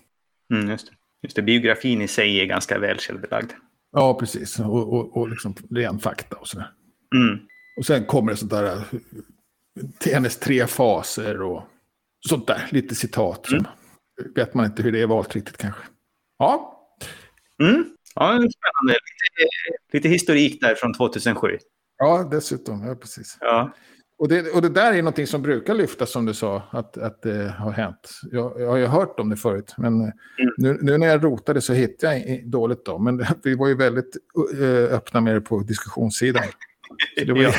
Mm, 0.56 0.70
just, 0.70 0.86
det. 0.86 0.92
just 1.22 1.36
det. 1.36 1.42
Biografin 1.42 2.02
i 2.02 2.08
sig 2.08 2.40
är 2.40 2.44
ganska 2.44 2.78
väl 2.78 2.98
källbelagd. 2.98 3.50
Ja, 3.92 4.14
precis. 4.18 4.58
Och, 4.60 4.92
och, 4.92 5.16
och 5.16 5.28
liksom 5.28 5.54
ren 5.70 5.98
fakta 5.98 6.36
och 6.36 6.48
sådär. 6.48 6.70
Mm. 7.14 7.38
Och 7.78 7.86
sen 7.86 8.04
kommer 8.04 8.32
det 8.32 8.36
sånt 8.38 8.50
där, 8.50 8.64
eh, 8.76 8.82
hennes 10.12 10.36
tre 10.38 10.66
faser 10.66 11.42
och 11.42 11.62
sånt 12.28 12.46
där, 12.46 12.66
lite 12.70 12.94
citat. 12.94 13.46
Som, 13.46 13.66
Vet 14.34 14.54
man 14.54 14.64
inte 14.66 14.82
hur 14.82 14.92
det 14.92 15.02
är 15.02 15.06
valt 15.06 15.34
riktigt 15.34 15.56
kanske. 15.56 15.82
Ja, 16.38 16.74
Mm. 17.62 17.84
Ja, 18.14 18.26
spännande. 18.28 18.92
Lite, 19.38 19.50
lite 19.92 20.08
historik 20.08 20.60
där 20.60 20.74
från 20.74 20.94
2007. 20.94 21.58
ja 21.98 22.28
dessutom. 22.30 22.86
Ja, 22.86 22.94
precis. 22.94 23.36
Ja. 23.40 23.72
Och 24.18 24.28
det, 24.28 24.50
och 24.54 24.62
det 24.62 24.68
där 24.68 24.92
är 24.92 24.96
någonting 25.02 25.26
som 25.26 25.42
brukar 25.42 25.74
lyftas 25.74 26.10
som 26.10 26.26
du 26.26 26.34
sa, 26.34 26.62
att, 26.70 26.98
att 26.98 27.22
det 27.22 27.54
har 27.58 27.70
hänt. 27.70 28.10
Jag, 28.30 28.60
jag 28.60 28.68
har 28.68 28.76
ju 28.76 28.86
hört 28.86 29.20
om 29.20 29.28
det 29.28 29.36
förut, 29.36 29.74
men 29.78 30.00
eh, 30.00 30.08
nu, 30.56 30.78
nu 30.82 30.98
när 30.98 31.06
jag 31.06 31.24
rotade 31.24 31.60
så 31.60 31.72
hittade 31.72 32.18
jag 32.18 32.50
dåligt 32.50 32.84
då. 32.84 32.98
Men 32.98 33.24
vi 33.42 33.54
var 33.54 33.68
ju 33.68 33.74
väldigt 33.76 34.16
eh, 34.60 34.94
öppna 34.96 35.20
med 35.20 35.34
det 35.34 35.40
på 35.40 35.58
diskussionssidan. 35.60 36.42
Så 37.18 37.24
det 37.24 37.32
var 37.32 37.38
ju 37.40 37.44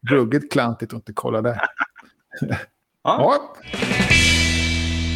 Ja. 0.00 0.16
ruggigt 0.16 0.52
klantigt 0.52 0.92
att 0.92 0.96
inte 0.96 1.12
kolla 1.12 1.42
där. 1.42 1.60
Ja. 2.40 2.56
Ja, 3.02 3.56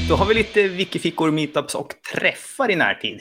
Då 0.08 0.14
har 0.14 0.26
vi 0.26 0.34
lite 0.34 0.68
wikifickor, 0.68 1.30
meetups 1.30 1.74
och 1.74 1.94
träffar 2.14 2.70
i 2.70 2.76
närtid. 2.76 3.20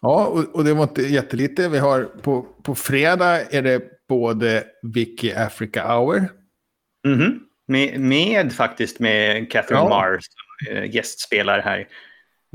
ja 0.00 0.26
och, 0.26 0.54
och 0.54 0.64
det 0.64 0.74
var 0.74 0.82
inte 0.82 1.02
jättelite. 1.02 1.68
Vi 1.68 1.78
har 1.78 2.04
på, 2.04 2.42
på 2.62 2.74
fredag 2.74 3.40
är 3.50 3.62
det 3.62 3.82
både 4.08 4.64
Wiki 4.82 5.32
Africa 5.34 5.86
Hour. 5.86 6.28
Mhm. 7.06 7.40
Med, 7.68 8.00
med 8.00 8.52
faktiskt 8.52 9.00
med 9.00 9.50
Catherine 9.50 9.80
Ja. 9.82 9.88
Marr 9.88 10.18
som 10.20 10.76
eh, 10.76 10.94
gästspelar 10.94 11.58
här. 11.60 11.88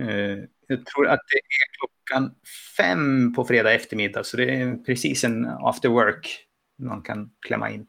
Eh, 0.02 0.38
jag 0.68 0.86
tror 0.86 1.08
att 1.08 1.20
det 1.32 1.38
är 1.38 1.78
klockan 1.80 2.32
fem 2.78 3.34
på 3.34 3.46
fredag 3.46 3.74
eftermiddag, 3.74 4.24
så 4.24 4.38
det 4.38 4.50
är 4.50 4.76
precis 4.86 5.24
en 5.24 5.46
after 5.46 5.90
work 5.90 6.40
man 6.84 7.02
kan 7.02 7.30
klämma 7.48 7.70
in. 7.70 7.86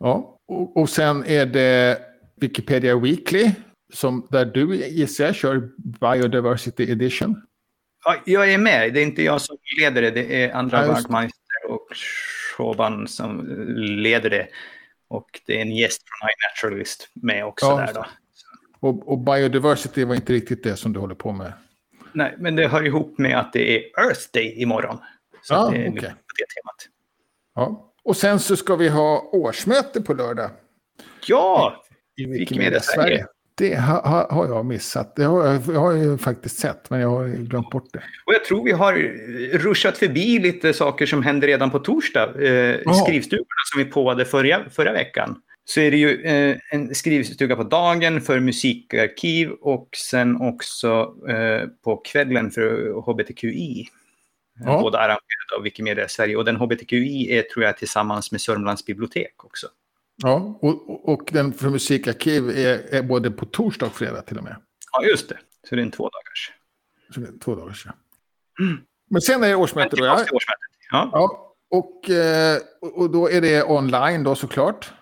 Ja, 0.00 0.38
och, 0.48 0.76
och 0.76 0.88
sen 0.90 1.24
är 1.24 1.46
det 1.46 1.98
Wikipedia 2.40 2.98
Weekly, 2.98 3.50
som, 3.92 4.26
där 4.30 4.44
du 4.44 4.74
gissar 4.86 5.24
jag 5.24 5.34
kör 5.34 5.70
Biodiversity 5.76 6.90
Edition. 6.92 7.42
Ja, 8.04 8.16
jag 8.26 8.52
är 8.52 8.58
med. 8.58 8.94
Det 8.94 9.00
är 9.00 9.04
inte 9.04 9.22
jag 9.22 9.40
som 9.40 9.56
leder 9.80 10.02
det. 10.02 10.10
Det 10.10 10.44
är 10.44 10.52
andra 10.52 10.86
Ja. 10.86 10.92
Bergmeister 10.92 11.66
och 11.68 11.88
Shoban 12.56 13.08
som 13.08 13.46
leder 13.76 14.30
det. 14.30 14.48
Och 15.08 15.26
det 15.46 15.56
är 15.56 15.62
en 15.62 15.76
gäst 15.76 16.02
från 16.06 16.28
iNaturalist 16.28 17.08
med 17.14 17.44
också 17.44 17.66
Ja, 17.66 17.76
där 17.76 17.92
då. 17.94 18.06
Och, 18.80 19.08
och 19.12 19.18
Biodiversity 19.18 20.04
var 20.04 20.14
inte 20.14 20.32
riktigt 20.32 20.64
det 20.64 20.76
som 20.76 20.92
du 20.92 21.00
håller 21.00 21.14
på 21.14 21.32
med. 21.32 21.52
Nej, 22.12 22.34
men 22.38 22.56
det 22.56 22.68
hör 22.68 22.86
ihop 22.86 23.18
med 23.18 23.38
att 23.38 23.52
det 23.52 23.76
är 23.76 24.00
Earth 24.06 24.20
Day 24.32 24.62
imorgon. 24.62 24.98
Så 25.42 25.54
Ja, 25.54 25.70
det 25.70 25.86
är 25.86 25.90
på 25.90 25.94
det 25.94 26.02
temat. 26.02 26.88
Ja. 27.54 27.92
Och 28.04 28.16
sen 28.16 28.40
så 28.40 28.56
ska 28.56 28.76
vi 28.76 28.88
ha 28.88 29.30
årsmöte 29.32 30.02
på 30.02 30.14
lördag 30.14 30.50
Ja, 31.26 31.82
i 32.16 32.24
Wikimedia 32.26 32.80
Sverige. 32.80 33.08
Sverige. 33.08 33.26
Det 33.58 33.74
har, 33.74 34.26
har, 34.30 34.46
jag 34.46 34.66
missat. 34.66 35.16
Det 35.16 35.24
har 35.24 35.46
jag, 35.46 35.62
jag 35.66 35.80
har 35.80 35.92
ju 35.92 36.18
faktiskt 36.18 36.58
sett, 36.58 36.90
men 36.90 37.00
jag 37.00 37.10
har 37.10 37.28
glömt 37.28 37.70
bort 37.70 37.92
det. 37.92 38.02
och 38.26 38.34
jag 38.34 38.44
tror 38.44 38.64
vi 38.64 38.72
har 38.72 38.94
ruschat 39.58 39.98
förbi 39.98 40.38
lite 40.38 40.72
saker 40.72 41.06
som 41.06 41.22
hände 41.22 41.46
redan 41.46 41.70
på 41.70 41.78
torsdag. 41.78 42.22
Eh, 42.22 42.92
skrivstugorna 43.04 43.62
som 43.72 43.78
vi 43.78 43.84
påade 43.84 44.24
förra, 44.24 44.70
förra 44.70 44.92
veckan. 44.92 45.40
Så 45.64 45.80
är 45.80 45.90
det 45.90 45.96
ju 45.96 46.22
eh, 46.22 46.56
en 46.70 46.94
skrivstuga 46.94 47.56
på 47.56 47.62
dagen 47.62 48.20
för 48.20 48.40
musikarkiv 48.40 49.50
och 49.50 49.88
sen 49.96 50.40
också 50.40 51.14
eh, 51.28 51.68
på 51.84 51.96
kvällen 51.96 52.50
för 52.50 52.92
HBTQI. 53.00 53.88
Ja. 54.64 54.80
Båda 54.80 54.98
arrangerade 54.98 55.56
av 55.56 55.62
Wikimedia 55.62 56.08
Sverige. 56.08 56.36
Och 56.36 56.44
den 56.44 56.56
HBTQI 56.56 57.38
är 57.38 57.42
tror 57.42 57.64
jag 57.64 57.76
tillsammans 57.76 58.32
med 58.32 58.40
Sörmlands 58.40 58.86
bibliotek 58.86 59.44
också. 59.44 59.66
Ja, 60.22 60.58
och, 60.62 61.08
och- 61.12 61.28
den 61.32 61.52
för 61.52 61.70
musikarkiv 61.70 62.48
är, 62.50 62.94
är 62.94 63.02
både 63.02 63.30
på 63.30 63.46
torsdag 63.46 63.86
och 63.86 63.92
fredag 63.92 64.22
till 64.22 64.38
och 64.38 64.44
med. 64.44 64.56
Ja, 64.92 65.04
just 65.04 65.28
det. 65.28 65.38
Så 65.68 65.74
det 65.74 65.80
är 65.80 65.84
en 65.84 65.90
två 65.90 66.02
dagars. 66.04 66.52
Så 67.14 67.20
det 67.20 67.26
är 67.28 67.38
två 67.38 67.54
dagar 67.54 67.72
sedan. 67.72 67.92
Men 69.10 69.20
sen 69.22 69.44
är 69.44 69.48
det 69.48 69.54
årsmöte 69.54 69.96
då, 69.96 70.04
ja. 70.04 70.24
Ja. 70.90 71.10
ja 71.12 71.54
och, 71.70 72.10
eh, 72.10 72.58
och 72.94 73.10
då 73.10 73.30
är 73.30 73.40
det 73.40 73.64
online 73.64 74.24
då 74.24 74.34
såklart. 74.34 74.92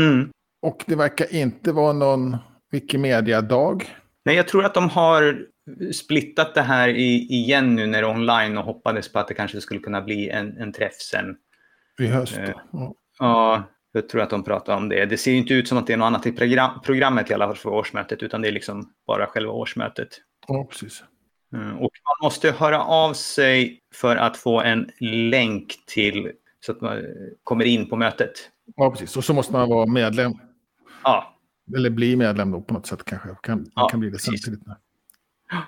Mm. 0.00 0.30
Och 0.62 0.82
det 0.86 0.96
verkar 0.96 1.34
inte 1.34 1.72
vara 1.72 1.92
någon 1.92 2.36
Wikimedia-dag. 2.70 3.96
Nej, 4.24 4.36
jag 4.36 4.48
tror 4.48 4.64
att 4.64 4.74
de 4.74 4.88
har 4.88 5.46
splittat 5.92 6.54
det 6.54 6.62
här 6.62 6.88
i, 6.88 7.16
igen 7.30 7.74
nu 7.74 7.86
när 7.86 8.02
det 8.02 8.08
är 8.08 8.10
online 8.10 8.58
och 8.58 8.64
hoppades 8.64 9.12
på 9.12 9.18
att 9.18 9.28
det 9.28 9.34
kanske 9.34 9.60
skulle 9.60 9.80
kunna 9.80 10.02
bli 10.02 10.28
en, 10.28 10.56
en 10.56 10.72
träff 10.72 10.94
sen. 10.94 11.36
I 11.98 12.06
höst. 12.06 12.38
Eh. 12.38 12.50
Ja. 12.72 12.94
Ja, 13.18 13.62
jag 13.92 14.08
tror 14.08 14.22
att 14.22 14.30
de 14.30 14.44
pratar 14.44 14.76
om 14.76 14.88
det. 14.88 15.06
Det 15.06 15.16
ser 15.16 15.32
inte 15.34 15.54
ut 15.54 15.68
som 15.68 15.78
att 15.78 15.86
det 15.86 15.92
är 15.92 15.96
något 15.96 16.06
annat 16.06 16.26
i 16.26 16.32
program, 16.32 16.80
programmet 16.84 17.30
i 17.30 17.34
alla 17.34 17.46
fall 17.46 17.56
för 17.56 17.70
årsmötet, 17.70 18.22
utan 18.22 18.42
det 18.42 18.48
är 18.48 18.52
liksom 18.52 18.92
bara 19.06 19.26
själva 19.26 19.52
årsmötet. 19.52 20.08
ja, 20.48 20.66
precis. 20.70 21.04
Mm, 21.52 21.68
Och 21.78 21.90
man 22.04 22.26
måste 22.26 22.50
höra 22.50 22.82
av 22.84 23.14
sig 23.14 23.80
för 23.94 24.16
att 24.16 24.36
få 24.36 24.60
en 24.60 24.90
länk 25.30 25.74
till 25.86 26.32
så 26.60 26.72
att 26.72 26.80
man 26.80 26.98
kommer 27.44 27.64
in 27.64 27.88
på 27.88 27.96
mötet. 27.96 28.32
Ja, 28.76 28.90
precis. 28.90 29.16
Och 29.16 29.24
så 29.24 29.34
måste 29.34 29.52
man 29.52 29.68
vara 29.68 29.86
medlem. 29.86 30.32
Ja, 31.04 31.36
Eller 31.76 31.90
bli 31.90 32.16
medlem 32.16 32.50
då 32.50 32.60
på 32.60 32.74
något 32.74 32.86
sätt 32.86 33.04
kanske. 33.04 33.28
Kan, 33.42 33.66
Ja, 33.74 33.88
kan 33.88 34.00
bli 34.00 34.08
det 34.08 34.12
precis. 34.12 34.44
samtidigt. 34.44 34.68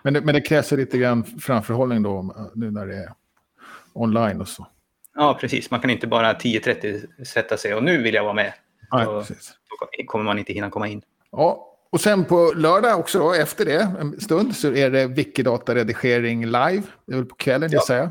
Men 0.02 0.14
det, 0.14 0.20
men 0.20 0.34
det 0.34 0.40
krävs 0.40 0.72
lite 0.72 0.98
grann 0.98 1.24
framförhållning 1.24 2.02
då, 2.02 2.34
nu 2.54 2.70
när 2.70 2.87
det 2.87 2.94
är 2.96 3.12
online 3.92 4.40
och 4.40 4.48
så. 4.48 4.66
Ja 5.14 5.38
precis. 5.40 5.70
Man 5.70 5.81
kan 5.81 5.90
inte 5.90 6.07
bara 6.07 6.33
10.30 6.33 7.24
sätta 7.24 7.57
sig 7.57 7.74
och 7.74 7.82
nu 7.84 8.03
vill 8.03 8.14
jag 8.14 8.22
vara 8.24 8.34
med. 8.34 8.53
Nej, 8.93 9.07
precis. 9.07 9.53
Då 9.99 10.05
kommer 10.07 10.24
man 10.24 10.38
inte 10.38 10.53
hinna 10.53 10.70
komma 10.70 10.88
in. 10.88 11.03
Ja, 11.30 11.70
och 11.91 12.01
sen 12.01 12.24
på 12.24 12.53
lördag 12.57 12.99
också 13.01 13.18
då, 13.18 13.32
efter 13.34 13.64
det, 13.64 13.88
en 14.01 14.20
stund, 14.20 14.57
så 14.57 14.74
är 14.74 14.91
det 14.91 15.07
Wikidata-redigering 15.07 16.45
live. 16.47 16.82
Det 17.07 17.12
är 17.12 17.16
väl 17.16 17.26
på 17.26 17.34
kvällen, 17.34 17.70
Ja. 17.72 17.78
gissar 17.78 17.97
jag. 17.97 18.11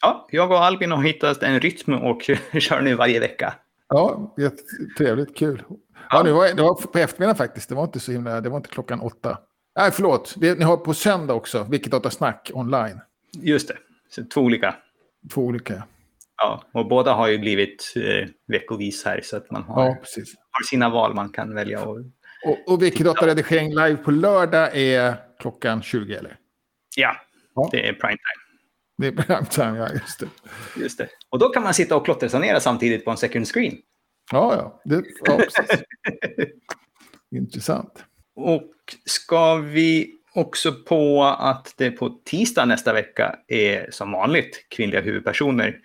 Ja, 0.00 0.26
jag 0.30 0.50
och 0.50 0.64
Albin 0.64 0.92
har 0.92 1.02
hittat 1.02 1.42
en 1.42 1.60
rytm 1.60 1.94
och 1.94 2.22
kör 2.60 2.80
nu 2.80 2.94
varje 2.94 3.20
vecka. 3.20 3.54
Ja, 3.88 4.34
trevligt, 4.98 5.36
kul. 5.36 5.62
Ja, 6.10 6.22
det, 6.22 6.32
var, 6.32 6.48
det 6.54 6.62
var 6.62 6.74
på 6.74 6.98
eftermiddagen 6.98 7.36
faktiskt. 7.36 7.68
Det 7.68 7.74
var 7.74 7.84
inte 7.84 8.00
så 8.00 8.12
himla, 8.12 8.40
det 8.40 8.48
var 8.48 8.56
inte 8.56 8.68
klockan 8.68 9.00
åtta. 9.00 9.38
Nej, 9.78 9.90
förlåt. 9.90 10.34
Det, 10.36 10.58
ni 10.58 10.64
har 10.64 10.76
på 10.76 10.94
söndag 10.94 11.34
också, 11.34 11.66
Wikidata-snack 11.70 12.50
online. 12.54 13.00
Just 13.32 13.68
det, 13.68 13.76
så 14.10 14.24
två 14.24 14.40
olika. 14.40 14.74
Två 15.34 15.40
olika. 15.40 15.82
Ja, 16.36 16.62
och 16.72 16.88
båda 16.88 17.12
har 17.12 17.28
ju 17.28 17.38
blivit 17.38 17.92
eh, 17.96 18.28
veckovis 18.46 19.04
här 19.04 19.20
så 19.22 19.36
att 19.36 19.50
man 19.50 19.62
har, 19.62 19.84
Ja, 19.84 19.96
har 20.50 20.62
sina 20.66 20.88
val 20.88 21.14
man 21.14 21.28
kan 21.28 21.54
välja. 21.54 21.84
Och, 21.84 21.98
Och, 22.44 22.72
och 22.72 22.82
Wikidata-redigering 22.82 23.68
live 23.68 23.96
på 23.96 24.10
lördag 24.10 24.76
är 24.76 25.14
klockan 25.38 25.82
20, 25.82 26.14
eller? 26.14 26.36
ja, 26.96 27.16
Ja. 27.54 27.68
Det 27.72 27.88
är 27.88 27.92
prime 27.92 28.16
time. 28.16 28.46
Det 28.98 29.06
är 29.06 29.12
prime 29.22 29.46
time, 29.46 29.78
ja. 29.78 29.88
Just 29.92 30.20
det. 30.20 30.26
Just 30.80 30.98
det. 30.98 31.08
Och 31.28 31.38
då 31.38 31.48
kan 31.48 31.62
man 31.62 31.74
sitta 31.74 31.96
och 31.96 32.04
klottersanera 32.04 32.60
samtidigt 32.60 33.04
på 33.04 33.10
en 33.10 33.16
second 33.16 33.46
screen. 33.48 33.76
Ja, 34.32 34.54
ja. 34.56 34.80
Det, 34.84 35.04
ja 35.24 35.36
precis. 35.36 35.82
Intressant. 37.36 38.04
Och 38.34 38.72
ska 39.04 39.54
vi 39.56 40.14
också 40.34 40.72
på 40.72 41.24
att 41.24 41.74
det 41.76 41.90
på 41.90 42.08
tisdag 42.24 42.64
nästa 42.64 42.92
vecka 42.92 43.38
är 43.48 43.90
som 43.90 44.12
vanligt 44.12 44.66
kvinnliga 44.68 45.00
huvudpersoner. 45.00 45.78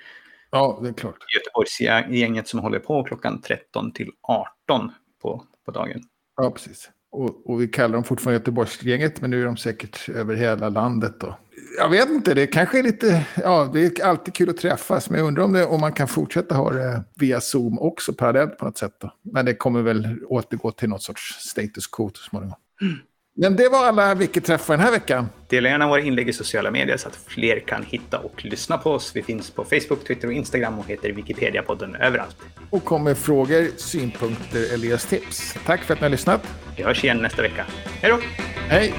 Ja, 0.51 0.79
det 0.81 0.89
är 0.89 0.93
klart. 0.93 1.17
Göteborgsgänget 1.35 2.47
som 2.47 2.59
håller 2.59 2.79
på 2.79 3.03
klockan 3.03 3.41
13 3.41 3.91
till 3.91 4.11
18 4.21 4.91
på, 5.21 5.45
på 5.65 5.71
dagen. 5.71 6.03
Ja, 6.35 6.51
precis. 6.51 6.89
Och, 7.11 7.49
och, 7.49 7.61
vi 7.61 7.67
kallar 7.67 7.93
dem 7.93 8.03
fortfarande 8.03 8.37
Göteborgsgänget, 8.37 9.21
men 9.21 9.29
nu 9.29 9.41
är 9.41 9.45
de 9.45 9.57
säkert 9.57 10.09
över 10.09 10.35
hela 10.35 10.69
landet. 10.69 11.19
Då. 11.19 11.37
Jag 11.77 11.89
vet 11.89 12.09
inte, 12.09 12.33
det 12.33 12.47
kanske 12.47 12.79
är 12.79 12.83
lite... 12.83 13.25
Ja, 13.35 13.69
det 13.73 13.99
är 13.99 14.05
alltid 14.05 14.33
kul 14.33 14.49
att 14.49 14.57
träffas, 14.57 15.09
men 15.09 15.19
jag 15.19 15.27
undrar 15.27 15.43
om, 15.43 15.53
det, 15.53 15.65
om 15.65 15.81
man 15.81 15.93
kan 15.93 16.07
fortsätta 16.07 16.55
ha 16.55 16.71
det 16.71 17.03
via 17.15 17.41
Zoom 17.41 17.79
också 17.79 18.13
parallellt 18.13 18.57
på 18.57 18.65
något 18.65 18.77
sätt. 18.77 18.95
Då. 19.01 19.13
Men 19.21 19.45
det 19.45 19.53
kommer 19.53 19.81
väl 19.81 20.19
återgå 20.25 20.71
till 20.71 20.89
något 20.89 21.03
sorts 21.03 21.35
status 21.39 21.87
quo 21.87 22.11
så 22.13 22.23
småningom. 22.23 22.55
Mm. 22.81 22.97
Men 23.37 23.55
det 23.55 23.69
var 23.69 23.85
alla 23.85 24.15
Wiki-träffar 24.15 24.73
den 24.73 24.85
här 24.85 24.91
veckan. 24.91 25.29
Dela 25.47 25.69
gärna 25.69 25.87
våra 25.87 26.01
inlägg 26.01 26.29
i 26.29 26.33
sociala 26.33 26.71
medier 26.71 26.97
så 26.97 27.07
att 27.07 27.15
fler 27.15 27.59
kan 27.59 27.83
hitta 27.83 28.19
och 28.19 28.45
lyssna 28.45 28.77
på 28.77 28.91
oss. 28.91 29.11
Vi 29.15 29.23
finns 29.23 29.51
på 29.51 29.63
Facebook, 29.63 30.07
Twitter 30.07 30.27
och 30.27 30.33
Instagram 30.33 30.79
och 30.79 30.87
heter 30.87 31.09
Wikipedia-podden 31.09 31.95
överallt. 31.95 32.35
Och 32.69 32.85
kom 32.85 33.03
med 33.03 33.17
frågor, 33.17 33.67
synpunkter 33.77 34.73
eller 34.73 34.97
tips. 35.09 35.55
Tack 35.65 35.81
för 35.83 35.93
att 35.93 35.99
ni 35.99 36.03
har 36.03 36.11
lyssnat. 36.11 36.47
Vi 36.77 36.83
hörs 36.83 37.03
igen 37.03 37.17
nästa 37.17 37.41
vecka. 37.41 37.65
Hej 38.01 38.11
då! 38.11 38.19
Hej! 38.67 38.93